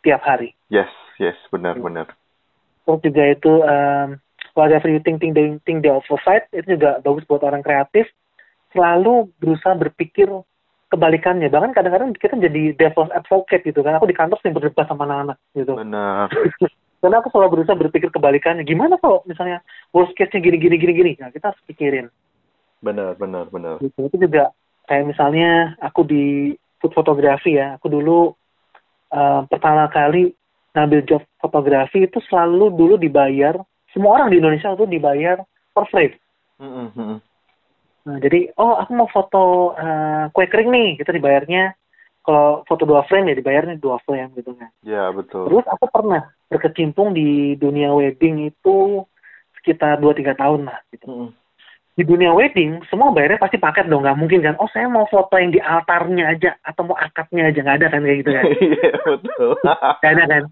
setiap 0.00 0.24
hari. 0.24 0.56
yes 0.72 0.90
yes 1.20 1.36
benar 1.52 1.76
benar 1.76 2.08
Terus 2.88 3.04
juga 3.04 3.22
itu 3.28 3.52
um, 3.68 4.16
whatever 4.56 4.88
you 4.88 4.96
think, 5.04 5.20
think, 5.20 5.36
think, 5.36 5.60
think 5.68 5.84
the 5.84 5.92
opposite, 5.92 6.48
itu 6.56 6.80
juga 6.80 7.04
bagus 7.04 7.28
buat 7.28 7.44
orang 7.44 7.60
kreatif. 7.60 8.08
Selalu 8.72 9.28
berusaha 9.36 9.76
berpikir 9.76 10.24
kebalikannya. 10.88 11.52
Bahkan 11.52 11.76
kadang-kadang 11.76 12.16
kita 12.16 12.40
jadi 12.40 12.72
devil's 12.80 13.12
advocate 13.12 13.60
gitu 13.68 13.84
kan. 13.84 14.00
Aku 14.00 14.08
di 14.08 14.16
kantor 14.16 14.40
sering 14.40 14.56
berdebat 14.56 14.88
sama 14.88 15.04
anak-anak 15.04 15.36
gitu. 15.52 15.76
benar 15.76 16.32
Karena 17.04 17.22
aku 17.22 17.28
selalu 17.30 17.60
berusaha 17.60 17.76
berpikir 17.76 18.08
kebalikannya. 18.08 18.64
Gimana 18.64 18.96
kalau 18.98 19.20
misalnya 19.28 19.60
worst 19.92 20.16
case-nya 20.16 20.40
gini, 20.40 20.56
gini, 20.56 20.80
gini, 20.80 20.92
gini. 20.96 21.12
Nah, 21.20 21.28
kita 21.28 21.52
harus 21.52 21.62
pikirin. 21.68 22.08
benar 22.78 23.18
benar 23.18 23.50
benar 23.50 23.82
gitu 23.82 24.06
itu 24.06 24.22
juga 24.22 24.54
kayak 24.86 25.10
misalnya 25.10 25.74
aku 25.82 26.06
di 26.06 26.54
food 26.78 26.94
fotografi 26.94 27.58
ya. 27.58 27.76
Aku 27.76 27.90
dulu 27.90 28.32
uh, 29.12 29.40
pertama 29.48 29.88
kali 29.90 30.32
ngambil 30.76 31.00
job 31.08 31.22
fotografi 31.40 32.06
itu 32.06 32.18
selalu 32.28 32.70
dulu 32.74 32.94
dibayar 33.00 33.56
semua 33.90 34.20
orang 34.20 34.30
di 34.30 34.38
Indonesia 34.38 34.76
itu 34.76 34.84
dibayar 34.84 35.42
per 35.72 35.84
frame 35.88 36.14
mm 36.60 36.88
-hmm. 36.92 37.14
nah 38.04 38.16
jadi 38.20 38.52
oh 38.60 38.76
aku 38.78 38.90
mau 38.94 39.08
foto 39.10 39.74
uh, 39.74 40.28
kue 40.30 40.46
kering 40.48 40.70
nih 40.70 40.88
kita 41.00 41.12
dibayarnya. 41.12 41.74
Kalau 42.28 42.60
foto 42.68 42.84
dua 42.84 43.08
frame 43.08 43.32
ya 43.32 43.40
dibayarnya 43.40 43.80
dua 43.80 43.96
frame 44.04 44.36
gitu 44.36 44.52
kan. 44.52 44.68
Ya 44.84 45.08
betul. 45.08 45.48
Terus 45.48 45.64
aku 45.64 45.88
pernah 45.88 46.28
berkecimpung 46.52 47.16
di 47.16 47.56
dunia 47.56 47.88
wedding 47.96 48.52
itu 48.52 49.00
sekitar 49.56 49.96
dua 49.96 50.12
tiga 50.12 50.36
tahun 50.36 50.68
lah 50.68 50.76
gitu. 50.92 51.08
Mm 51.08 51.16
-hmm 51.32 51.37
di 51.98 52.06
dunia 52.06 52.30
wedding 52.30 52.78
semua 52.86 53.10
bayarnya 53.10 53.42
pasti 53.42 53.58
paket 53.58 53.90
dong 53.90 54.06
nggak 54.06 54.14
mungkin 54.14 54.38
kan. 54.38 54.54
Oh 54.62 54.70
saya 54.70 54.86
mau 54.86 55.02
foto 55.10 55.34
yang 55.34 55.50
di 55.50 55.58
altarnya 55.58 56.30
aja 56.30 56.54
atau 56.62 56.86
mau 56.86 56.94
akadnya 56.94 57.50
aja 57.50 57.58
nggak 57.58 57.78
ada 57.82 57.86
kan 57.90 58.00
kayak 58.06 58.18
gitu 58.22 58.30
kan. 58.30 58.44
Iya 58.54 58.90
betul. 59.02 59.52
Nggak 59.66 60.12
ada 60.14 60.24
kan. 60.30 60.42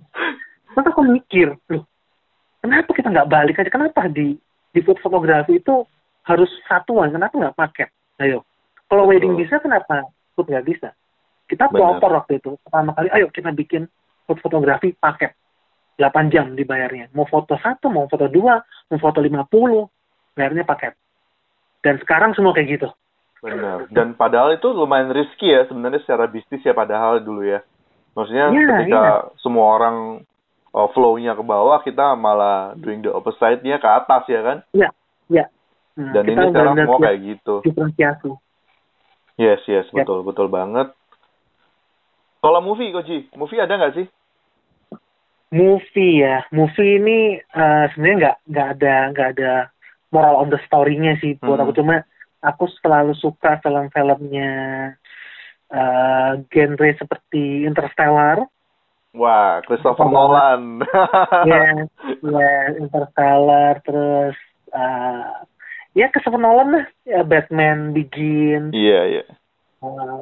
Terus 0.75 0.87
aku 0.91 1.03
mikir 1.07 1.55
loh 1.71 1.87
kenapa 2.59 2.91
kita 2.91 3.09
nggak 3.15 3.31
balik 3.31 3.63
aja? 3.63 3.71
Kenapa 3.71 4.11
di 4.11 4.35
di 4.75 4.81
food 4.83 4.99
fotografi 4.99 5.63
itu 5.63 5.87
harus 6.27 6.51
satuan? 6.67 7.15
Kenapa 7.15 7.39
nggak 7.39 7.55
paket? 7.55 7.89
Ayo. 8.19 8.43
Kalau 8.91 9.07
wedding 9.07 9.39
bisa 9.39 9.63
kenapa 9.63 10.03
food 10.35 10.51
nggak 10.51 10.67
bisa? 10.67 10.91
Kita 11.47 11.71
proper 11.71 12.11
waktu 12.11 12.43
itu 12.43 12.59
pertama 12.59 12.91
kali 12.91 13.07
ayo 13.15 13.31
kita 13.31 13.55
bikin 13.55 13.87
food 14.27 14.43
fotografi 14.43 14.91
paket. 14.99 15.31
8 15.95 16.11
jam 16.35 16.59
dibayarnya. 16.59 17.15
Mau 17.15 17.25
foto 17.31 17.55
satu 17.55 17.87
mau 17.87 18.11
foto 18.11 18.27
dua 18.27 18.59
mau 18.91 18.99
foto 18.99 19.23
50 19.23 19.47
bayarnya 20.35 20.67
paket 20.67 21.06
dan 21.87 22.03
sekarang 22.03 22.35
semua 22.35 22.51
kayak 22.51 22.83
gitu. 22.83 22.89
Benar. 23.39 23.87
Dan 23.95 24.19
padahal 24.19 24.59
itu 24.59 24.67
lumayan 24.75 25.15
risky 25.15 25.55
ya 25.55 25.71
sebenarnya 25.71 26.03
secara 26.03 26.27
bisnis 26.27 26.67
ya 26.67 26.75
padahal 26.75 27.23
dulu 27.23 27.47
ya. 27.47 27.63
Maksudnya 28.19 28.51
yeah, 28.51 28.69
ketika 28.83 29.03
yeah. 29.07 29.19
semua 29.39 29.79
orang 29.79 29.97
uh, 30.75 30.89
flow-nya 30.91 31.39
ke 31.39 31.45
bawah, 31.47 31.79
kita 31.87 32.19
malah 32.19 32.75
doing 32.75 33.07
the 33.07 33.13
opposite-nya 33.13 33.79
ke 33.79 33.87
atas 33.87 34.23
ya 34.27 34.41
kan? 34.43 34.59
Iya, 34.75 34.89
iya. 35.31 35.45
Nah, 35.95 36.13
Dan 36.17 36.25
ini 36.27 36.45
sekarang 36.51 36.75
semua 36.75 36.99
kayak 36.99 37.21
gitu. 37.23 37.55
Diferensiasi. 37.63 38.31
Yes, 39.37 39.61
yes, 39.69 39.87
betul, 39.93 40.25
yep. 40.25 40.27
betul 40.33 40.49
banget. 40.49 40.91
Kalau 42.41 42.61
movie, 42.65 42.91
Koji, 42.91 43.31
movie 43.37 43.61
ada 43.61 43.77
nggak 43.77 43.95
sih? 44.01 44.07
Movie 45.53 46.25
ya, 46.25 46.43
movie 46.51 46.99
ini 46.99 47.39
uh, 47.55 47.85
sebenarnya 47.93 48.17
nggak 48.17 48.37
nggak 48.51 48.69
ada 48.77 48.95
nggak 49.15 49.29
ada 49.39 49.53
moral 50.17 50.41
of 50.41 50.49
the 50.49 50.57
story-nya 50.65 51.21
sih 51.21 51.37
buat 51.37 51.61
hmm. 51.61 51.65
aku 51.69 51.73
cuma 51.77 51.95
aku 52.41 52.65
selalu 52.81 53.13
suka 53.21 53.61
film-filmnya 53.61 54.53
uh, 55.69 56.33
genre 56.49 56.91
seperti 56.97 57.69
Interstellar. 57.69 58.49
Wah, 59.17 59.65
Christopher 59.65 60.09
Nolan. 60.09 60.85
ya, 61.51 61.89
ya 62.25 62.53
Interstellar 62.81 63.81
terus 63.85 64.37
uh, 64.73 65.45
ya 65.93 66.09
Christopher 66.13 66.41
Nolan 66.41 66.69
lah, 66.81 66.87
ya 67.05 67.21
Batman 67.25 67.93
Begins. 67.93 68.73
Iya, 68.73 68.89
yeah, 68.89 69.05
iya. 69.05 69.25
Yeah. 69.25 69.29
Uh, 69.85 70.21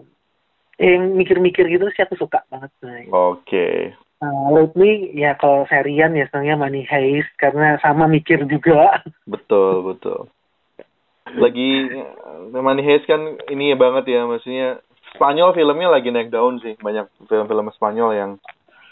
yang 0.78 1.14
mikir-mikir 1.14 1.70
gitu 1.70 1.86
sih 1.94 2.02
aku 2.02 2.18
suka 2.18 2.42
banget. 2.50 2.70
Oke. 2.82 3.06
Okay. 3.46 3.78
Uh, 4.24 4.56
lately 4.56 5.12
ya 5.12 5.36
kalau 5.36 5.68
serian 5.68 6.16
ya 6.16 6.24
sebenarnya 6.32 6.56
Money 6.56 6.88
Heist 6.88 7.28
karena 7.36 7.76
sama 7.84 8.08
mikir 8.08 8.48
juga. 8.48 9.04
Betul 9.32 9.84
betul. 9.84 10.32
Lagi 11.36 11.92
Money 12.56 12.80
Heist 12.80 13.04
kan 13.04 13.36
ini 13.52 13.74
ya 13.74 13.76
banget 13.76 14.08
ya 14.08 14.24
maksudnya 14.24 14.80
Spanyol 15.12 15.52
filmnya 15.52 15.88
lagi 15.92 16.08
naik 16.08 16.32
daun 16.32 16.56
sih 16.58 16.74
banyak 16.80 17.06
film-film 17.28 17.68
Spanyol 17.76 18.10
yang 18.16 18.30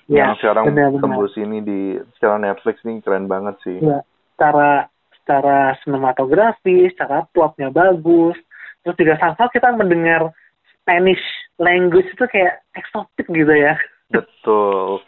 ya, 0.06 0.28
yang 0.28 0.32
sekarang 0.38 0.70
tembus 1.00 1.34
ini 1.40 1.64
di 1.64 1.80
secara 2.18 2.36
Netflix 2.36 2.84
ini 2.84 3.00
keren 3.00 3.26
banget 3.26 3.56
sih. 3.64 3.78
Ya, 3.80 4.04
secara 4.36 4.92
secara 5.22 5.78
sinematografi, 5.82 6.90
secara 6.92 7.24
plotnya 7.30 7.70
bagus. 7.70 8.36
Terus 8.82 8.98
juga 8.98 9.14
sama 9.22 9.46
kita 9.48 9.70
mendengar 9.78 10.34
Spanish 10.74 11.22
language 11.62 12.10
itu 12.10 12.24
kayak 12.26 12.66
eksotik 12.74 13.30
gitu 13.30 13.54
ya. 13.54 13.78
Betul. 14.14 15.00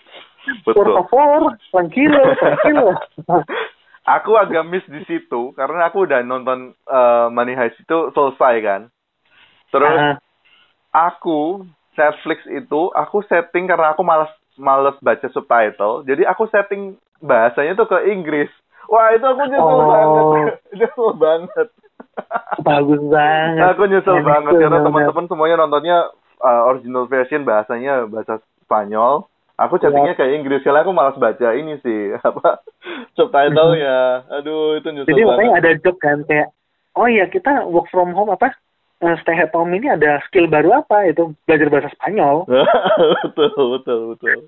Betul. 0.65 0.75
Por 0.75 1.09
favor, 1.09 1.57
tranquilo, 1.73 2.23
tranquilo. 2.37 2.89
aku 4.17 4.31
agak 4.37 4.69
miss 4.69 4.85
di 4.85 5.01
situ 5.09 5.57
karena 5.57 5.89
aku 5.89 6.05
udah 6.05 6.21
nonton 6.21 6.77
uh, 6.89 7.33
Money 7.33 7.57
Heist 7.57 7.81
itu 7.81 8.13
selesai 8.13 8.55
kan. 8.61 8.81
Terus 9.73 9.97
uh. 9.97 10.17
aku 10.93 11.65
Netflix 11.95 12.45
itu 12.51 12.91
aku 12.93 13.23
setting 13.31 13.65
karena 13.71 13.95
aku 13.95 14.03
malas 14.05 14.31
males 14.61 14.99
baca 15.01 15.27
subtitle. 15.33 16.05
Jadi 16.05 16.23
aku 16.29 16.47
setting 16.53 16.99
bahasanya 17.25 17.79
tuh 17.79 17.89
ke 17.89 17.99
Inggris. 18.13 18.51
Wah 18.91 19.17
itu 19.17 19.25
aku 19.25 19.43
nyesel 19.49 19.81
oh. 19.81 19.89
banget, 19.89 20.55
nyesel 20.79 21.09
banget. 21.17 21.69
Bagus 22.61 23.03
banget. 23.09 23.65
Aku 23.73 23.83
nyesel 23.89 24.19
banget 24.21 24.53
karena 24.61 24.79
teman-teman 24.85 25.27
semuanya 25.27 25.57
nontonnya 25.65 25.99
uh, 26.45 26.69
original 26.69 27.09
version 27.09 27.49
bahasanya 27.49 28.05
bahasa 28.05 28.45
Spanyol 28.65 29.25
Aku 29.55 29.79
chattingnya 29.79 30.19
kayak 30.19 30.35
Inggris, 30.43 30.67
karena 30.67 30.83
aku 30.83 30.91
malas 30.91 31.15
baca 31.15 31.55
ini 31.55 31.79
sih, 31.79 32.11
apa, 32.29 32.59
subtitle 33.15 33.79
ya. 33.79 34.27
Aduh, 34.43 34.83
itu 34.83 34.89
nyusul 34.91 35.11
Jadi 35.15 35.23
makanya 35.23 35.55
ada 35.63 35.71
job 35.79 35.97
kan, 36.03 36.27
kayak, 36.27 36.51
oh 36.99 37.07
iya 37.07 37.31
kita 37.31 37.63
work 37.71 37.87
from 37.95 38.11
home 38.19 38.35
apa, 38.35 38.51
uh, 39.07 39.15
stay 39.23 39.39
at 39.39 39.55
home 39.55 39.71
ini 39.71 39.95
ada 39.95 40.19
skill 40.27 40.51
baru 40.51 40.83
apa, 40.83 41.07
itu 41.07 41.39
belajar 41.47 41.71
bahasa 41.71 41.91
Spanyol. 41.95 42.51
betul, 43.39 43.79
betul, 43.79 44.01
betul. 44.19 44.39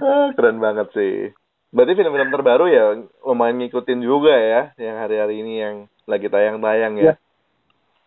ah, 0.00 0.32
keren 0.32 0.64
banget 0.64 0.88
sih. 0.96 1.36
Berarti 1.76 1.92
film-film 2.00 2.32
terbaru 2.32 2.72
ya 2.72 2.96
lumayan 3.20 3.60
ngikutin 3.60 4.00
juga 4.00 4.32
ya, 4.32 4.62
yang 4.80 4.96
hari-hari 4.96 5.44
ini 5.44 5.52
yang 5.60 5.76
lagi 6.08 6.32
tayang-tayang 6.32 6.96
ya. 6.96 7.04
Ya, 7.04 7.14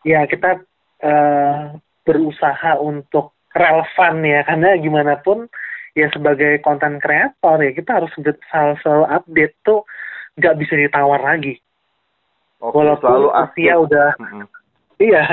ya 0.01 0.19
kita 0.25 0.65
uh, 1.05 1.77
berusaha 2.01 2.81
untuk 2.81 3.37
relevan 3.53 4.25
ya, 4.25 4.41
karena 4.41 4.73
gimana 4.81 5.21
pun 5.21 5.45
ya 5.99 6.07
sebagai 6.15 6.63
konten 6.63 7.03
kreator 7.03 7.59
ya 7.59 7.71
kita 7.75 7.99
harus 7.99 8.11
selalu 8.81 9.05
update 9.11 9.55
tuh 9.67 9.83
nggak 10.39 10.55
bisa 10.55 10.73
ditawar 10.79 11.19
lagi. 11.19 11.59
Oke, 12.59 12.75
walaupun 12.75 13.07
selalu 13.07 13.29
usia 13.31 13.73
udah 13.79 14.09
mm-hmm. 14.19 14.45
iya 14.99 15.23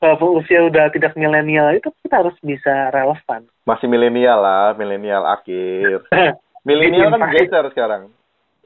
walaupun 0.00 0.44
usia 0.44 0.60
udah 0.68 0.92
tidak 0.92 1.16
milenial 1.16 1.72
itu 1.72 1.88
kita 2.04 2.24
harus 2.24 2.36
bisa 2.44 2.92
relevan. 2.92 3.48
Masih 3.64 3.88
milenial 3.88 4.38
lah, 4.40 4.76
milenial 4.76 5.24
akhir. 5.24 6.04
milenial 6.68 7.16
kan 7.16 7.32
geser 7.32 7.64
sekarang. 7.72 8.02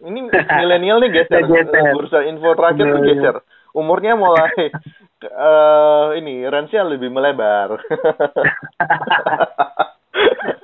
Ini 0.00 0.32
milenial 0.32 0.96
nih 1.04 1.10
geser. 1.22 1.44
geser. 1.46 1.94
Bursa 1.94 2.18
info 2.26 2.56
terakhir 2.56 2.86
tuh 2.88 3.02
geser. 3.04 3.36
Umurnya 3.70 4.18
mulai 4.18 4.74
uh, 5.30 6.10
ini 6.18 6.42
range-nya 6.50 6.82
lebih 6.82 7.14
melebar. 7.14 7.78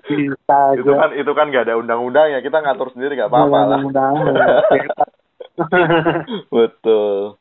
Bisa 0.06 0.58
itu 0.78 0.90
kan 0.90 1.10
itu 1.14 1.32
kan 1.34 1.50
gak 1.50 1.66
ada 1.66 1.78
undang-undangnya 1.78 2.42
kita 2.42 2.62
ngatur 2.62 2.94
sendiri 2.94 3.18
gak 3.18 3.30
apa-apa 3.30 3.58
lah. 3.66 3.80
Betul. 6.54 7.40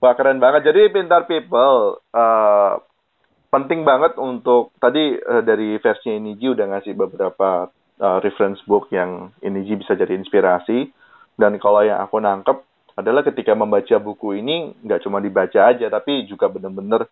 Wah 0.00 0.14
keren 0.16 0.40
banget. 0.40 0.72
Jadi 0.72 0.90
pintar 0.90 1.28
people 1.28 2.00
uh, 2.14 2.80
penting 3.52 3.84
banget 3.84 4.16
untuk 4.16 4.72
tadi 4.80 5.18
uh, 5.18 5.42
dari 5.44 5.76
versi 5.78 6.16
Iniji 6.16 6.50
udah 6.50 6.66
ngasih 6.76 6.96
beberapa 6.96 7.68
uh, 8.00 8.18
reference 8.24 8.62
book 8.64 8.88
yang 8.90 9.30
Iniji 9.44 9.76
bisa 9.76 9.94
jadi 9.94 10.16
inspirasi. 10.16 10.88
Dan 11.36 11.60
kalau 11.60 11.84
yang 11.84 12.00
aku 12.00 12.20
nangkep 12.20 12.58
adalah 13.00 13.24
ketika 13.24 13.56
membaca 13.56 13.96
buku 13.96 14.40
ini 14.40 14.76
nggak 14.84 15.00
cuma 15.06 15.22
dibaca 15.24 15.72
aja 15.72 15.88
tapi 15.88 16.28
juga 16.28 16.52
benar-benar 16.52 17.08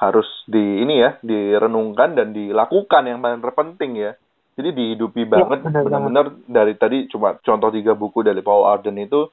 harus 0.00 0.26
di 0.48 0.80
ini 0.80 1.04
ya 1.04 1.20
direnungkan 1.20 2.16
dan 2.16 2.32
dilakukan 2.32 3.04
yang 3.04 3.20
paling 3.20 3.44
terpenting 3.44 4.00
ya. 4.00 4.12
Jadi 4.56 4.72
dihidupi 4.72 5.28
ya, 5.28 5.40
banget 5.40 5.60
ya, 5.68 5.84
benar-benar 5.84 6.26
dari 6.48 6.74
tadi 6.74 7.04
cuma 7.12 7.36
contoh 7.40 7.68
tiga 7.68 7.92
buku 7.92 8.24
dari 8.24 8.40
Paul 8.40 8.64
Arden 8.64 8.96
itu. 8.96 9.28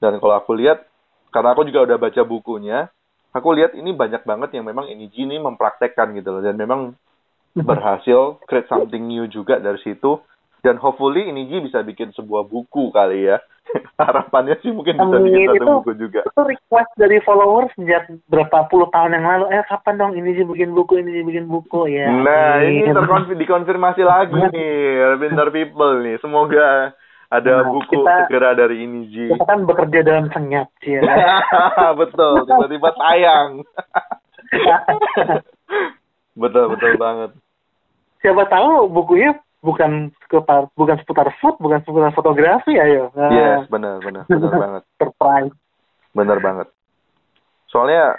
Dan 0.00 0.16
kalau 0.16 0.40
aku 0.40 0.56
lihat 0.56 0.88
karena 1.28 1.52
aku 1.52 1.68
juga 1.68 1.84
udah 1.84 1.96
baca 2.00 2.22
bukunya 2.24 2.88
aku 3.36 3.52
lihat 3.52 3.76
ini 3.76 3.92
banyak 3.92 4.24
banget 4.24 4.56
yang 4.56 4.64
memang 4.64 4.88
ini 4.88 5.12
ini 5.12 5.36
mempraktekkan 5.36 6.16
gitu 6.16 6.32
loh. 6.32 6.40
Dan 6.40 6.56
memang 6.56 6.96
berhasil 7.52 8.40
create 8.48 8.68
something 8.72 9.04
new 9.04 9.28
juga 9.28 9.60
dari 9.60 9.80
situ 9.84 10.16
dan 10.66 10.82
hopefully 10.82 11.30
ini 11.30 11.46
bisa 11.62 11.86
bikin 11.86 12.10
sebuah 12.10 12.50
buku 12.50 12.90
kali 12.90 13.30
ya 13.30 13.38
harapannya 14.02 14.58
sih 14.58 14.74
mungkin 14.74 14.98
bisa 14.98 15.16
bikin 15.22 15.46
satu 15.46 15.54
itu, 15.62 15.66
buku 15.78 15.90
juga 15.94 16.20
itu 16.26 16.42
request 16.42 16.90
dari 16.98 17.18
followers 17.22 17.70
sejak 17.78 18.10
berapa 18.26 18.66
puluh 18.66 18.90
tahun 18.90 19.14
yang 19.14 19.22
lalu 19.22 19.54
eh 19.54 19.62
kapan 19.70 19.94
dong 19.94 20.12
ini 20.18 20.34
sih 20.34 20.42
bikin 20.42 20.74
buku 20.74 20.98
ini 20.98 21.22
sih 21.22 21.22
bikin 21.22 21.46
buku 21.46 21.86
ya 21.86 22.10
nah 22.10 22.58
ini 22.66 22.90
terkonfirmasi 22.90 23.38
dikonfirmasi 23.38 24.02
lagi 24.02 24.34
nih 24.50 25.14
pinter 25.22 25.48
people 25.54 26.02
nih 26.02 26.18
semoga 26.18 26.90
ada 27.26 27.62
Nah, 27.62 27.74
buku 27.74 28.06
kita- 28.06 28.30
segera 28.30 28.54
dari 28.54 28.86
Iniji. 28.86 29.34
Kita 29.34 29.44
kan 29.50 29.66
bekerja 29.66 29.98
dalam 30.06 30.30
senyap 30.30 30.70
sih 30.78 30.94
ya. 30.94 31.02
betul, 32.00 32.46
tiba-tiba 32.46 32.94
tayang. 32.94 33.66
betul, 36.46 36.64
betul 36.70 36.92
banget. 36.94 37.30
Siapa 38.22 38.46
tahu 38.46 38.86
bukunya 38.90 39.34
bukan 39.64 40.12
kepar, 40.28 40.68
bukan 40.76 40.96
seputar 41.02 41.28
food, 41.40 41.56
bukan 41.58 41.80
seputar 41.82 42.12
fotografi 42.12 42.76
ayo. 42.76 43.10
Nah, 43.16 43.30
Yes, 43.32 43.66
benar, 43.68 43.98
benar, 44.04 44.24
benar 44.28 44.52
banget. 44.64 44.82
Surprise. 45.00 45.54
Benar 46.16 46.38
banget. 46.40 46.68
Soalnya 47.68 48.16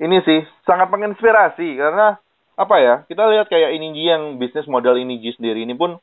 ini 0.00 0.22
sih 0.24 0.40
sangat 0.64 0.88
menginspirasi 0.88 1.76
karena 1.76 2.16
apa 2.54 2.76
ya? 2.78 2.94
Kita 3.10 3.26
lihat 3.30 3.50
kayak 3.50 3.74
Iniji 3.74 4.06
yang 4.06 4.38
bisnis 4.38 4.70
model 4.70 4.96
Iniji 4.96 5.34
sendiri 5.34 5.66
ini 5.66 5.74
pun 5.74 5.98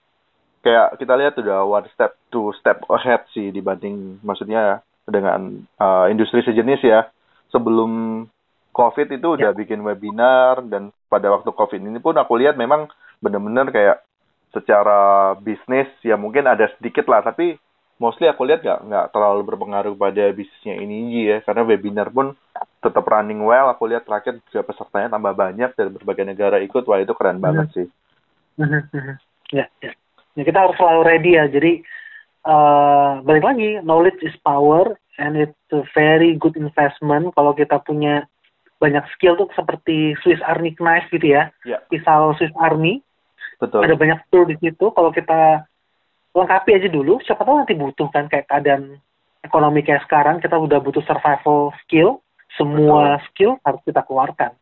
kayak 0.61 1.01
kita 1.01 1.17
lihat 1.17 1.33
udah 1.41 1.65
one 1.65 1.87
step 1.95 2.13
two 2.29 2.53
step 2.61 2.85
ahead 2.93 3.25
sih 3.33 3.49
dibanding 3.49 4.21
maksudnya 4.21 4.85
dengan 5.09 5.65
uh, 5.81 6.05
industri 6.11 6.43
sejenis 6.45 6.81
ya. 6.83 7.07
Sebelum 7.51 8.23
COVID 8.71 9.07
itu 9.11 9.27
udah 9.35 9.51
bikin 9.51 9.83
webinar 9.83 10.63
dan 10.63 10.95
pada 11.11 11.27
waktu 11.27 11.51
COVID 11.51 11.83
ini 11.83 11.99
pun 11.99 12.15
aku 12.15 12.39
lihat 12.39 12.55
memang 12.55 12.87
benar-benar 13.19 13.67
kayak 13.67 13.99
secara 14.51 15.33
bisnis 15.39 15.87
ya 16.03 16.19
mungkin 16.19 16.47
ada 16.47 16.67
sedikit 16.77 17.07
lah. 17.07 17.23
Tapi 17.23 17.55
mostly 17.97 18.27
aku 18.27 18.47
lihat 18.47 18.63
nggak 18.63 18.79
nggak 18.87 19.05
terlalu 19.15 19.41
berpengaruh 19.47 19.95
pada 19.95 20.31
bisnisnya 20.31 20.75
ini 20.79 21.27
ya. 21.27 21.37
Karena 21.43 21.65
webinar 21.65 22.11
pun 22.11 22.35
tetap 22.83 23.03
running 23.07 23.41
well. 23.41 23.71
Aku 23.71 23.87
lihat 23.87 24.05
terakhir 24.05 24.39
juga 24.51 24.67
pesertanya 24.67 25.17
tambah 25.17 25.33
banyak 25.33 25.71
dari 25.73 25.89
berbagai 25.89 26.25
negara 26.27 26.57
ikut. 26.61 26.83
Wah 26.85 26.99
itu 26.99 27.15
keren 27.15 27.39
banget 27.39 27.67
sih. 27.73 27.87
Ya, 29.51 29.67
ya. 29.83 29.91
Ya, 30.31 30.43
kita 30.47 30.63
harus 30.63 30.75
selalu 30.79 31.01
ready 31.03 31.31
ya. 31.35 31.45
Jadi 31.51 31.83
eh 32.41 33.11
balik 33.21 33.43
lagi, 33.45 33.69
knowledge 33.83 34.21
is 34.25 34.33
power 34.41 34.95
and 35.21 35.37
it's 35.37 35.71
a 35.75 35.83
very 35.93 36.33
good 36.39 36.55
investment. 36.57 37.29
Kalau 37.35 37.53
kita 37.53 37.77
punya 37.83 38.25
banyak 38.81 39.05
skill 39.13 39.37
tuh 39.37 39.49
seperti 39.53 40.17
Swiss 40.25 40.41
Army 40.41 40.73
knife 40.81 41.05
gitu 41.13 41.37
ya. 41.37 41.53
ya. 41.61 41.77
Pisau 41.85 42.33
Swiss 42.33 42.51
Army, 42.57 43.05
betul 43.61 43.85
ada 43.85 43.93
banyak 43.93 44.19
tool 44.33 44.49
di 44.49 44.57
situ. 44.57 44.89
Kalau 44.89 45.13
kita 45.13 45.63
lengkapi 46.33 46.73
aja 46.73 46.89
dulu, 46.89 47.21
siapa 47.21 47.45
tahu 47.45 47.61
nanti 47.61 47.77
butuh 47.77 48.09
kan 48.09 48.25
kayak 48.25 48.49
keadaan 48.49 48.97
ekonomi 49.45 49.85
kayak 49.85 50.03
sekarang 50.09 50.41
kita 50.41 50.57
udah 50.57 50.81
butuh 50.81 51.05
survival 51.05 51.69
skill, 51.85 52.25
semua 52.57 53.21
skill 53.29 53.61
harus 53.61 53.81
kita 53.85 54.01
keluarkan. 54.03 54.57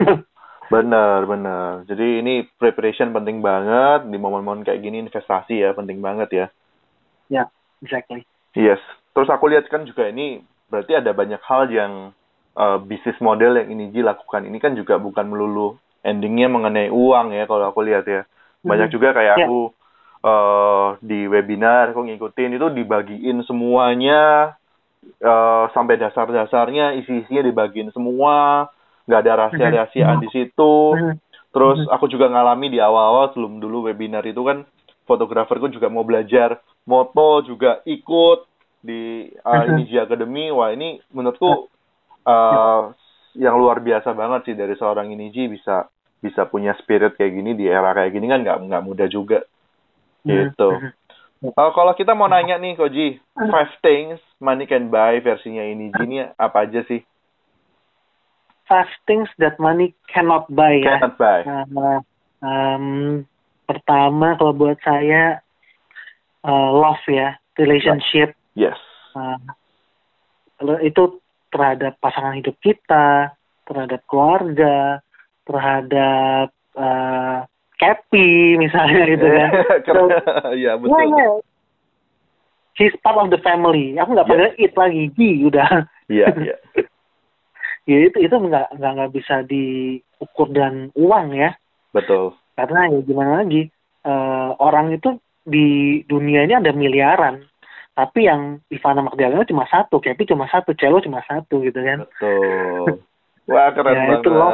benar 0.70 1.26
benar 1.26 1.82
jadi 1.82 2.22
ini 2.22 2.46
preparation 2.54 3.10
penting 3.10 3.42
banget 3.42 4.06
di 4.06 4.14
momen-momen 4.14 4.62
kayak 4.62 4.78
gini 4.78 5.02
investasi 5.02 5.66
ya 5.66 5.74
penting 5.74 5.98
banget 5.98 6.30
ya 6.30 6.46
ya, 7.30 7.46
exactly. 7.80 8.26
Yes. 8.58 8.82
Terus 9.14 9.30
aku 9.30 9.48
lihat 9.48 9.70
kan 9.70 9.86
juga 9.86 10.10
ini 10.10 10.42
berarti 10.68 10.98
ada 10.98 11.14
banyak 11.14 11.40
hal 11.46 11.70
yang 11.70 11.92
uh, 12.58 12.78
bisnis 12.82 13.16
model 13.22 13.56
yang 13.56 13.70
Iniji 13.70 14.02
lakukan 14.02 14.44
ini 14.44 14.58
kan 14.58 14.74
juga 14.74 14.98
bukan 14.98 15.30
melulu 15.30 15.78
endingnya 16.00 16.48
mengenai 16.48 16.88
uang 16.88 17.32
ya 17.36 17.44
kalau 17.44 17.70
aku 17.70 17.84
lihat 17.84 18.04
ya. 18.08 18.22
Banyak 18.60 18.88
Mhm. 18.88 18.94
juga 18.94 19.08
kayak 19.16 19.36
Ya. 19.40 19.46
aku 19.48 19.72
uh, 20.24 21.00
di 21.00 21.24
webinar 21.28 21.92
aku 21.96 22.04
ngikutin 22.04 22.56
itu 22.60 22.66
dibagiin 22.76 23.40
semuanya 23.48 24.52
uh, 25.24 25.64
sampai 25.72 25.96
dasar-dasarnya 25.96 26.96
isi-isinya 27.00 27.40
dibagiin 27.44 27.88
semua 27.92 28.68
nggak 29.08 29.20
ada 29.24 29.32
rahasia-rahasiaan 29.46 30.20
di 30.20 30.28
situ. 30.28 30.74
Mhm. 30.96 31.14
Terus 31.50 31.82
aku 31.90 32.06
juga 32.06 32.30
ngalami 32.30 32.70
di 32.70 32.78
awal-awal 32.78 33.34
sebelum 33.34 33.58
dulu 33.58 33.90
webinar 33.90 34.22
itu 34.22 34.38
kan 34.46 34.62
fotograferku 35.08 35.66
juga 35.66 35.90
mau 35.90 36.06
belajar 36.06 36.62
moto 36.86 37.42
juga 37.42 37.82
ikut 37.82 38.46
di 38.80 39.26
uh. 39.42 39.66
Iniji 39.66 39.98
Academy. 39.98 40.54
Wah 40.54 40.70
ini 40.70 41.02
menurutku 41.10 41.66
uh, 42.24 42.94
yang 43.38 43.58
luar 43.58 43.78
biasa 43.78 44.10
banget 44.14 44.50
sih 44.50 44.56
dari 44.58 44.74
seorang 44.74 45.10
Iniji 45.14 45.46
bisa 45.46 45.86
bisa 46.20 46.44
punya 46.46 46.76
spirit 46.76 47.16
kayak 47.16 47.32
gini 47.32 47.56
di 47.56 47.64
era 47.70 47.94
kayak 47.96 48.12
gini 48.12 48.26
kan 48.28 48.42
nggak 48.44 48.58
nggak 48.66 48.84
mudah 48.84 49.08
juga. 49.08 49.40
Gitu. 50.26 50.70
Mhm. 50.70 50.92
Uh, 51.56 51.72
kalau 51.72 51.96
kita 51.96 52.12
mau 52.12 52.28
nanya 52.28 52.60
nih 52.60 52.76
Koji, 52.76 53.16
five 53.32 53.72
things 53.80 54.20
money 54.44 54.68
can 54.68 54.92
buy 54.92 55.16
versinya 55.24 55.64
Iniji 55.64 56.04
ini 56.04 56.20
apa 56.36 56.68
aja 56.68 56.84
sih? 56.84 57.00
Five 58.68 58.92
things 59.08 59.32
that 59.40 59.56
money 59.56 59.96
cannot 60.12 60.44
buy 60.52 60.76
ya. 60.76 61.00
Cannot 61.00 61.16
buy. 61.16 61.40
Nah, 61.48 62.04
um, 62.44 63.24
pertama 63.64 64.36
kalau 64.36 64.52
buat 64.52 64.76
saya 64.84 65.40
uh, 66.44 66.68
love 66.76 67.02
ya, 67.08 67.40
relationship 67.56 68.36
Yes. 68.52 68.76
uh, 69.16 69.40
itu 70.84 71.19
terhadap 71.50 71.98
pasangan 71.98 72.38
hidup 72.38 72.56
kita, 72.62 73.34
terhadap 73.66 74.00
keluarga, 74.06 75.02
terhadap 75.44 76.48
uh, 76.74 77.44
Cappy 77.76 78.60
misalnya 78.60 79.02
gitu 79.08 79.26
kan. 79.26 79.50
Keren. 79.86 80.08
Iya 80.54 80.76
betul. 80.78 80.94
Yeah, 80.94 81.08
yeah. 81.16 81.32
He's 82.76 82.94
part 83.04 83.18
of 83.20 83.28
the 83.28 83.40
family. 83.42 83.96
Aku 83.98 84.14
nggak 84.14 84.28
Yeah. 84.28 84.50
panggil 84.52 84.64
it 84.64 84.72
lagi, 84.76 85.04
he 85.16 85.28
udah. 85.44 85.70
Iya, 86.08 86.26
iya. 86.44 86.56
ya 87.84 87.98
itu 88.06 88.18
itu 88.20 88.34
nggak 88.36 88.76
nggak 88.78 88.92
nggak 88.96 89.12
bisa 89.12 89.42
diukur 89.44 90.48
dan 90.52 90.88
uang 90.94 91.34
ya. 91.34 91.56
Betul. 91.90 92.38
karena 92.54 92.92
ya 92.92 93.00
gimana 93.02 93.30
lagi 93.42 93.72
eh, 94.04 94.50
orang 94.60 94.92
itu 94.92 95.16
di 95.42 95.98
dunia 96.04 96.44
ini 96.44 96.54
ada 96.60 96.70
miliaran 96.76 97.40
tapi 98.00 98.24
yang 98.24 98.64
Ivana 98.66 99.04
Magdalena 99.04 99.44
cuma 99.44 99.68
satu 99.68 100.00
Kepi 100.00 100.24
cuma 100.24 100.48
satu 100.48 100.72
Celo 100.72 100.98
cuma 100.98 101.20
satu 101.22 101.60
gitu 101.60 101.76
kan 101.76 102.08
Betul. 102.08 103.04
Wah, 103.50 103.74
keren 103.74 103.92
Ya, 103.92 104.02
banget. 104.06 104.20
itu 104.22 104.30
loh. 104.30 104.50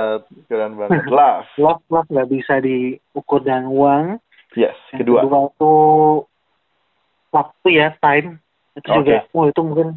Keren 0.49 0.73
banget. 0.75 1.05
Love. 1.07 1.45
love 1.61 1.83
love 1.93 2.09
nggak 2.09 2.31
bisa 2.33 2.55
diukur 2.59 3.39
dengan 3.41 3.69
uang 3.69 4.05
Yes. 4.57 4.73
yang 4.91 5.05
Kedua. 5.05 5.21
kedua 5.23 5.39
itu 5.47 5.73
waktu 7.29 7.69
ya 7.71 7.89
time 8.01 8.41
itu 8.73 8.89
Oke. 8.89 8.97
juga 9.03 9.17
wah 9.31 9.47
itu 9.47 9.61
mungkin 9.61 9.89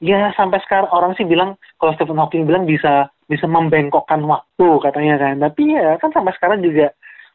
ya 0.00 0.32
sampai 0.32 0.58
sekarang 0.64 0.88
orang 0.88 1.12
sih 1.14 1.24
bilang 1.24 1.54
kalau 1.76 1.92
Stephen 1.94 2.16
Hawking 2.16 2.44
bilang 2.44 2.64
bisa 2.64 3.12
bisa 3.28 3.44
membengkokkan 3.44 4.24
waktu 4.24 4.66
katanya 4.80 5.16
kan 5.16 5.34
tapi 5.38 5.72
ya 5.72 5.96
kan 5.96 6.10
sampai 6.10 6.32
sekarang 6.34 6.60
juga 6.60 6.92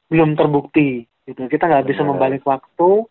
belum 0.09 0.33
terbukti 0.33 1.05
gitu 1.25 1.45
kita 1.45 1.65
nggak 1.65 1.85
bisa 1.85 2.01
membalik 2.01 2.41
waktu 2.43 3.05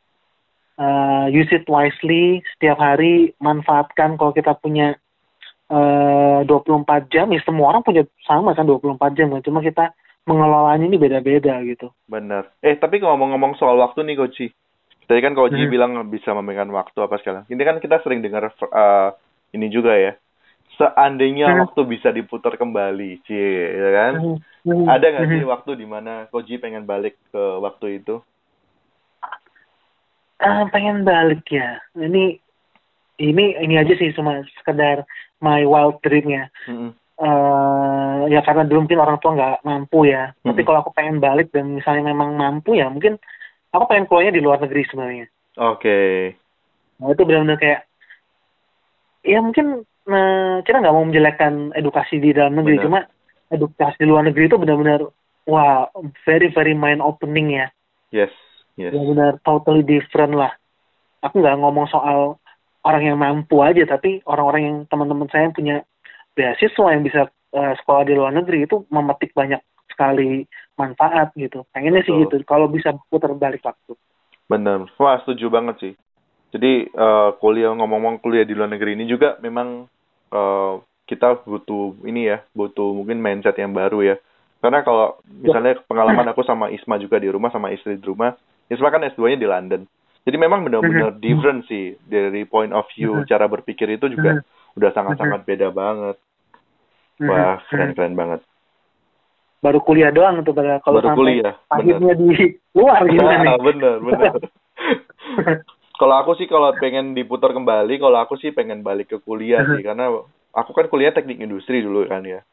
Uh, 0.76 1.32
use 1.32 1.48
it 1.56 1.64
wisely 1.72 2.44
setiap 2.52 2.76
hari 2.76 3.32
manfaatkan 3.40 4.20
kalau 4.20 4.36
kita 4.36 4.52
punya 4.60 4.92
uh, 5.72 6.44
24 6.44 7.08
jam 7.08 7.32
ya 7.32 7.40
semua 7.48 7.72
orang 7.72 7.80
punya 7.80 8.04
sama 8.28 8.52
kan 8.52 8.68
24 8.68 9.16
jam 9.16 9.32
kan 9.32 9.40
cuma 9.40 9.64
kita 9.64 9.96
mengelolanya 10.28 10.84
ini 10.84 11.00
beda-beda 11.00 11.64
gitu 11.64 11.88
Benar. 12.04 12.52
Eh, 12.60 12.76
tapi 12.76 13.00
ngomong-ngomong 13.00 13.56
soal 13.56 13.78
waktu 13.78 14.04
nih, 14.04 14.20
Koji. 14.20 14.46
Tadi 15.06 15.20
kan 15.22 15.32
Koji 15.32 15.64
Hmm. 15.64 15.72
bilang 15.72 15.92
bisa 16.10 16.34
memberikan 16.34 16.68
waktu 16.68 16.98
apa 16.98 17.16
segala. 17.22 17.46
Ini 17.46 17.62
kan 17.62 17.78
kita 17.78 18.02
sering 18.02 18.20
dengar 18.20 18.50
uh, 18.50 19.14
ini 19.54 19.70
juga 19.70 19.94
ya. 19.94 20.12
Seandainya 20.76 21.56
Hmm. 21.56 21.60
waktu 21.64 21.80
bisa 21.88 22.10
diputar 22.12 22.58
kembali, 22.58 23.22
cie, 23.24 23.80
ya 23.80 23.90
kan? 23.94 24.12
Hmm. 24.66 24.86
Ada 24.90 25.06
nggak 25.08 25.26
sih 25.30 25.40
Hmm. 25.40 25.52
waktu 25.54 25.70
di 25.78 25.86
mana 25.86 26.26
Koji 26.28 26.58
pengen 26.58 26.84
balik 26.84 27.16
ke 27.30 27.42
waktu 27.62 28.02
itu? 28.02 28.20
Ah, 30.36 30.68
pengen 30.68 31.02
balik 31.02 31.48
ya. 31.48 31.80
Ini 31.96 32.36
ini 33.16 33.44
ini 33.56 33.74
aja 33.80 33.96
sih 33.96 34.12
cuma 34.12 34.44
sekedar 34.60 35.08
my 35.40 35.64
wild 35.64 35.96
dream 36.04 36.28
ya. 36.28 36.44
Mm-mm. 36.68 36.92
Eh, 37.16 38.20
ya 38.28 38.44
karena 38.44 38.68
dulu 38.68 38.84
mungkin 38.84 39.00
orang 39.00 39.16
tua 39.24 39.32
nggak 39.32 39.64
mampu 39.64 40.04
ya. 40.04 40.36
Tapi 40.44 40.60
Mhm. 40.60 40.66
kalau 40.68 40.78
aku 40.84 40.92
pengen 40.92 41.16
balik 41.16 41.48
dan 41.48 41.72
misalnya 41.72 42.12
memang 42.12 42.36
mampu 42.36 42.76
ya 42.76 42.92
mungkin 42.92 43.16
aku 43.72 43.88
pengen 43.88 44.04
keluarnya 44.04 44.36
di 44.36 44.44
luar 44.44 44.60
negeri 44.60 44.84
sebenarnya. 44.84 45.26
Oke. 45.56 45.98
Nah, 47.00 47.08
itu 47.12 47.22
benar-benar 47.24 47.56
kayak 47.56 47.80
ya 49.24 49.40
mungkin 49.40 49.82
eh, 50.06 50.56
kita 50.62 50.78
nggak 50.78 50.94
mau 50.94 51.02
menjelekkan 51.02 51.72
edukasi 51.74 52.20
di 52.20 52.30
dalam 52.30 52.54
negeri 52.54 52.78
Benar. 52.78 52.84
cuma 52.86 53.00
edukasi 53.48 53.96
di 53.98 54.06
luar 54.06 54.22
negeri 54.22 54.46
itu 54.46 54.54
benar-benar 54.54 55.00
wah 55.48 55.88
very 56.22 56.52
very 56.52 56.76
mind 56.76 57.00
opening 57.00 57.56
ya. 57.56 57.66
Yes. 58.12 58.30
Yes. 58.76 58.92
benar-benar 58.92 59.40
totally 59.40 59.80
different 59.80 60.36
lah. 60.36 60.52
Aku 61.24 61.40
nggak 61.40 61.56
ngomong 61.56 61.88
soal 61.88 62.36
orang 62.84 63.02
yang 63.02 63.18
mampu 63.18 63.64
aja, 63.64 63.82
tapi 63.88 64.20
orang-orang 64.28 64.62
yang 64.62 64.76
teman-teman 64.86 65.26
saya 65.32 65.48
yang 65.48 65.56
punya 65.56 65.76
beasiswa 66.36 66.86
yang 66.92 67.02
bisa 67.02 67.32
eh, 67.56 67.72
sekolah 67.80 68.04
di 68.04 68.12
luar 68.14 68.36
negeri 68.36 68.68
itu 68.68 68.84
memetik 68.92 69.32
banyak 69.32 69.58
sekali 69.88 70.44
manfaat 70.76 71.32
gitu. 71.34 71.64
Pengennya 71.72 72.04
sih 72.04 72.12
gitu. 72.12 72.36
Kalau 72.44 72.68
bisa 72.68 72.92
putar 73.08 73.32
balik 73.32 73.64
waktu. 73.64 73.96
Benar. 74.46 74.92
Wah, 75.00 75.18
setuju 75.24 75.48
banget 75.48 75.76
sih. 75.80 75.92
Jadi 76.52 76.92
eh, 76.92 77.30
kuliah 77.40 77.72
ngomong-ngomong 77.72 78.20
kuliah 78.20 78.44
di 78.44 78.52
luar 78.52 78.68
negeri 78.68 78.92
ini 78.92 79.08
juga 79.08 79.40
memang 79.40 79.88
eh, 80.30 80.74
kita 81.08 81.48
butuh 81.48 81.96
ini 82.04 82.28
ya, 82.28 82.44
butuh 82.52 82.92
mungkin 82.92 83.24
mindset 83.24 83.56
yang 83.56 83.72
baru 83.72 84.04
ya. 84.04 84.16
Karena 84.60 84.84
kalau 84.84 85.16
misalnya 85.24 85.80
pengalaman 85.84 86.28
aku 86.32 86.42
sama 86.42 86.68
Isma 86.68 87.00
juga 87.00 87.20
di 87.20 87.30
rumah 87.30 87.52
sama 87.52 87.70
istri 87.70 88.00
di 88.00 88.04
rumah, 88.04 88.34
Isma 88.66 88.90
kan 88.90 89.06
S2-nya 89.06 89.38
di 89.38 89.48
London. 89.48 89.82
Jadi 90.26 90.36
memang 90.42 90.66
benar-benar 90.66 91.22
different 91.22 91.70
sih 91.70 91.94
dari 92.02 92.42
point 92.42 92.74
of 92.74 92.82
view 92.98 93.22
cara 93.30 93.46
berpikir 93.46 93.86
itu 93.94 94.10
juga 94.10 94.42
udah 94.74 94.90
sangat-sangat 94.90 95.46
beda 95.46 95.70
banget. 95.70 96.16
Wah, 97.22 97.62
keren-keren 97.70 98.18
banget. 98.18 98.40
Baru 99.62 99.80
kuliah 99.80 100.12
doang 100.12 100.44
tuh 100.44 100.52
pada 100.52 100.82
kalau 100.84 101.00
Baru 101.00 101.14
sampai 101.14 101.20
kuliah, 101.22 101.54
akhirnya 101.70 102.12
di 102.18 102.28
luar 102.76 103.00
gitu 103.08 103.24
kan 103.24 103.38
nih. 103.40 103.56
Bener, 103.62 103.96
bener. 104.04 104.32
kalau 106.00 106.14
aku 106.20 106.36
sih 106.36 106.46
kalau 106.50 106.74
pengen 106.76 107.16
diputar 107.16 107.56
kembali, 107.56 107.94
kalau 107.96 108.18
aku 108.20 108.36
sih 108.36 108.52
pengen 108.52 108.84
balik 108.84 109.16
ke 109.16 109.18
kuliah 109.22 109.64
sih 109.64 109.80
karena 109.80 110.12
aku 110.52 110.70
kan 110.76 110.86
kuliah 110.92 111.14
teknik 111.14 111.40
industri 111.40 111.80
dulu 111.80 112.04
kan 112.04 112.26
ya. 112.26 112.44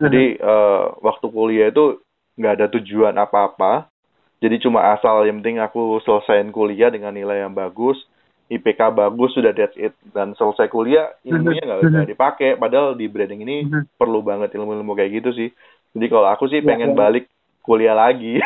Jadi 0.00 0.36
eh, 0.36 0.84
waktu 1.00 1.26
kuliah 1.32 1.72
itu 1.72 2.02
nggak 2.36 2.54
ada 2.60 2.66
tujuan 2.76 3.14
apa-apa. 3.16 3.88
Jadi 4.40 4.56
cuma 4.64 4.96
asal 4.96 5.28
yang 5.28 5.44
penting 5.44 5.60
aku 5.60 6.00
selesaiin 6.00 6.48
kuliah 6.48 6.88
dengan 6.88 7.12
nilai 7.12 7.44
yang 7.44 7.52
bagus, 7.52 8.00
IPK 8.50 8.90
bagus 8.96 9.30
sudah 9.36 9.52
that's 9.52 9.76
it 9.76 9.94
dan 10.10 10.34
selesai 10.34 10.66
kuliah 10.72 11.12
ilmunya 11.22 11.62
nggak 11.62 11.80
nggak 11.86 12.10
dipakai. 12.10 12.50
Padahal 12.56 12.96
di 12.96 13.06
branding 13.06 13.44
ini 13.44 13.56
perlu 13.94 14.24
banget 14.24 14.56
ilmu-ilmu 14.56 14.96
kayak 14.96 15.22
gitu 15.22 15.30
sih. 15.36 15.48
Jadi 15.92 16.06
kalau 16.08 16.26
aku 16.32 16.48
sih 16.48 16.64
pengen 16.64 16.96
balik 16.96 17.28
kuliah 17.62 17.94
lagi. 17.94 18.40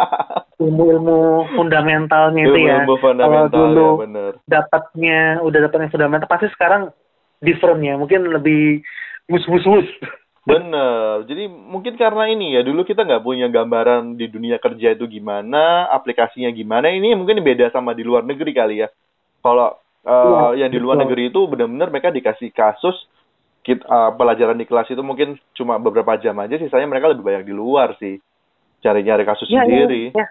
ilmu-ilmu 0.64 1.46
fundamentalnya 1.54 2.42
itu 2.42 2.58
ya. 2.64 2.82
Ilmu 2.82 2.94
fundamental 2.98 3.52
Kalau 3.52 3.68
dulu 3.68 3.86
ya 3.86 4.00
bener. 4.02 4.32
dapatnya 4.48 5.20
udah 5.44 5.58
dapat 5.68 5.78
yang 5.86 5.92
fundamental 5.92 6.28
pasti 6.30 6.48
sekarang 6.50 6.82
different 7.44 7.84
ya. 7.84 7.94
Mungkin 7.94 8.32
lebih 8.32 8.80
mus-mus-mus. 9.28 9.86
Bener. 10.44 11.24
Jadi 11.24 11.48
mungkin 11.48 11.96
karena 11.96 12.28
ini 12.28 12.52
ya 12.52 12.60
dulu 12.60 12.84
kita 12.84 13.04
nggak 13.04 13.24
punya 13.24 13.48
gambaran 13.48 14.20
di 14.20 14.28
dunia 14.28 14.60
kerja 14.60 14.92
itu 14.92 15.08
gimana, 15.08 15.88
aplikasinya 15.88 16.52
gimana. 16.52 16.92
Ini 16.92 17.16
mungkin 17.16 17.40
beda 17.40 17.72
sama 17.72 17.96
di 17.96 18.04
luar 18.04 18.28
negeri 18.28 18.52
kali 18.52 18.84
ya. 18.84 18.88
Kalau 19.40 19.80
uh, 20.04 20.52
Iya, 20.52 20.64
yang 20.64 20.70
di 20.70 20.80
luar 20.80 21.00
betul. 21.00 21.04
negeri 21.08 21.22
itu 21.32 21.40
benar-benar 21.48 21.88
mereka 21.88 22.12
dikasih 22.12 22.52
kasus 22.52 22.96
kit- 23.64 23.88
uh, 23.88 24.12
pelajaran 24.12 24.60
di 24.60 24.68
kelas 24.68 24.92
itu 24.92 25.00
mungkin 25.00 25.40
cuma 25.56 25.80
beberapa 25.80 26.20
jam 26.20 26.36
aja, 26.36 26.60
sisanya 26.60 26.84
mereka 26.84 27.08
lebih 27.08 27.24
banyak 27.24 27.48
di 27.48 27.54
luar 27.56 27.96
sih. 27.96 28.20
Cari-cari 28.84 29.24
kasus 29.24 29.48
Ya, 29.48 29.64
ya, 29.64 29.88
sendiri. 29.88 30.12
ya. 30.12 30.28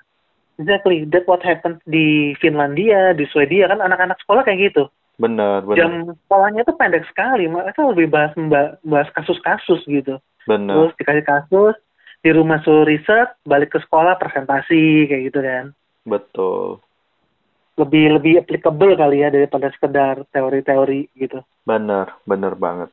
Exactly. 0.62 1.10
That's 1.10 1.26
what 1.26 1.42
happened 1.42 1.82
di 1.90 2.38
Finlandia, 2.38 3.18
di 3.18 3.26
Swedia 3.34 3.66
kan 3.66 3.82
anak-anak 3.82 4.22
sekolah 4.22 4.46
kayak 4.46 4.70
gitu. 4.70 4.94
Bener, 5.14 5.62
bener, 5.62 5.78
Jam 5.78 5.92
sekolahnya 6.26 6.62
tuh 6.66 6.76
pendek 6.76 7.06
sekali. 7.06 7.46
Mereka 7.46 7.86
lebih 7.86 8.10
bahas 8.10 8.34
bahas 8.82 9.10
kasus-kasus 9.14 9.86
gitu. 9.86 10.18
bener. 10.44 10.74
Terus 10.76 10.94
dikasih 11.00 11.26
kasus, 11.26 11.76
di 12.26 12.30
rumah 12.34 12.60
suruh 12.66 12.84
riset, 12.84 13.32
balik 13.46 13.72
ke 13.72 13.80
sekolah 13.84 14.18
presentasi 14.18 15.08
kayak 15.08 15.24
gitu 15.32 15.40
kan. 15.40 15.66
Betul. 16.04 16.82
Lebih 17.80 18.20
lebih 18.20 18.34
applicable 18.44 18.94
kali 18.94 19.24
ya 19.24 19.30
daripada 19.34 19.70
sekedar 19.74 20.26
teori-teori 20.30 21.10
gitu. 21.16 21.42
Bener, 21.64 22.12
bener 22.26 22.54
banget. 22.58 22.90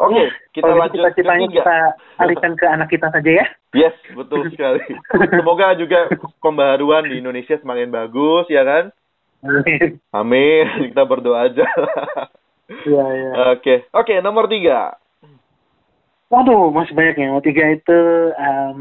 Oke, 0.00 0.16
Ya, 0.16 0.32
kita 0.56 0.64
kalau 0.64 0.72
gitu 0.72 0.80
lanjut 0.80 0.92
ke 0.96 0.96
cita-citanya 0.96 1.46
tiga. 1.46 1.56
kita 1.60 1.78
alihkan 2.16 2.52
ke 2.56 2.64
anak 2.64 2.88
kita 2.88 3.06
saja 3.12 3.30
ya. 3.36 3.46
Yes, 3.76 3.92
betul 4.16 4.48
sekali. 4.48 4.80
Semoga 5.36 5.76
juga 5.76 6.08
pembaharuan 6.40 7.04
di 7.04 7.20
Indonesia 7.20 7.60
semakin 7.60 7.92
bagus, 7.92 8.48
ya 8.48 8.64
kan? 8.64 8.84
Amin. 9.46 9.88
Amin. 10.12 10.64
Kita 10.92 11.02
berdoa 11.04 11.48
aja. 11.50 11.66
Iya, 12.70 13.02
iya. 13.02 13.30
Oke, 13.58 13.90
oke. 13.90 14.14
Nomor 14.22 14.46
tiga. 14.46 14.94
Waduh, 16.30 16.70
masih 16.70 16.94
banyak 16.94 17.18
ya. 17.18 17.26
Yang 17.34 17.42
tiga 17.50 17.64
itu 17.66 17.98
em, 18.38 18.80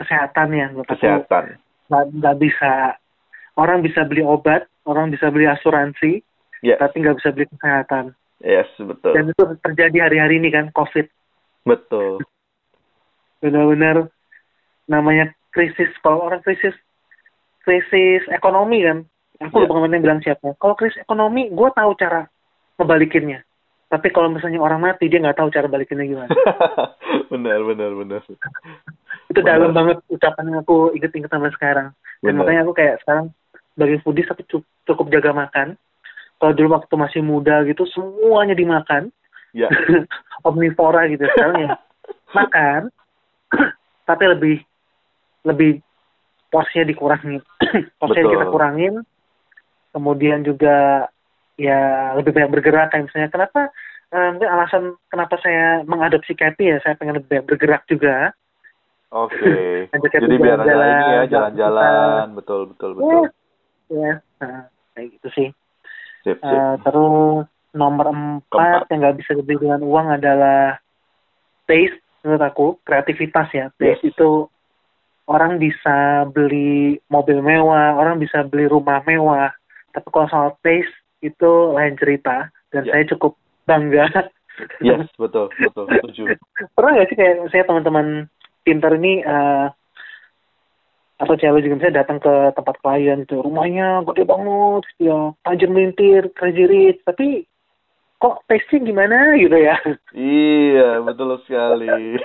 kesehatan 0.00 0.48
ya. 0.56 0.66
Kesehatan. 0.88 1.60
nggak 1.92 2.36
bisa 2.40 2.96
orang 3.60 3.84
bisa 3.84 4.08
beli 4.08 4.24
obat, 4.24 4.64
orang 4.88 5.12
bisa 5.12 5.28
beli 5.28 5.44
asuransi, 5.44 6.24
Ya, 6.64 6.80
tapi 6.80 7.04
nggak 7.04 7.20
bisa 7.20 7.28
beli 7.36 7.44
kesehatan. 7.52 8.16
yes, 8.40 8.72
betul. 8.80 9.12
Dan 9.12 9.36
itu 9.36 9.44
terjadi 9.68 10.08
hari-hari 10.08 10.40
ini 10.40 10.48
kan, 10.48 10.72
COVID. 10.72 11.04
Betul. 11.68 12.24
Benar-benar 13.44 14.08
namanya 14.88 15.32
krisis. 15.52 15.92
Kalau 16.00 16.24
orang 16.24 16.40
krisis, 16.40 16.72
krisis 17.68 18.24
ekonomi 18.32 18.80
kan. 18.84 19.04
Aku 19.40 19.56
Ya. 19.56 19.64
lupa 19.64 19.74
kemarin 19.74 19.94
yang 19.96 20.04
bilang 20.04 20.20
siapa. 20.20 20.52
Kalau 20.60 20.74
krisis 20.76 21.00
ekonomi, 21.00 21.48
gue 21.48 21.68
tahu 21.72 21.90
cara 21.96 22.28
ngebalikinnya. 22.76 23.40
Tapi 23.88 24.12
kalau 24.12 24.30
misalnya 24.30 24.60
orang 24.60 24.78
mati, 24.78 25.08
dia 25.08 25.18
nggak 25.18 25.40
tahu 25.40 25.48
cara 25.48 25.66
balikinnya 25.66 26.06
gimana. 26.06 26.30
benar, 27.32 27.58
benar, 27.64 27.90
benar. 27.96 28.20
itu 28.22 28.38
Benar. 29.32 29.46
dalam 29.48 29.72
banget 29.72 29.98
ucapan 30.06 30.44
yang 30.46 30.58
aku 30.60 30.92
inget-inget 30.92 31.30
sampai 31.32 31.50
sekarang. 31.50 31.88
Dan 32.20 32.36
Benar. 32.36 32.38
makanya 32.38 32.60
aku 32.62 32.72
kayak 32.76 32.96
sekarang 33.02 33.26
sebagai 33.74 33.98
foodies 34.04 34.30
aku 34.30 34.42
cu- 34.46 34.68
cukup 34.84 35.06
jaga 35.08 35.32
makan. 35.32 35.68
Kalau 36.36 36.52
dulu 36.52 36.68
waktu 36.72 36.94
masih 36.94 37.20
muda 37.20 37.64
gitu 37.64 37.88
semuanya 37.88 38.52
dimakan, 38.52 39.08
Ya, 39.50 39.66
omnivora 40.46 41.10
gitu 41.10 41.26
sekarang 41.26 41.58
ya 41.58 41.70
makan, 42.38 42.86
tapi 44.08 44.24
lebih 44.30 44.56
lebih 45.42 45.82
porsinya 46.46 46.86
dikurangi, 46.86 47.42
porsinya 47.98 48.24
Betul. 48.28 48.34
kita 48.36 48.46
kurangin. 48.46 48.94
Kemudian 49.90 50.46
juga 50.46 51.08
ya 51.58 51.80
lebih 52.14 52.32
banyak 52.32 52.50
bergerak 52.50 52.88
kayak 52.88 53.10
misalnya 53.10 53.28
kenapa 53.28 53.60
eh, 54.08 54.28
mungkin 54.32 54.48
alasan 54.48 54.82
kenapa 55.06 55.34
saya 55.42 55.82
mengadopsi 55.84 56.32
Kathy 56.32 56.72
ya 56.72 56.78
saya 56.80 56.96
pengen 56.96 57.20
lebih 57.20 57.28
banyak 57.28 57.46
bergerak 57.46 57.82
juga 57.84 58.32
oke. 59.10 59.36
Ajak 59.94 60.10
Jadi 60.14 60.36
biar 60.38 60.56
ada 60.56 60.64
jalan-jalan, 60.64 60.88
ini 60.88 61.10
ya, 61.10 61.22
jalan-jalan. 61.28 62.24
Betul, 62.32 62.60
betul, 62.70 62.90
betul. 62.96 63.24
ya 63.90 64.12
nah, 64.38 64.70
kayak 64.94 65.08
gitu 65.18 65.28
sih 65.34 65.48
Sip, 66.22 66.36
sip. 66.36 66.44
Eh, 66.44 66.74
terus 66.84 67.44
nomor 67.70 68.06
empat 68.08 68.86
Keempat. 68.86 68.90
yang 68.90 68.98
nggak 69.02 69.16
bisa 69.18 69.30
dibeli 69.34 69.56
dengan 69.62 69.82
uang 69.82 70.06
adalah 70.14 70.78
taste 71.64 71.98
menurut 72.22 72.42
aku 72.42 72.66
kreativitas 72.82 73.48
ya 73.50 73.66
taste 73.74 74.04
Yes. 74.04 74.12
itu 74.12 74.46
orang 75.26 75.58
bisa 75.58 76.26
beli 76.26 76.98
mobil 77.06 77.38
mewah 77.38 77.94
orang 77.94 78.18
bisa 78.18 78.42
beli 78.42 78.66
rumah 78.66 79.00
mewah 79.02 79.50
tapi 79.90 80.08
kalau 80.08 80.26
soal 80.26 80.50
taste 80.60 80.92
itu 81.20 81.50
lain 81.72 81.94
cerita 81.94 82.48
dan 82.70 82.82
Ya. 82.82 82.92
saya 82.92 83.04
cukup 83.10 83.34
bangga 83.64 84.06
Yes, 84.78 85.08
betul, 85.16 85.48
betul. 85.54 85.88
Setuju. 85.88 86.36
pernah 86.72 86.92
nggak 86.92 87.08
sih 87.08 87.16
kayak 87.16 87.48
saya 87.48 87.64
teman-teman 87.64 88.28
pintar 88.60 88.92
ini 88.92 89.20
eh 89.20 89.66
atau 91.16 91.32
cewek 91.34 91.60
juga 91.60 91.74
misalnya 91.76 92.00
datang 92.00 92.16
ke 92.16 92.32
tempat 92.50 92.76
klien 92.80 93.20
itu 93.20 93.36
rumahnya 93.36 94.00
gede 94.04 94.24
banget 94.24 94.84
ya 94.98 95.32
tajam 95.42 95.70
melintir 95.70 96.32
crazy 96.32 96.64
rich 96.64 96.96
tapi 97.04 97.44
kok 98.16 98.40
taste 98.46 98.72
gimana 98.74 99.36
gitu 99.36 99.52
ya 99.52 99.76
Iya, 100.12 101.00
betul 101.00 101.40
sekali. 101.44 102.16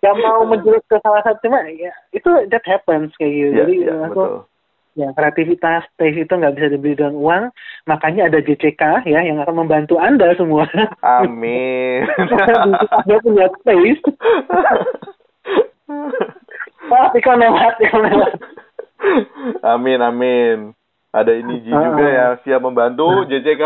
yang 0.00 0.16
mau 0.18 0.42
menjurus 0.44 0.82
ke 0.86 0.98
salah 0.98 1.22
satu 1.22 1.38
cuma 1.42 1.66
ya 1.66 1.90
itu 2.10 2.30
that 2.46 2.62
happens 2.62 3.10
kayak 3.14 3.30
gitu 3.32 3.46
Iya, 3.48 3.58
jadi 3.60 3.74
iya, 3.76 3.94
aku 4.06 4.22
betul. 4.22 4.38
Ya 4.96 5.12
kreativitas 5.12 5.84
taste 6.00 6.24
itu 6.24 6.32
nggak 6.32 6.56
bisa 6.56 6.72
dibeli 6.72 6.96
dengan 6.96 7.14
uang 7.14 7.44
makanya 7.84 8.32
ada 8.32 8.40
JCK 8.40 9.04
ya 9.04 9.20
yang 9.20 9.38
akan 9.44 9.62
membantu 9.62 10.00
anda 10.00 10.32
semua 10.34 10.64
Amin. 11.04 12.08
Anda 13.04 13.16
punya 13.20 13.46
taste 13.62 14.08
Wah, 16.86 17.10
iklan 17.14 17.42
lewat, 17.42 17.78
amin, 19.62 19.98
amin. 20.02 20.58
Ada 21.10 21.32
ini 21.34 21.62
Ji 21.62 21.70
Ah. 21.74 21.82
juga 21.82 22.06
ya 22.06 22.26
siap 22.42 22.60
membantu 22.62 23.26
JCK. 23.26 23.64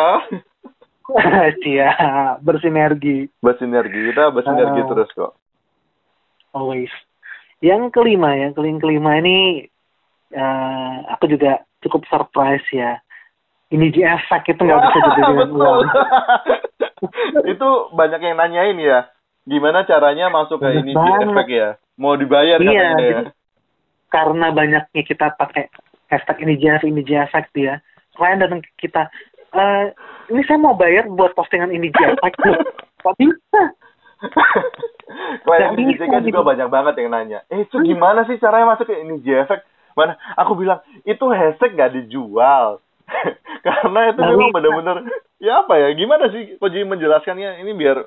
Siap, 1.64 2.40
bersinergi. 2.40 3.26
Bersinergi, 3.42 4.12
kita 4.12 4.30
bersinergi 4.30 4.80
Ah. 4.84 4.88
terus 4.88 5.10
kok. 5.12 5.32
Always. 6.54 6.92
Yang 7.60 7.92
kelima, 7.92 8.36
yang 8.36 8.54
kelima 8.56 9.20
ini 9.20 9.68
eh, 10.30 10.94
aku 11.10 11.24
juga 11.30 11.62
cukup 11.82 12.06
surprise 12.06 12.66
ya. 12.72 12.98
Ini 13.70 13.86
G 13.94 14.02
efek 14.02 14.50
itu 14.50 14.60
nggak 14.66 14.80
bisa 14.82 14.98
dengan 15.14 15.36
Betul. 15.46 15.58
uang. 15.62 15.80
itu 17.54 17.68
banyak 17.94 18.20
yang 18.20 18.36
nanyain 18.36 18.78
ya. 18.78 19.06
Gimana 19.46 19.86
caranya 19.86 20.28
masuk 20.28 20.60
ke 20.60 20.74
ini 20.74 20.92
banget. 20.92 21.26
efek 21.30 21.46
ya? 21.48 21.68
Mau 21.96 22.14
dibayar 22.18 22.58
Iya, 22.58 22.66
katanya 22.66 22.82
ya. 22.82 22.94
jadi 22.98 23.24
karena 24.10 24.46
banyaknya 24.50 25.02
kita 25.06 25.26
pakai 25.38 25.70
hashtag 26.10 26.42
ini 26.42 26.58
JF, 26.58 26.82
ini 26.82 27.00
JFX 27.06 27.46
dia. 27.54 27.78
Klien 28.18 28.42
datang 28.42 28.58
ke 28.60 28.70
kita, 28.76 29.06
eh 29.54 29.94
ini 30.34 30.42
saya 30.44 30.58
mau 30.58 30.74
bayar 30.74 31.06
buat 31.06 31.32
postingan 31.38 31.70
ini 31.70 31.94
JFX. 31.94 32.34
Kok 33.06 33.14
bisa? 33.16 33.62
Klien 35.46 35.72
ini 35.78 35.94
kan 35.96 36.20
gitu. 36.26 36.34
juga 36.34 36.42
banyak 36.42 36.68
banget 36.68 36.94
yang 37.00 37.10
nanya. 37.14 37.38
Eh 37.48 37.64
itu 37.64 37.78
gimana 37.86 38.26
sih 38.26 38.36
caranya 38.42 38.74
masuk 38.74 38.90
ke 38.90 38.98
ini 38.98 39.22
efek? 39.24 39.62
Mana? 40.00 40.16
Aku 40.40 40.56
bilang 40.56 40.80
itu 41.04 41.28
hashtag 41.28 41.76
gak 41.76 41.92
dijual. 41.92 42.80
Karena 43.66 44.00
itu 44.08 44.20
Nggak 44.24 44.32
memang 44.32 44.50
benar-benar 44.56 44.96
ya 45.36 45.60
apa 45.60 45.76
ya? 45.76 45.92
Gimana 45.92 46.32
sih 46.32 46.56
Koji 46.56 46.88
menjelaskannya 46.88 47.60
ini 47.60 47.76
biar 47.76 48.00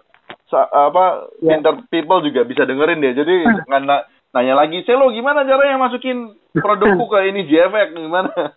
apa 0.53 1.29
Ya. 1.41 1.57
people 1.89 2.21
juga 2.25 2.41
bisa 2.45 2.65
dengerin 2.65 3.01
deh. 3.01 3.13
Jadi 3.13 3.33
nggak 3.69 3.81
na- 3.85 4.05
nanya 4.33 4.53
lagi, 4.57 4.85
"Selo 4.85 5.09
gimana 5.09 5.45
caranya 5.45 5.81
masukin 5.81 6.33
produkku 6.53 7.09
ke 7.09 7.19
ini 7.29 7.45
JFX 7.49 7.93
gimana?" 7.93 8.29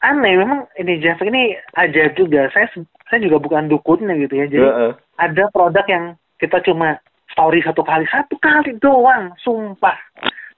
aneh 0.00 0.32
memang 0.40 0.64
ini 0.80 0.96
Jeff 1.00 1.20
ini 1.20 1.56
ajaib 1.76 2.16
juga. 2.16 2.48
Saya 2.52 2.68
saya 3.08 3.20
juga 3.20 3.36
bukan 3.40 3.68
dukunnya 3.68 4.16
gitu 4.28 4.34
ya. 4.38 4.46
Jadi 4.48 4.64
Heeh. 4.64 4.92
ada 5.20 5.44
produk 5.52 5.84
yang 5.88 6.04
kita 6.40 6.60
cuma 6.64 6.96
story 7.32 7.60
satu 7.60 7.84
kali, 7.84 8.08
satu 8.08 8.36
kali 8.40 8.76
doang, 8.80 9.32
sumpah. 9.44 9.96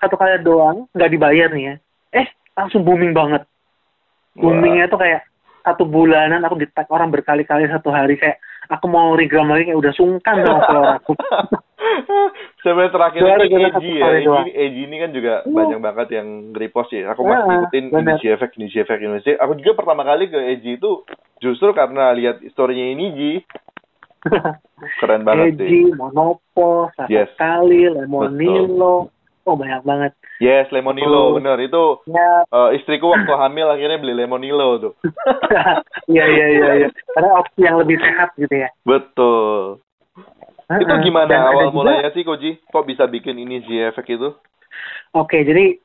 Satu 0.03 0.19
kali 0.19 0.43
doang, 0.43 0.91
nggak 0.91 1.11
dibayar 1.15 1.49
nih 1.55 1.65
ya. 1.65 1.75
Eh, 2.11 2.27
langsung 2.59 2.83
booming 2.83 3.15
banget. 3.15 3.47
Boomingnya 4.35 4.91
tuh 4.91 4.99
kayak 4.99 5.23
satu 5.63 5.87
bulanan 5.87 6.43
aku 6.43 6.59
di 6.59 6.67
tag 6.67 6.91
orang 6.91 7.15
berkali-kali 7.15 7.71
satu 7.71 7.95
hari 7.95 8.19
kayak 8.19 8.43
aku 8.67 8.91
mau 8.91 9.15
regram 9.15 9.47
lagi 9.47 9.71
kayak 9.71 9.79
udah 9.79 9.95
sungkan 9.95 10.43
sama 10.43 10.59
follower 10.67 10.93
aku. 10.99 11.13
Sebenarnya 12.63 12.91
terakhir 12.95 13.21
ini 13.21 13.63
Eji 13.71 13.91
ya. 13.95 14.07
Eji, 14.11 14.27
doang. 14.27 14.47
Eji 14.49 14.81
ini 14.87 14.97
kan 14.99 15.11
juga 15.13 15.33
Iya. 15.45 15.55
banyak 15.55 15.79
banget 15.79 16.09
yang 16.19 16.29
repost 16.51 16.91
ya. 16.91 17.15
Aku 17.15 17.23
masih 17.23 17.39
Iya, 17.39 17.47
ngikutin. 17.47 17.85
Indonesia 17.91 18.29
Effect, 18.35 18.53
Indonesia 18.59 18.81
Effect, 18.83 19.01
Indonesia. 19.03 19.33
Aku 19.39 19.53
juga 19.55 19.71
pertama 19.79 20.03
kali 20.03 20.25
ke 20.27 20.39
Eji 20.51 20.71
itu 20.79 20.91
justru 21.39 21.71
karena 21.71 22.11
lihat 22.11 22.43
historinya 22.43 22.87
ini 22.91 23.05
Ji. 23.15 23.33
Keren 25.03 25.23
banget 25.23 25.59
sih. 25.59 25.69
Eji, 25.69 25.81
Monopo, 25.95 26.91
satu 26.95 27.11
Yes. 27.11 27.31
Lemonilo. 27.39 29.11
Oh 29.43 29.59
banyak 29.59 29.83
banget. 29.83 30.13
Yes, 30.39 30.71
Lemonilo, 30.71 31.35
Oh. 31.35 31.35
bener. 31.35 31.59
Itu 31.59 31.99
Ya, 32.07 32.47
eh, 32.47 32.79
istriku 32.79 33.11
waktu 33.11 33.31
hamil 33.33 33.67
akhirnya 33.67 33.99
beli 33.99 34.15
Lemonilo 34.15 34.69
tuh. 34.79 34.93
iya 36.13 36.25
iya 36.27 36.47
iya 36.49 36.69
iya. 36.79 36.89
Karena 37.11 37.31
opsi 37.37 37.61
yang 37.61 37.77
lebih 37.79 37.99
sehat 37.99 38.31
gitu 38.39 38.55
ya. 38.55 38.71
Betul. 38.87 39.83
Itu 40.73 40.89
Heeh. 40.89 41.03
gimana 41.03 41.29
Dan 41.29 41.43
awal 41.43 41.69
juga- 41.69 41.75
mulanya 41.75 42.11
sih 42.11 42.23
Koji? 42.23 42.63
Kok 42.71 42.87
bisa 42.87 43.05
bikin 43.05 43.37
ini 43.37 43.61
G 43.61 43.83
Effect 43.83 44.09
itu? 44.09 44.31
Oke, 45.13 45.43
jadi 45.43 45.77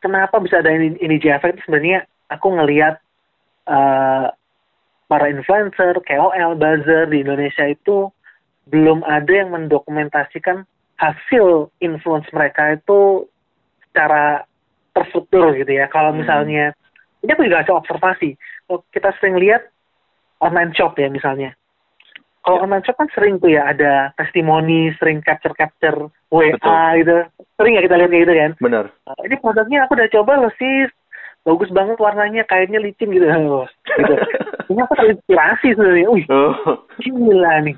kenapa 0.00 0.40
bisa 0.40 0.58
ada 0.58 0.72
ini, 0.72 0.96
ini 0.98 1.20
itu 1.20 1.28
sebenarnya 1.62 2.08
aku 2.26 2.48
ngelihat 2.50 2.96
eh, 3.62 4.26
para 5.06 5.26
influencer, 5.28 6.00
KOL, 6.02 6.56
buzzer 6.56 7.06
di 7.06 7.22
Indonesia 7.22 7.62
itu 7.62 8.08
belum 8.66 9.04
ada 9.04 9.28
yang 9.28 9.52
mendokumentasikan 9.52 10.64
hasil 11.02 11.74
influence 11.82 12.30
mereka 12.30 12.78
itu 12.78 13.26
secara 13.90 14.46
terstruktur 14.94 15.50
gitu 15.58 15.72
ya. 15.74 15.90
Kalau 15.90 16.14
Hmm. 16.14 16.22
misalnya, 16.22 16.70
ini 17.20 17.30
aku 17.34 17.42
juga 17.42 17.66
hasil 17.66 17.74
observasi. 17.74 18.38
Kalau 18.64 18.86
kita 18.94 19.10
sering 19.18 19.34
lihat 19.36 19.66
online 20.38 20.70
shop 20.72 20.94
ya 20.94 21.10
misalnya. 21.10 21.58
Kalau 22.42 22.58
Ya. 22.58 22.62
online 22.66 22.82
shop 22.82 22.98
kan 22.98 23.10
sering 23.14 23.38
tuh 23.38 23.50
ya 23.50 23.70
ada 23.70 24.10
testimoni, 24.14 24.90
sering 24.98 25.22
capture-capture 25.22 26.10
WA 26.30 26.54
Betul. 26.54 26.98
gitu. 26.98 27.16
Sering 27.54 27.72
ya 27.74 27.82
kita 27.82 27.94
lihat 27.98 28.10
kayak 28.10 28.22
gitu 28.26 28.34
kan. 28.34 28.52
Bener. 28.58 28.84
"Ah, 29.06 29.18
ini 29.22 29.34
produknya 29.38 29.78
aku 29.86 29.94
udah 29.94 30.10
coba 30.10 30.32
loh 30.38 30.52
sis 30.58 30.90
bagus 31.42 31.70
banget 31.70 31.98
warnanya 31.98 32.46
kainnya 32.46 32.78
licin 32.78 33.10
gitu 33.10 33.26
gitu. 33.98 34.14
ini 34.70 34.78
aku 34.78 34.94
terinspirasi 34.94 35.74
sebenarnya 35.74 36.06
wih 36.06 36.22
Oh. 36.30 36.86
gila 36.98 37.66
nih 37.66 37.74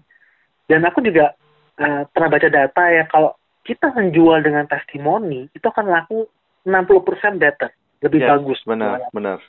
dan 0.68 0.84
aku 0.84 1.00
juga 1.00 1.32
eh, 1.80 2.02
pernah 2.10 2.28
baca 2.30 2.48
data 2.48 2.82
ya 2.90 3.04
kalau 3.10 3.34
kita 3.64 3.90
menjual 3.96 4.44
dengan 4.44 4.68
testimoni 4.68 5.48
itu 5.50 5.66
akan 5.66 5.88
laku 5.88 6.28
60% 6.68 7.40
better 7.40 7.72
lebih 8.04 8.20
Yes, 8.20 8.30
bagus 8.36 8.60
Benar, 8.68 9.08
benar. 9.16 9.40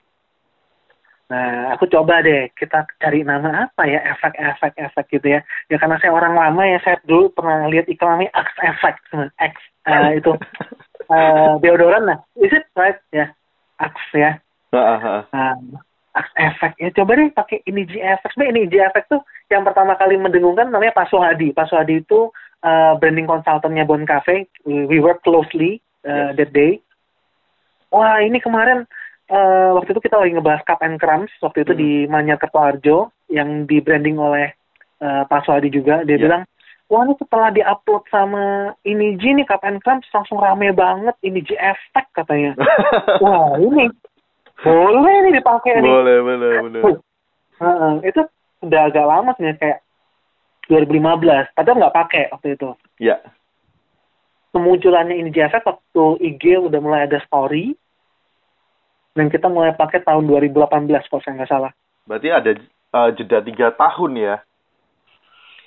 Nah, 1.25 1.73
aku 1.73 1.89
coba 1.89 2.21
deh 2.21 2.53
kita 2.53 2.85
cari 3.01 3.25
nama 3.25 3.65
apa 3.65 3.89
ya 3.89 3.97
efek-efek 4.13 4.77
efek 4.77 5.05
gitu 5.09 5.27
ya. 5.33 5.41
Ya 5.73 5.81
karena 5.81 5.97
saya 5.97 6.13
orang 6.13 6.37
lama 6.37 6.61
ya 6.69 6.77
saya 6.85 7.01
dulu 7.01 7.33
pernah 7.33 7.65
lihat 7.65 7.89
iklan 7.89 8.21
namanya 8.21 8.31
X 8.45 8.49
Effect, 8.61 9.01
X 9.41 9.53
eh, 9.89 10.21
itu 10.21 10.31
eh, 11.17 11.53
deodoran 11.65 12.05
lah. 12.05 12.21
Is 12.37 12.53
it 12.53 12.69
right 12.77 13.01
ya? 13.09 13.33
X 13.81 13.95
ya. 14.13 14.37
Heeh, 14.69 14.97
heeh. 15.01 15.23
Nah, 15.33 15.57
X 16.13 16.27
Effect 16.37 16.75
ya 16.77 16.89
coba 16.93 17.17
deh 17.17 17.33
pakai 17.33 17.57
ini 17.65 17.89
G 17.89 17.97
Effect. 17.97 18.37
Sebenarnya 18.37 18.53
ini 18.53 18.61
G 18.69 18.75
Effect 18.85 19.07
tuh 19.09 19.21
yang 19.47 19.63
pertama 19.63 19.93
kali 19.93 20.15
mendengungkan 20.15 20.67
namanya 20.67 20.93
Pak 20.93 21.09
Sohadi. 21.09 21.51
Pak 21.51 21.69
Sohadi 21.69 22.01
itu 22.01 22.29
eh, 22.61 22.93
branding 22.97 23.25
consultantnya 23.25 23.83
Bon 23.83 24.01
Cafe. 24.03 24.49
We, 24.63 24.85
we 24.85 24.97
work 24.97 25.21
closely 25.21 25.79
uh, 26.03 26.33
that 26.33 26.49
day. 26.49 26.81
Wah 27.89 28.19
ini 28.19 28.37
kemarin 28.37 28.83
eh, 29.27 29.69
waktu 29.71 29.91
itu 29.91 30.01
kita 30.01 30.17
lagi 30.17 30.33
ngebahas 30.33 30.61
Cup 30.63 30.81
and 30.81 30.97
Crumbs 30.97 31.31
waktu 31.39 31.61
itu 31.61 31.71
Hmm. 31.71 31.79
di 31.79 31.89
Manyar 32.05 32.37
Kertoharjo 32.37 33.09
yang 33.27 33.65
di 33.65 33.79
branding 33.79 34.17
oleh 34.17 34.51
eh, 34.97 35.23
Pak 35.25 35.43
Sohadi 35.43 35.69
juga. 35.69 36.01
Dia 36.01 36.17
Ya. 36.17 36.21
bilang, 36.21 36.41
wah 36.85 37.01
ini 37.01 37.13
setelah 37.15 37.49
diupload 37.49 38.03
sama 38.07 38.43
ini 38.81 39.15
G 39.15 39.33
nih 39.33 39.45
Cup 39.45 39.61
and 39.63 39.79
Crumbs 39.79 40.09
langsung 40.09 40.37
rame 40.37 40.69
banget 40.71 41.15
ini 41.21 41.39
G 41.39 41.53
Effect 41.53 42.09
katanya. 42.13 42.53
Wah 43.23 43.57
ini 43.57 43.89
boleh 44.55 45.15
nih 45.21 45.33
dipakai 45.35 45.77
nih. 45.77 45.89
boleh, 45.89 46.17
benar. 46.21 46.51
Heeh, 47.55 47.93
itu 48.03 48.21
udah 48.65 48.81
agak 48.85 49.05
lama 49.05 49.29
sebenarnya 49.33 49.59
kayak 49.59 49.79
2015. 50.65 51.53
Padahal 51.53 51.77
nggak 51.77 51.95
pakai 51.95 52.23
waktu 52.33 52.47
itu. 52.53 52.69
Ya. 52.97 53.17
Kemunculannya 54.49 55.15
ini 55.15 55.29
jasa 55.29 55.59
waktu 55.61 56.03
IG 56.23 56.57
udah 56.57 56.79
mulai 56.79 57.05
ada 57.05 57.19
story. 57.21 57.75
Dan 59.15 59.31
kita 59.31 59.47
mulai 59.47 59.71
pakai 59.71 60.03
tahun 60.03 60.27
2018 60.27 61.07
kalau 61.07 61.21
saya 61.23 61.33
nggak 61.39 61.51
salah. 61.51 61.71
Berarti 62.03 62.29
ada 62.29 62.51
eh, 62.51 63.09
jeda 63.15 63.39
tiga 63.39 63.71
tahun 63.71 64.11
ya. 64.15 64.35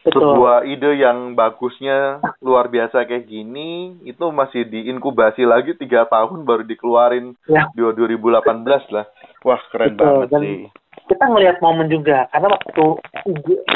Betul. 0.05 0.25
Sebuah 0.25 0.65
ide 0.65 0.91
yang 0.97 1.37
bagusnya 1.37 2.23
luar 2.41 2.73
biasa 2.73 3.05
kayak 3.05 3.29
gini, 3.29 3.99
itu 4.05 4.25
masih 4.33 4.65
diinkubasi 4.65 5.45
lagi 5.45 5.77
tiga 5.77 6.09
tahun 6.09 6.49
baru 6.49 6.65
dikeluarin 6.65 7.37
Ya. 7.45 7.69
di 7.73 7.83
2018 7.85 8.89
lah. 8.89 9.05
Wah, 9.45 9.61
keren 9.69 9.99
Betul, 9.99 10.07
banget 10.25 10.29
dan- 10.33 10.43
sih. 10.45 10.61
Kita 11.07 11.25
ngelihat 11.31 11.63
momen 11.63 11.87
juga. 11.87 12.27
Karena 12.35 12.51
waktu 12.51 12.85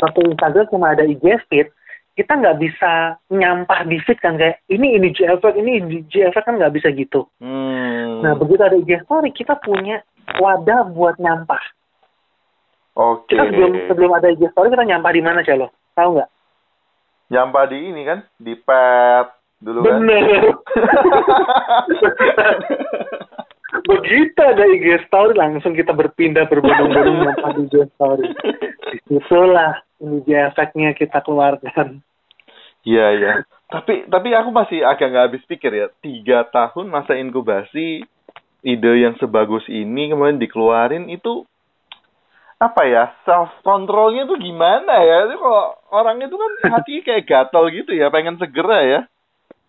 waktu 0.03 0.21
Instagram 0.35 0.67
cuma 0.73 0.97
ada 0.97 1.07
IG 1.07 1.23
feed, 1.47 1.71
kita 2.13 2.37
nggak 2.37 2.61
bisa 2.61 3.17
nyampah 3.33 3.89
di 3.89 3.97
feed 4.05 4.19
kan. 4.21 4.37
Kayak 4.37 4.61
ini 4.69 4.99
ini 4.99 5.09
Effect, 5.15 5.57
ini 5.57 5.73
Effect 6.09 6.45
kan 6.45 6.57
nggak 6.59 6.75
bisa 6.75 6.93
gitu. 6.93 7.29
Hmm. 7.41 8.21
Nah 8.21 8.37
begitu 8.37 8.61
ada 8.61 8.77
IG 8.77 9.01
story, 9.07 9.33
kita 9.33 9.57
punya 9.63 10.05
wadah 10.41 10.89
buat 10.93 11.17
nyampah. 11.17 11.63
Oke. 12.99 13.33
Kita 13.33 13.49
sebelum 13.49 13.73
sebelum 13.89 14.11
ada 14.13 14.29
IG 14.29 14.53
story 14.53 14.69
kita 14.73 14.85
nyampah 14.85 15.13
di 15.13 15.23
mana 15.25 15.41
sih 15.41 15.57
lo? 15.57 15.73
Tahu 15.97 16.21
nggak? 16.21 16.31
Nyampah 17.33 17.65
di 17.73 17.79
ini 17.81 18.03
kan, 18.05 18.19
di 18.37 18.53
pet 18.61 19.27
dulu 19.63 19.79
kan. 19.81 20.05
Bener. 20.05 20.53
Begitu 23.73 24.37
ada 24.37 24.69
IG 24.69 25.09
story 25.09 25.33
langsung 25.33 25.73
kita 25.73 25.97
berpindah 25.97 26.45
berbondong-bondong 26.45 27.17
di 27.57 27.63
IG 27.73 27.77
story. 27.97 28.27
Di 28.93 28.97
situlah 29.09 29.81
ini 30.05 30.21
efeknya 30.29 30.93
kita 30.93 31.25
keluarkan. 31.25 32.05
Iya, 32.85 33.07
iya. 33.17 33.33
Tapi 33.73 34.05
tapi 34.13 34.37
aku 34.37 34.53
masih 34.53 34.85
agak 34.85 35.09
nggak 35.09 35.27
habis 35.33 35.45
pikir 35.49 35.73
ya. 35.73 35.87
Tiga 36.05 36.45
tahun 36.53 36.93
masa 36.93 37.17
inkubasi 37.17 38.05
ide 38.63 38.93
yang 39.03 39.17
sebagus 39.19 39.67
ini 39.67 40.13
kemudian 40.13 40.39
dikeluarin 40.39 41.11
itu 41.11 41.43
apa 42.63 42.87
ya 42.87 43.11
self 43.27 43.51
controlnya 43.67 44.23
tuh 44.23 44.39
gimana 44.39 45.03
ya 45.03 45.27
itu 45.27 45.35
kalau 45.35 45.75
orang 45.91 46.23
itu 46.23 46.39
kan 46.39 46.53
hati 46.71 47.03
kayak 47.03 47.27
gatal 47.27 47.67
gitu 47.75 47.91
ya 47.91 48.07
pengen 48.07 48.39
segera 48.39 48.87
ya 48.87 49.01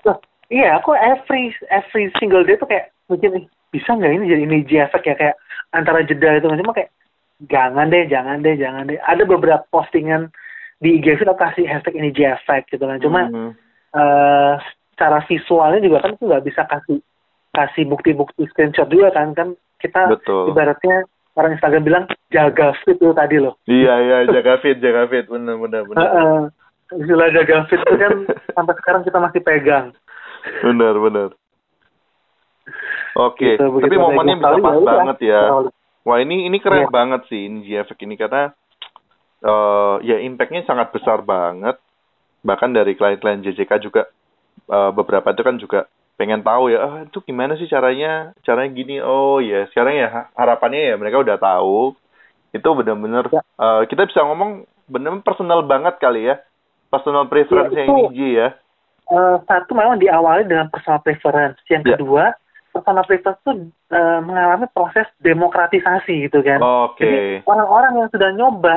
Loh, 0.06 0.22
iya, 0.54 0.78
aku 0.78 0.94
every 0.94 1.50
every 1.74 2.14
single 2.22 2.46
day 2.46 2.54
tuh 2.54 2.70
kayak 2.70 2.94
"Ih, 3.10 3.50
bisa 3.74 3.98
nggak 3.98 4.14
ini 4.14 4.26
jadi 4.30 4.42
ini 4.46 4.58
efek 4.78 5.02
ya 5.10 5.16
kayak 5.18 5.36
antara 5.74 6.06
jeda 6.06 6.38
itu 6.38 6.46
cuma 6.46 6.72
kayak 6.72 6.94
jangan 7.50 7.90
deh, 7.90 8.06
jangan 8.06 8.40
deh, 8.46 8.56
jangan 8.56 8.86
deh. 8.86 9.02
Ada 9.02 9.26
beberapa 9.26 9.66
postingan 9.68 10.30
di 10.78 11.02
IG 11.02 11.18
aku 11.18 11.34
kasih 11.34 11.66
hashtag 11.66 11.98
ini 11.98 12.14
efek 12.14 12.70
gitu 12.70 12.86
kan. 12.86 13.02
Cuma 13.02 13.28
Mhm. 13.28 13.50
eh 13.94 14.54
secara 14.94 15.26
visualnya 15.26 15.82
juga 15.82 16.06
kan 16.06 16.14
aku 16.14 16.30
nggak 16.30 16.46
bisa 16.46 16.62
kasih 16.70 17.02
kasih 17.54 17.84
bukti-bukti 17.90 18.46
screenshot 18.50 18.90
juga 18.90 19.10
kan 19.14 19.34
kan 19.34 19.58
kita 19.82 20.10
betul 20.10 20.54
ibaratnya 20.54 21.06
orang 21.34 21.58
Instagram 21.58 21.84
bilang 21.84 22.06
jaga 22.30 22.78
fit 22.86 22.98
itu 22.98 23.10
tadi 23.14 23.42
loh. 23.42 23.58
iya 23.66 23.94
iya 24.02 24.18
jaga 24.30 24.62
fit 24.62 24.78
jaga 24.78 25.10
fit 25.10 25.26
bener 25.26 25.58
bener 25.58 25.82
bener 25.90 25.98
Heeh. 26.02 26.42
Istilah 26.94 27.30
jaga 27.34 27.66
fit 27.70 27.82
itu 27.82 27.96
kan 27.98 28.14
sampai 28.58 28.74
sekarang 28.82 29.02
kita 29.02 29.18
masih 29.18 29.42
pegang. 29.42 29.88
bener 30.62 30.94
bener 30.98 31.30
oke 33.16 33.38
Gitu, 33.38 33.66
tapi 33.80 33.96
momennya 33.96 34.36
bisa 34.38 34.58
pas 34.58 34.76
udah. 34.76 34.96
banget 34.98 35.18
ya 35.26 35.42
Kalau- 35.48 35.74
Wah 36.04 36.20
ini 36.20 36.44
ini 36.44 36.60
keren 36.60 36.84
Iya. 36.84 36.92
banget 36.92 37.32
sih 37.32 37.48
ini 37.48 37.64
GFX 37.64 37.96
ini 38.02 38.16
karena 38.16 38.52
eh 39.42 39.96
ya 40.04 40.20
impactnya 40.20 40.64
sangat 40.64 40.92
besar 40.92 41.20
banget. 41.22 41.80
Bahkan 42.42 42.70
dari 42.72 42.92
klien-klien 42.94 43.40
JJK 43.40 43.72
juga 43.82 44.12
eh, 44.66 44.92
beberapa 44.92 45.32
itu 45.32 45.42
kan 45.42 45.56
juga 45.56 45.80
pengen 46.14 46.40
tahu 46.40 46.70
ya, 46.70 46.80
ah, 46.80 46.98
itu 47.04 47.20
gimana 47.22 47.56
sih 47.56 47.66
caranya? 47.66 48.36
Caranya 48.42 48.70
gini. 48.70 49.00
Oh 49.00 49.40
ya, 49.40 49.64
sekarang 49.68 49.96
ya 49.96 50.08
ha- 50.08 50.30
harapannya 50.34 50.92
ya 50.92 50.96
mereka 50.96 51.20
udah 51.20 51.36
tahu. 51.36 51.96
Itu 52.52 52.68
benar-benar 52.74 53.28
Ya. 53.30 53.40
eh, 53.40 53.82
kita 53.88 54.04
bisa 54.04 54.22
ngomong 54.22 54.64
benar 54.86 55.16
personal 55.20 55.64
banget 55.64 55.98
kali 55.98 56.28
ya. 56.28 56.40
Personal 56.88 57.26
preference 57.26 57.72
Ya, 57.72 57.88
yang 57.88 58.12
ini 58.12 58.28
ya. 58.38 58.60
Eh, 59.06 59.36
satu 59.42 59.72
memang 59.72 59.96
diawali 59.98 60.46
dengan 60.46 60.68
personal 60.68 61.00
preference. 61.00 61.64
Yang 61.66 61.84
Ya. 61.84 61.92
kedua, 61.96 62.24
personal 62.74 63.06
preference 63.06 63.40
tuh 63.46 63.70
uh, 63.94 64.20
mengalami 64.26 64.66
proses 64.74 65.06
demokratisasi 65.22 66.28
gitu 66.28 66.42
kan. 66.42 66.58
Oke. 66.60 66.98
Okay. 66.98 67.06
Jadi 67.06 67.22
orang-orang 67.46 67.94
yang 68.02 68.10
sudah 68.10 68.30
nyoba 68.34 68.76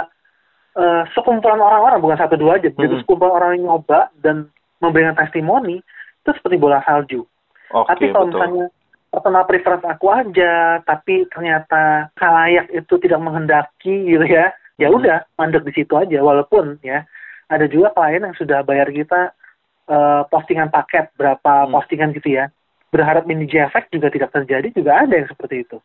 uh, 0.76 1.02
sekumpulan 1.16 1.58
orang-orang 1.58 2.04
bukan 2.04 2.18
satu 2.20 2.36
dua 2.36 2.60
aja, 2.60 2.68
mm 2.68 2.76
-hmm. 2.76 2.82
jadi 2.84 2.94
sekumpulan 3.00 3.34
orang 3.40 3.50
yang 3.56 3.64
nyoba 3.72 4.12
dan 4.20 4.52
memberikan 4.84 5.16
testimoni 5.16 5.80
itu 5.80 6.30
seperti 6.36 6.60
bola 6.60 6.84
salju. 6.84 7.24
Okay, 7.72 7.88
tapi 7.90 8.04
kalau 8.14 8.26
misalnya 8.30 8.66
personal 9.10 9.44
preference 9.48 9.86
aku 9.88 10.06
aja, 10.12 10.84
tapi 10.84 11.24
ternyata 11.32 12.12
kalayak 12.14 12.68
itu 12.70 12.94
tidak 13.00 13.20
menghendaki 13.24 13.94
gitu 14.12 14.26
ya, 14.28 14.52
ya 14.76 14.92
hmm. 14.92 14.98
udah 15.00 15.18
mandek 15.40 15.64
di 15.64 15.72
situ 15.82 15.96
aja. 15.96 16.20
Walaupun 16.20 16.78
ya 16.84 17.08
ada 17.48 17.66
juga 17.70 17.94
klien 17.96 18.26
yang 18.26 18.36
sudah 18.36 18.62
bayar 18.66 18.90
kita 18.90 19.32
uh, 19.88 20.22
postingan 20.28 20.68
paket 20.68 21.10
berapa 21.16 21.66
hmm. 21.66 21.72
postingan 21.72 22.10
gitu 22.14 22.36
ya, 22.36 22.52
berharap 22.96 23.28
mini 23.28 23.44
efek 23.44 23.92
juga 23.92 24.08
tidak 24.08 24.32
terjadi 24.32 24.72
juga 24.72 25.04
ada 25.04 25.12
yang 25.12 25.28
seperti 25.28 25.68
itu. 25.68 25.76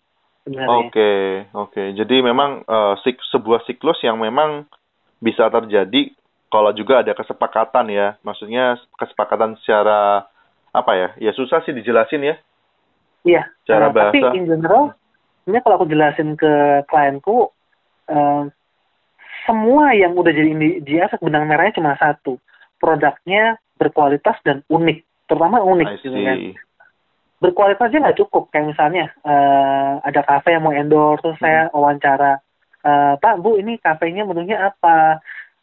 Oke 0.47 0.55
okay, 0.55 1.22
oke. 1.53 1.70
Okay. 1.76 1.88
Jadi 1.93 2.24
memang 2.24 2.64
uh, 2.66 2.95
sik 3.03 3.20
sebuah 3.30 3.68
siklus 3.68 3.99
yang 4.01 4.18
memang 4.18 4.66
bisa 5.20 5.51
terjadi 5.51 6.16
kalau 6.51 6.72
juga 6.74 7.03
ada 7.03 7.14
kesepakatan 7.14 7.91
ya, 7.91 8.07
maksudnya 8.26 8.80
kesepakatan 8.97 9.59
secara 9.62 10.26
apa 10.72 10.91
ya? 10.97 11.09
Ya 11.20 11.32
susah 11.36 11.62
sih 11.68 11.76
dijelasin 11.76 12.26
ya. 12.26 12.36
Iya. 13.28 13.43
Cara 13.68 13.88
uh, 13.88 13.93
bahasa. 13.93 14.18
Tapi 14.18 14.39
in 14.39 14.49
general, 14.49 14.97
ini 15.45 15.57
kalau 15.62 15.76
aku 15.78 15.88
jelasin 15.88 16.34
ke 16.34 16.84
klienku, 16.89 17.53
uh, 18.09 18.43
semua 19.45 19.93
yang 19.93 20.18
udah 20.18 20.34
jadi 20.34 20.49
ini 20.57 20.68
GS 20.82 21.22
benang 21.22 21.45
merahnya 21.45 21.78
cuma 21.78 21.93
satu, 22.01 22.41
produknya 22.82 23.62
berkualitas 23.78 24.38
dan 24.41 24.62
unik, 24.70 25.30
terutama 25.30 25.62
unik 25.62 25.88
gitu 26.01 26.18
kan. 26.18 26.38
Berkualitasnya 27.42 28.06
nggak 28.06 28.20
cukup, 28.22 28.54
kayak 28.54 28.70
misalnya 28.70 29.10
uh, 29.26 29.98
ada 30.06 30.22
kafe 30.22 30.54
yang 30.54 30.62
mau 30.62 30.78
endorse, 30.78 31.26
terus 31.26 31.38
hmm. 31.42 31.44
saya 31.44 31.62
wawancara, 31.74 32.38
uh, 32.86 33.18
Pak 33.18 33.42
Bu 33.42 33.58
ini 33.58 33.82
kafenya 33.82 34.24
menunya 34.24 34.70
apa? 34.70 35.20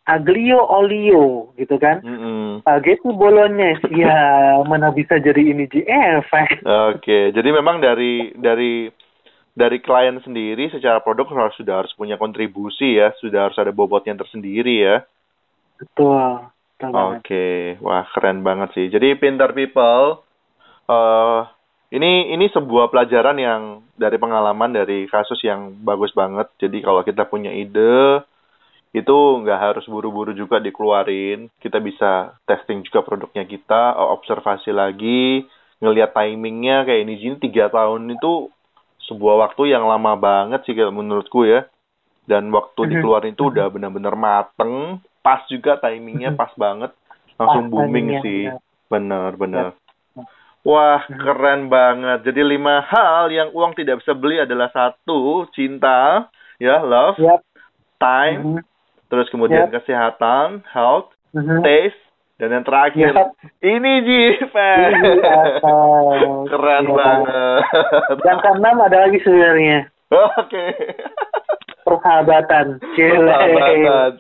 aglio 0.09 0.65
olio 0.65 1.53
gitu 1.61 1.77
kan 1.77 2.01
mm-hmm. 2.01 2.65
spaghetti 2.65 3.13
bolognese 3.13 3.85
ya 3.93 4.57
mana 4.65 4.89
bisa 4.89 5.21
jadi 5.21 5.53
ini 5.53 5.69
GF 5.69 6.25
oke 6.25 6.65
okay. 6.97 7.29
jadi 7.37 7.49
memang 7.53 7.85
dari 7.85 8.33
dari 8.33 8.89
dari 9.53 9.79
klien 9.85 10.17
sendiri 10.25 10.73
secara 10.73 11.05
produk 11.05 11.29
harus 11.37 11.55
sudah 11.61 11.85
harus 11.85 11.93
punya 11.93 12.17
kontribusi 12.17 12.97
ya 12.97 13.13
sudah 13.21 13.53
harus 13.53 13.61
ada 13.61 13.69
bobotnya 13.69 14.17
tersendiri 14.17 14.81
ya 14.81 14.97
betul, 15.77 16.49
oke 16.81 17.21
okay. 17.21 17.77
wah 17.85 18.09
keren 18.17 18.41
banget 18.41 18.73
sih 18.73 18.87
jadi 18.89 19.13
pintar 19.21 19.53
people 19.53 20.25
uh, 20.89 21.45
ini 21.89 22.33
ini 22.37 22.47
sebuah 22.53 22.93
pelajaran 22.93 23.37
yang 23.41 23.63
dari 23.97 24.21
pengalaman 24.21 24.77
dari 24.77 25.09
kasus 25.09 25.41
yang 25.45 25.73
bagus 25.85 26.13
banget 26.13 26.49
jadi 26.61 26.85
kalau 26.85 27.01
kita 27.07 27.25
punya 27.25 27.53
ide 27.55 28.23
itu 28.97 29.17
nggak 29.45 29.61
harus 29.61 29.85
buru-buru 29.85 30.33
juga 30.33 30.57
dikeluarin. 30.61 31.53
Kita 31.61 31.79
bisa 31.79 32.41
testing 32.49 32.81
juga 32.85 33.05
produknya 33.05 33.45
kita, 33.45 33.97
observasi 34.17 34.73
lagi, 34.73 35.45
ngelihat 35.85 36.17
timingnya 36.17 36.89
kayak 36.89 37.05
ini 37.05 37.15
Jin 37.21 37.37
tiga 37.37 37.69
tahun 37.69 38.17
itu 38.17 38.49
sebuah 39.09 39.49
waktu 39.49 39.73
yang 39.73 39.85
lama 39.85 40.17
banget 40.17 40.65
sih 40.65 40.73
kalau 40.73 40.97
menurutku 40.97 41.45
ya. 41.45 41.69
Dan 42.29 42.53
waktu 42.53 42.81
mhm. 42.85 42.91
dikeluarin 42.93 43.33
itu 43.33 43.49
udah 43.49 43.67
benar-benar 43.73 44.13
mateng, 44.17 45.01
pas 45.25 45.45
juga 45.49 45.81
timingnya 45.81 46.33
mhm. 46.33 46.39
pas 46.41 46.53
banget, 46.57 46.93
langsung 47.41 47.73
booming 47.73 48.21
sih. 48.25 48.53
Bener-bener. 48.89 49.77
Wah, 50.67 51.07
keren 51.07 51.71
banget. 51.71 52.27
Jadi 52.27 52.43
lima 52.43 52.83
hal 52.83 53.31
yang 53.31 53.55
uang 53.55 53.79
tidak 53.79 54.03
bisa 54.03 54.13
beli 54.13 54.43
adalah 54.43 54.69
satu, 54.75 55.47
cinta, 55.55 56.27
ya, 56.59 56.83
love, 56.83 57.17
yep. 57.23 57.41
time, 58.03 58.61
terus 59.07 59.31
kemudian 59.31 59.71
yep. 59.71 59.81
kesehatan, 59.81 60.67
health, 60.69 61.15
mm-hmm. 61.33 61.63
taste, 61.63 62.03
dan 62.43 62.55
yang 62.55 62.65
terakhir 62.67 63.15
yep. 63.15 63.31
ini 63.63 63.93
Ji, 64.03 64.23
Keren 66.53 66.85
yep. 66.85 66.95
banget. 66.95 67.61
Yang 68.27 68.39
keenam 68.43 68.77
ada 68.83 68.99
lagi 69.07 69.19
sebenarnya. 69.23 69.79
Oke. 70.09 70.47
Okay. 70.47 70.73
Persahabatan. 71.89 72.67
Persahabatan, 72.85 74.13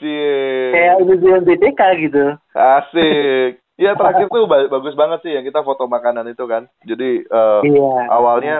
Kayak 0.72 0.94
ujian 1.04 1.42
BTK 1.44 1.80
gitu. 2.08 2.24
Asik. 2.56 3.60
Iya 3.78 3.94
terakhir 3.94 4.26
tuh 4.26 4.50
bagus 4.50 4.98
banget 4.98 5.22
sih 5.22 5.32
yang 5.38 5.46
kita 5.46 5.62
foto 5.62 5.86
makanan 5.86 6.26
itu 6.26 6.44
kan. 6.50 6.66
Jadi 6.82 7.22
uh, 7.30 7.62
iya. 7.62 8.10
awalnya 8.10 8.56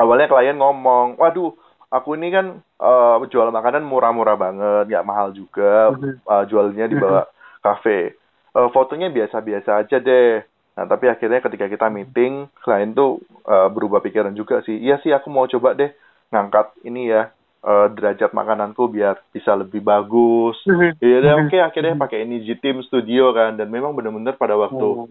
awalnya 0.00 0.26
klien 0.32 0.56
ngomong, 0.56 1.20
waduh 1.20 1.52
aku 1.92 2.16
ini 2.16 2.32
kan 2.32 2.64
uh, 2.80 3.20
jual 3.28 3.52
makanan 3.52 3.84
murah-murah 3.84 4.40
banget, 4.40 4.88
nggak 4.88 5.06
mahal 5.06 5.36
juga, 5.36 5.92
uh, 6.24 6.44
jualnya 6.48 6.88
di 6.88 6.96
bawah 6.96 7.28
kafe. 7.60 8.16
Uh, 8.56 8.72
fotonya 8.72 9.12
biasa-biasa 9.12 9.84
aja 9.84 10.00
deh. 10.00 10.40
Nah, 10.76 10.84
tapi 10.88 11.12
akhirnya 11.12 11.44
ketika 11.44 11.68
kita 11.68 11.88
meeting, 11.92 12.48
klien 12.64 12.96
tuh 12.96 13.20
uh, 13.44 13.68
berubah 13.68 14.00
pikiran 14.00 14.32
juga 14.32 14.64
sih. 14.64 14.80
Iya 14.80 14.96
sih, 15.04 15.12
aku 15.12 15.28
mau 15.28 15.44
coba 15.44 15.76
deh 15.76 15.92
ngangkat 16.32 16.72
ini 16.88 17.12
ya, 17.12 17.35
uh, 17.66 17.90
derajat 17.90 18.30
makananku 18.30 18.86
biar 18.86 19.18
bisa 19.34 19.58
lebih 19.58 19.82
bagus. 19.82 20.54
Iya 21.02 21.18
deh, 21.20 21.34
oke 21.34 21.50
okay, 21.50 21.60
akhirnya 21.60 21.98
pakai 21.98 22.22
ini 22.22 22.46
G 22.46 22.54
Team 22.62 22.86
Studio 22.86 23.34
kan. 23.34 23.58
Dan 23.58 23.74
memang 23.74 23.92
benar-benar 23.98 24.38
pada 24.38 24.54
waktu 24.54 24.86
oh. 24.86 25.10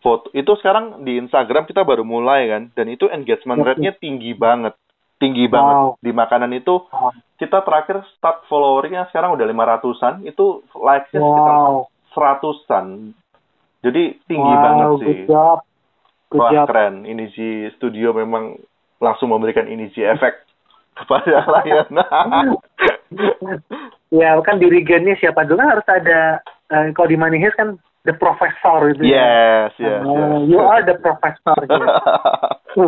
foto, 0.00 0.32
itu 0.32 0.48
sekarang 0.58 1.04
di 1.04 1.20
Instagram 1.20 1.68
kita 1.68 1.84
baru 1.84 2.02
mulai 2.02 2.48
kan. 2.48 2.72
Dan 2.72 2.88
itu 2.88 3.06
engagement 3.12 3.60
rate-nya 3.60 3.92
tinggi 4.00 4.32
banget 4.32 4.72
tinggi 5.20 5.44
wow. 5.46 5.52
banget 5.52 5.76
di 6.00 6.10
makanan 6.16 6.50
itu. 6.56 6.74
Kita 7.36 7.60
terakhir 7.64 8.04
start 8.16 8.48
followernya 8.48 9.08
sekarang 9.12 9.36
udah 9.36 9.46
lima 9.48 9.64
ratusan, 9.68 10.24
itu 10.24 10.64
likes-nya 10.72 11.20
wow. 11.20 11.28
sekitar 11.28 11.58
seratusan. 12.16 12.86
Jadi 13.84 14.02
tinggi 14.24 14.54
wow, 14.56 14.64
banget 14.64 14.88
sih. 14.88 15.04
Good 15.04 15.28
job. 15.28 15.58
Good 16.32 16.40
Wah 16.40 16.50
job. 16.52 16.66
keren. 16.68 16.94
Ini 17.04 17.24
si 17.36 17.46
studio 17.76 18.16
memang 18.16 18.56
langsung 19.00 19.32
memberikan 19.32 19.68
ini 19.68 19.88
si 19.92 20.04
efek 20.04 20.49
kepada 20.96 21.34
klien. 21.46 21.88
ya 24.10 24.34
kan 24.42 24.56
dirigennya 24.58 25.14
siapa 25.18 25.46
dulu 25.46 25.62
kan 25.62 25.70
harus 25.78 25.86
ada 25.86 26.20
uh, 26.70 26.90
kalau 26.94 27.08
di 27.10 27.18
Money 27.18 27.42
kan 27.54 27.78
the 28.08 28.14
professor 28.16 28.90
itu 28.90 29.04
yes, 29.04 29.72
ya. 29.76 30.00
Yes, 30.00 30.02
uh, 30.02 30.10
yes. 30.10 30.48
You 30.48 30.60
are 30.64 30.82
the 30.82 30.96
professor. 30.98 31.56
gitu. 31.68 31.86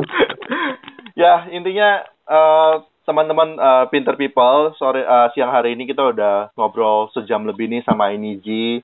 ya 1.22 1.46
intinya 1.52 2.06
uh, 2.26 2.74
teman-teman 3.04 3.58
uh, 3.58 3.84
Pinter 3.90 4.14
People, 4.14 4.72
sore 4.78 5.02
uh, 5.02 5.28
siang 5.34 5.50
hari 5.50 5.74
ini 5.74 5.90
kita 5.90 6.14
udah 6.14 6.54
ngobrol 6.54 7.10
sejam 7.12 7.42
lebih 7.44 7.68
nih 7.68 7.82
sama 7.82 8.14
Iniji. 8.14 8.80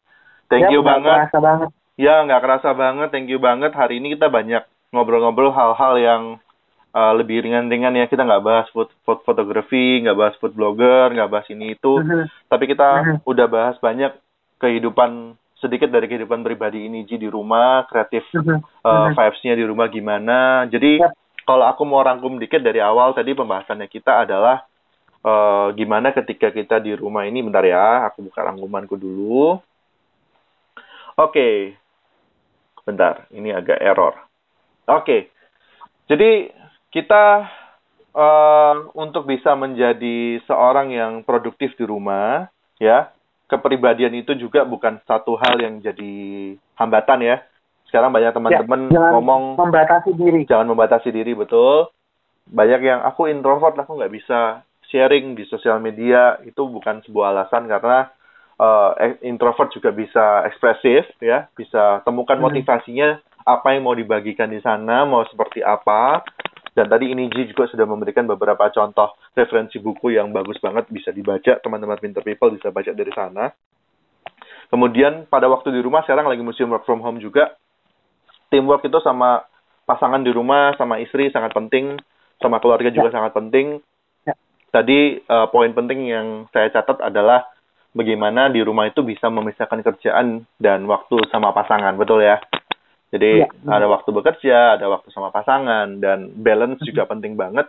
Thank 0.50 0.68
ya, 0.68 0.74
you 0.74 0.82
banget. 0.82 1.28
Kerasa 1.28 1.38
banget. 1.38 1.68
Ya, 1.98 2.22
nggak 2.22 2.42
kerasa 2.42 2.70
banget. 2.74 3.08
Thank 3.10 3.28
you 3.30 3.38
banget. 3.42 3.74
Hari 3.74 3.98
ini 4.02 4.14
kita 4.14 4.30
banyak 4.30 4.64
ngobrol-ngobrol 4.94 5.52
hal-hal 5.52 5.94
yang 6.00 6.22
uh, 6.98 7.14
lebih 7.14 7.46
ringan-ringan 7.46 7.94
ya. 7.94 8.10
Kita 8.10 8.26
nggak 8.26 8.42
bahas 8.42 8.66
food, 8.74 8.90
food 9.06 9.22
fotografi, 9.22 10.02
nggak 10.02 10.18
bahas 10.18 10.34
food 10.42 10.58
blogger, 10.58 11.14
nggak 11.14 11.30
bahas 11.30 11.46
ini 11.54 11.78
itu. 11.78 12.02
Uh-huh. 12.02 12.26
Tapi 12.50 12.64
kita 12.66 12.88
uh-huh. 12.98 13.16
udah 13.22 13.46
bahas 13.46 13.78
banyak 13.78 14.10
kehidupan 14.58 15.38
sedikit 15.62 15.90
dari 15.94 16.10
kehidupan 16.10 16.42
pribadi 16.42 16.90
Iniji 16.90 17.14
di 17.22 17.30
rumah, 17.30 17.86
kreatif 17.86 18.26
uh-huh. 18.34 18.58
uh, 18.82 19.14
vibes-nya 19.14 19.54
di 19.54 19.62
rumah 19.62 19.86
gimana. 19.86 20.66
Jadi 20.66 20.98
yep 20.98 21.14
kalau 21.48 21.64
aku 21.64 21.88
mau 21.88 22.04
rangkum 22.04 22.36
dikit 22.36 22.60
dari 22.60 22.76
awal 22.76 23.16
tadi 23.16 23.32
pembahasannya 23.32 23.88
kita 23.88 24.28
adalah 24.28 24.68
uh, 25.24 25.72
gimana 25.72 26.12
ketika 26.12 26.52
kita 26.52 26.76
di 26.76 26.92
rumah 26.92 27.24
ini 27.24 27.40
bentar 27.40 27.64
ya 27.64 28.04
aku 28.04 28.28
buka 28.28 28.44
rangkumanku 28.44 29.00
dulu 29.00 29.56
oke 29.56 29.64
okay. 31.16 31.72
bentar 32.84 33.24
ini 33.32 33.48
agak 33.56 33.80
error 33.80 34.12
oke 34.12 35.08
okay. 35.08 35.20
jadi 36.04 36.52
kita 36.88 37.48
uh, 38.16 38.74
untuk 38.96 39.28
bisa 39.28 39.52
menjadi 39.54 40.40
seorang 40.48 40.92
yang 40.92 41.12
produktif 41.22 41.76
di 41.76 41.84
rumah 41.84 42.48
ya 42.80 43.12
kepribadian 43.48 44.14
itu 44.16 44.36
juga 44.36 44.64
bukan 44.64 45.00
satu 45.08 45.36
hal 45.40 45.56
yang 45.60 45.80
jadi 45.80 46.14
hambatan 46.76 47.20
ya 47.24 47.36
sekarang 47.88 48.12
banyak 48.12 48.32
teman-teman 48.36 48.80
ya, 48.92 49.16
ngomong 49.16 49.56
membatasi 49.56 50.12
diri. 50.12 50.44
Jangan 50.44 50.68
membatasi 50.68 51.08
diri, 51.08 51.32
betul. 51.32 51.88
Banyak 52.48 52.80
yang 52.84 53.00
aku 53.00 53.32
introvert, 53.32 53.76
aku 53.80 53.96
nggak 53.96 54.12
bisa 54.12 54.60
sharing 54.92 55.32
di 55.32 55.48
sosial 55.48 55.80
media. 55.80 56.36
Itu 56.44 56.68
bukan 56.68 57.00
sebuah 57.08 57.32
alasan 57.32 57.64
karena 57.64 58.12
uh, 58.60 58.92
introvert 59.24 59.72
juga 59.72 59.88
bisa 59.96 60.44
ekspresif, 60.44 61.08
ya, 61.24 61.48
bisa 61.56 62.04
temukan 62.04 62.36
hmm. 62.36 62.44
motivasinya 62.44 63.08
apa 63.48 63.72
yang 63.72 63.88
mau 63.88 63.96
dibagikan 63.96 64.52
di 64.52 64.60
sana, 64.60 65.08
mau 65.08 65.24
seperti 65.24 65.64
apa. 65.64 66.20
Dan 66.78 66.86
tadi 66.86 67.10
ini 67.10 67.26
Ji 67.26 67.50
juga 67.50 67.66
sudah 67.66 67.82
memberikan 67.90 68.22
beberapa 68.30 68.70
contoh 68.70 69.18
referensi 69.34 69.82
buku 69.82 70.14
yang 70.14 70.30
bagus 70.30 70.62
banget 70.62 70.86
bisa 70.86 71.10
dibaca, 71.10 71.58
teman-teman 71.58 71.98
Pinter 71.98 72.22
People 72.22 72.54
bisa 72.54 72.70
baca 72.70 72.94
dari 72.94 73.10
sana. 73.10 73.50
Kemudian 74.70 75.26
pada 75.26 75.50
waktu 75.50 75.74
di 75.74 75.82
rumah 75.82 76.06
sekarang 76.06 76.30
lagi 76.30 76.38
musim 76.38 76.70
work 76.70 76.86
from 76.86 77.02
home 77.02 77.18
juga, 77.18 77.58
teamwork 78.46 78.86
itu 78.86 79.02
sama 79.02 79.42
pasangan 79.90 80.22
di 80.22 80.30
rumah 80.30 80.70
sama 80.78 81.02
istri 81.02 81.34
sangat 81.34 81.50
penting, 81.50 81.98
sama 82.38 82.62
keluarga 82.62 82.94
juga 82.94 83.10
sangat 83.10 83.34
penting. 83.34 83.82
Ya. 84.22 84.38
Tadi 84.70 85.18
uh, 85.26 85.50
poin 85.50 85.74
penting 85.74 86.06
yang 86.06 86.46
saya 86.54 86.70
catat 86.70 87.02
adalah 87.02 87.42
bagaimana 87.90 88.54
di 88.54 88.62
rumah 88.62 88.86
itu 88.86 89.02
bisa 89.02 89.26
memisahkan 89.26 89.82
kerjaan 89.82 90.46
dan 90.62 90.86
waktu 90.86 91.26
sama 91.34 91.50
pasangan, 91.50 91.98
betul 91.98 92.22
ya? 92.22 92.38
Jadi 93.08 93.40
Ya, 93.40 93.48
ada 93.64 93.88
waktu 93.88 94.10
bekerja, 94.12 94.76
ada 94.76 94.86
waktu 94.92 95.08
sama 95.16 95.32
pasangan, 95.32 95.96
dan 95.96 96.28
balance 96.36 96.84
juga 96.84 97.08
penting 97.08 97.40
banget. 97.40 97.68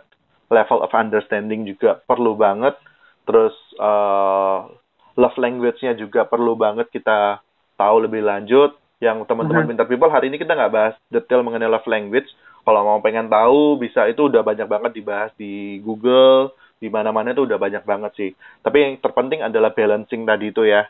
Level 0.52 0.84
of 0.84 0.92
understanding 0.92 1.64
juga 1.64 2.02
perlu 2.04 2.36
banget. 2.36 2.76
Terus 3.24 3.54
uh, 3.80 4.68
love 5.16 5.38
language-nya 5.40 5.96
juga 5.96 6.28
perlu 6.28 6.58
banget 6.58 6.92
kita 6.92 7.40
tahu 7.80 8.04
lebih 8.04 8.20
lanjut. 8.20 8.76
Yang 9.00 9.24
teman-teman. 9.24 9.64
Pinter 9.64 9.88
People 9.88 10.12
hari 10.12 10.28
ini 10.28 10.36
kita 10.36 10.52
nggak 10.52 10.74
bahas 10.74 10.94
detail 11.08 11.40
mengenai 11.40 11.72
love 11.72 11.88
language. 11.88 12.28
Kalau 12.60 12.84
mau 12.84 13.00
pengen 13.00 13.32
tahu, 13.32 13.80
bisa 13.80 14.04
itu 14.12 14.28
udah 14.28 14.44
banyak 14.44 14.68
banget 14.68 14.92
dibahas 14.92 15.32
di 15.40 15.80
Google, 15.80 16.52
di 16.76 16.92
mana-mana 16.92 17.32
itu 17.32 17.48
udah 17.48 17.56
banyak 17.56 17.80
banget 17.88 18.12
sih. 18.12 18.30
Tapi 18.60 18.76
yang 18.76 18.92
terpenting 19.00 19.40
adalah 19.40 19.72
balancing 19.72 20.28
tadi 20.28 20.52
itu 20.52 20.68
ya. 20.68 20.84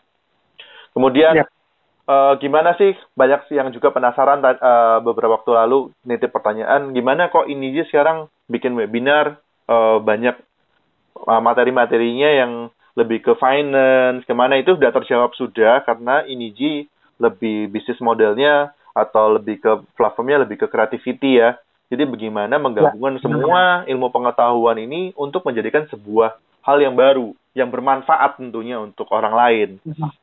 Kemudian 0.91 1.39
Ya. 1.39 1.47
Eh, 2.11 2.33
gimana 2.43 2.75
sih? 2.75 2.99
Banyak 3.15 3.47
sih 3.47 3.55
yang 3.55 3.71
juga 3.71 3.95
penasaran 3.95 4.43
eh, 4.43 4.99
beberapa 5.07 5.39
waktu 5.39 5.51
lalu 5.55 5.95
nitip 6.03 6.35
pertanyaan 6.35 6.91
gimana 6.91 7.31
kok 7.31 7.47
ini 7.47 7.71
aja 7.79 7.87
sekarang 7.87 8.27
bikin 8.51 8.75
webinar 8.75 9.39
eh, 9.71 9.99
banyak 10.03 10.37
eh, 11.15 11.41
materi-materinya 11.41 12.31
yang 12.35 12.53
lebih 12.99 13.23
ke 13.23 13.33
finance 13.39 14.27
ke 14.27 14.35
mana 14.35 14.59
itu 14.59 14.75
sudah 14.75 14.91
terjawab 14.91 15.31
sudah 15.39 15.87
karena 15.87 16.27
ini 16.27 16.51
lebih 17.23 17.71
bisnis 17.71 18.03
modelnya 18.03 18.75
atau 18.91 19.39
lebih 19.39 19.63
ke 19.63 19.73
platformnya 19.95 20.43
lebih 20.43 20.65
ke 20.65 20.67
creativity 20.67 21.39
ya. 21.39 21.55
Jadi 21.91 22.07
bagaimana 22.07 22.55
menggabungkan 22.59 23.19
semua 23.19 23.83
ilmu 23.87 24.15
pengetahuan 24.15 24.79
ini 24.79 25.11
untuk 25.19 25.43
menjadikan 25.43 25.91
sebuah 25.91 26.39
hal 26.63 26.79
yang 26.79 26.95
baru 26.95 27.35
yang 27.51 27.67
bermanfaat 27.67 28.39
tentunya 28.39 28.79
untuk 28.79 29.11
orang 29.11 29.35
lain. 29.35 29.69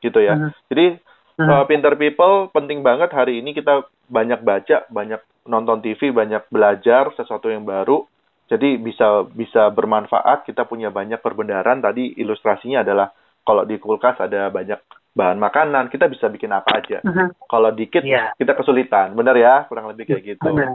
Gitu 0.00 0.18
ya. 0.20 0.52
Jadi 0.72 0.96
Mhm. 1.38 1.46
Uh, 1.46 1.64
Pinter 1.70 1.94
People 1.94 2.50
penting 2.50 2.82
banget 2.82 3.14
hari 3.14 3.38
ini 3.38 3.54
kita 3.54 3.86
banyak 4.10 4.42
baca, 4.42 4.90
banyak 4.90 5.22
nonton 5.46 5.78
TV, 5.78 6.10
banyak 6.10 6.50
belajar 6.50 7.14
sesuatu 7.14 7.46
yang 7.46 7.62
baru. 7.62 8.02
Jadi 8.50 8.74
bisa 8.80 9.22
bisa 9.30 9.70
bermanfaat. 9.70 10.42
Kita 10.42 10.66
punya 10.66 10.90
banyak 10.90 11.22
perbendaharaan. 11.22 11.78
Tadi 11.78 12.18
ilustrasinya 12.18 12.82
adalah 12.82 13.14
kalau 13.46 13.62
di 13.62 13.78
kulkas 13.78 14.18
ada 14.18 14.50
banyak 14.50 14.82
bahan 15.14 15.38
makanan, 15.38 15.90
kita 15.94 16.10
bisa 16.10 16.26
bikin 16.26 16.50
apa 16.50 16.82
aja. 16.82 16.98
Mhm. 17.06 17.46
Kalau 17.46 17.70
dikit 17.70 18.02
Iya. 18.02 18.34
kita 18.34 18.58
kesulitan, 18.58 19.14
benar 19.14 19.38
ya? 19.38 19.62
Kurang 19.70 19.86
lebih 19.90 20.10
kayak 20.10 20.24
gitu. 20.36 20.42
Benar. 20.42 20.74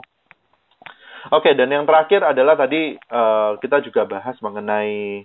Oke, 1.31 1.55
dan 1.55 1.71
yang 1.71 1.87
terakhir 1.87 2.23
adalah 2.23 2.55
tadi 2.55 2.95
eh, 2.95 3.51
kita 3.59 3.79
juga 3.83 4.03
bahas 4.07 4.35
mengenai 4.43 5.23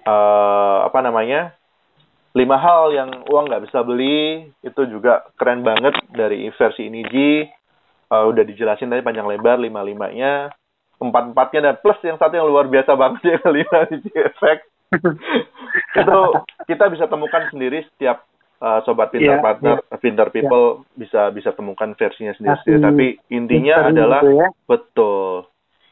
eh, 0.00 0.78
apa 0.86 0.98
namanya 1.02 1.54
lima 2.30 2.56
hal 2.62 2.94
yang 2.94 3.10
uang 3.26 3.50
nggak 3.50 3.66
bisa 3.66 3.82
beli 3.82 4.46
itu 4.62 4.82
juga 4.86 5.26
keren 5.34 5.66
banget 5.66 5.98
dari 6.14 6.46
versi 6.54 6.86
ini 6.86 7.02
Ji. 7.10 7.42
Eh, 8.10 8.24
udah 8.26 8.42
dijelasin 8.42 8.90
tadi 8.90 9.06
panjang 9.06 9.26
lebar 9.26 9.58
lima 9.58 9.82
limanya 9.86 10.50
empat 11.00 11.32
empatnya 11.32 11.60
dan 11.64 11.74
plus 11.80 11.96
yang 12.04 12.20
satu 12.20 12.36
yang 12.36 12.46
luar 12.50 12.68
biasa 12.68 12.92
banget 12.92 13.22
yang 13.34 13.42
kelima 13.42 13.78
di 13.88 14.10
efek 14.14 14.58
itu 16.02 16.20
kita 16.66 16.84
bisa 16.90 17.06
temukan 17.06 17.46
sendiri 17.48 17.86
setiap 17.94 18.26
uh, 18.60 18.82
sobat 18.84 19.14
pintar 19.14 19.40
Iya, 19.40 19.42
partner 19.42 19.76
pintar 20.02 20.28
people 20.34 20.84
bisa 20.94 21.30
bisa 21.32 21.54
temukan 21.56 21.94
versinya 21.96 22.34
sendiri, 22.36 22.58
Masih 22.58 22.76
tapi 22.82 23.06
intinya 23.32 23.88
adalah 23.88 24.20
gitu 24.22 24.36
ya. 24.36 24.48
betul. 24.68 25.46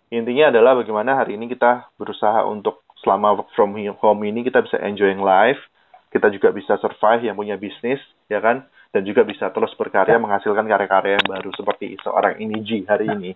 Intinya 0.08 0.50
adalah 0.50 0.72
bagaimana 0.74 1.20
hari 1.20 1.36
ini 1.36 1.52
kita 1.52 1.86
berusaha 2.00 2.42
untuk 2.48 2.82
selama 3.04 3.38
work 3.38 3.50
from 3.54 3.76
home 4.02 4.22
ini 4.24 4.42
kita 4.42 4.64
bisa 4.64 4.80
enjoying 4.82 5.20
life 5.22 5.60
kita 6.08 6.28
juga 6.28 6.48
bisa 6.50 6.76
survive 6.78 7.24
yang 7.24 7.36
punya 7.36 7.54
bisnis 7.54 8.00
ya 8.26 8.40
kan 8.40 8.64
dan 8.90 9.02
juga 9.02 9.22
bisa 9.22 9.48
terus 9.48 9.72
berkarya 9.74 10.16
Ya. 10.16 10.22
menghasilkan 10.22 10.64
karya-karya 10.64 11.20
yang 11.20 11.28
baru 11.28 11.50
seperti 11.52 11.96
seorang 12.00 12.40
ini 12.40 12.56
Ji 12.62 12.78
hari 12.84 13.06
ini 13.06 13.30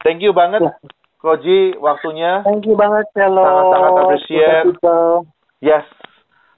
thank 0.00 0.20
you 0.20 0.32
banget 0.32 0.60
Ya. 0.62 0.72
Koji 1.18 1.78
waktunya 1.78 2.42
Thank 2.42 2.66
you 2.66 2.74
banget, 2.74 3.06
Cello. 3.14 3.46
Sangat-sangat 3.46 3.92
appreciate. 3.94 4.66
Yes. 5.62 5.86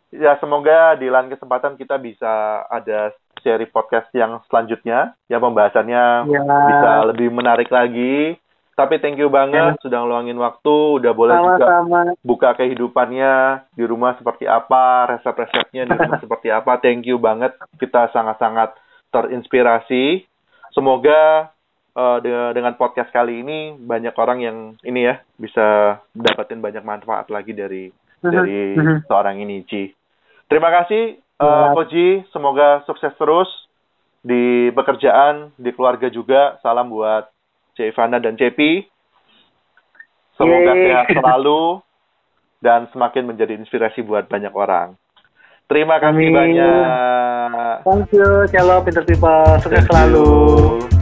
Ya, 0.09 0.41
semoga 0.41 0.97
di 0.97 1.13
lain 1.13 1.29
kesempatan 1.29 1.77
kita 1.77 2.01
bisa 2.01 2.65
ada 2.65 3.13
seri 3.45 3.69
podcast 3.69 4.09
yang 4.17 4.41
selanjutnya, 4.49 5.13
yang 5.29 5.45
pembahasannya 5.45 6.33
Ya. 6.33 6.41
bisa 6.41 6.91
lebih 7.13 7.29
menarik 7.29 7.69
lagi. 7.69 8.41
Tapi 8.75 8.99
thank 8.99 9.15
you 9.17 9.31
banget 9.31 9.79
sudah 9.79 10.03
ngeluangin 10.03 10.35
waktu, 10.35 10.75
udah 10.99 11.13
boleh 11.13 11.31
juga 11.33 11.63
Sama-sama. 11.63 12.01
buka 12.21 12.51
kehidupannya 12.55 13.33
di 13.71 13.85
rumah 13.85 14.15
seperti 14.15 14.45
apa, 14.45 14.85
resep-resepnya 15.09 15.83
di 15.85 15.95
rumah 15.95 16.19
seperti 16.25 16.51
apa. 16.51 16.79
Thank 16.79 17.07
you 17.07 17.17
banget. 17.17 17.55
Kita 17.77 18.11
sangat-sangat 18.11 18.75
terinspirasi. 19.09 20.27
Semoga 20.71 21.51
eh, 21.95 22.19
de- 22.21 22.53
dengan 22.53 22.75
podcast 22.75 23.09
kali 23.09 23.41
ini 23.41 23.59
banyak 23.77 24.15
orang 24.15 24.39
yang 24.41 24.57
ini 24.83 25.01
ya 25.05 25.23
bisa 25.35 25.67
dapetin 26.11 26.59
banyak 26.59 26.83
manfaat 26.83 27.27
lagi 27.29 27.51
dari 27.51 27.95
dari 28.19 28.75
Mhm. 28.75 29.07
seorang 29.07 29.39
ini 29.39 29.63
Ci. 29.63 29.95
Terima 30.45 30.71
kasih 30.73 31.15
eh, 31.15 31.47
Ya. 31.47 31.71
Koji, 31.73 32.07
semoga 32.29 32.83
sukses 32.85 33.15
terus 33.15 33.47
di 34.21 34.71
pekerjaan, 34.71 35.55
di 35.55 35.71
keluarga 35.71 36.07
juga. 36.09 36.59
Salam 36.59 36.89
buat 36.89 37.31
C 37.75 37.91
Ivana 37.91 38.23
dan 38.23 38.39
Cepi. 38.39 38.87
Semoga 40.35 40.75
Yeay. 40.75 40.85
sehat 40.91 41.07
selalu 41.19 41.83
dan 42.65 42.89
semakin 42.91 43.29
menjadi 43.29 43.55
inspirasi 43.59 44.03
buat 44.03 44.27
banyak 44.27 44.55
orang. 44.55 44.99
Terima 45.69 45.97
kasih 46.01 46.29
Amin. 46.29 46.35
banyak. 46.35 47.77
Thank 47.85 48.13
you, 48.13 48.45
Cello 48.53 48.85
Pinter 48.85 49.05
People. 49.05 49.61
Sukses 49.61 49.85
selalu. 49.89 50.25
you. 50.85 50.94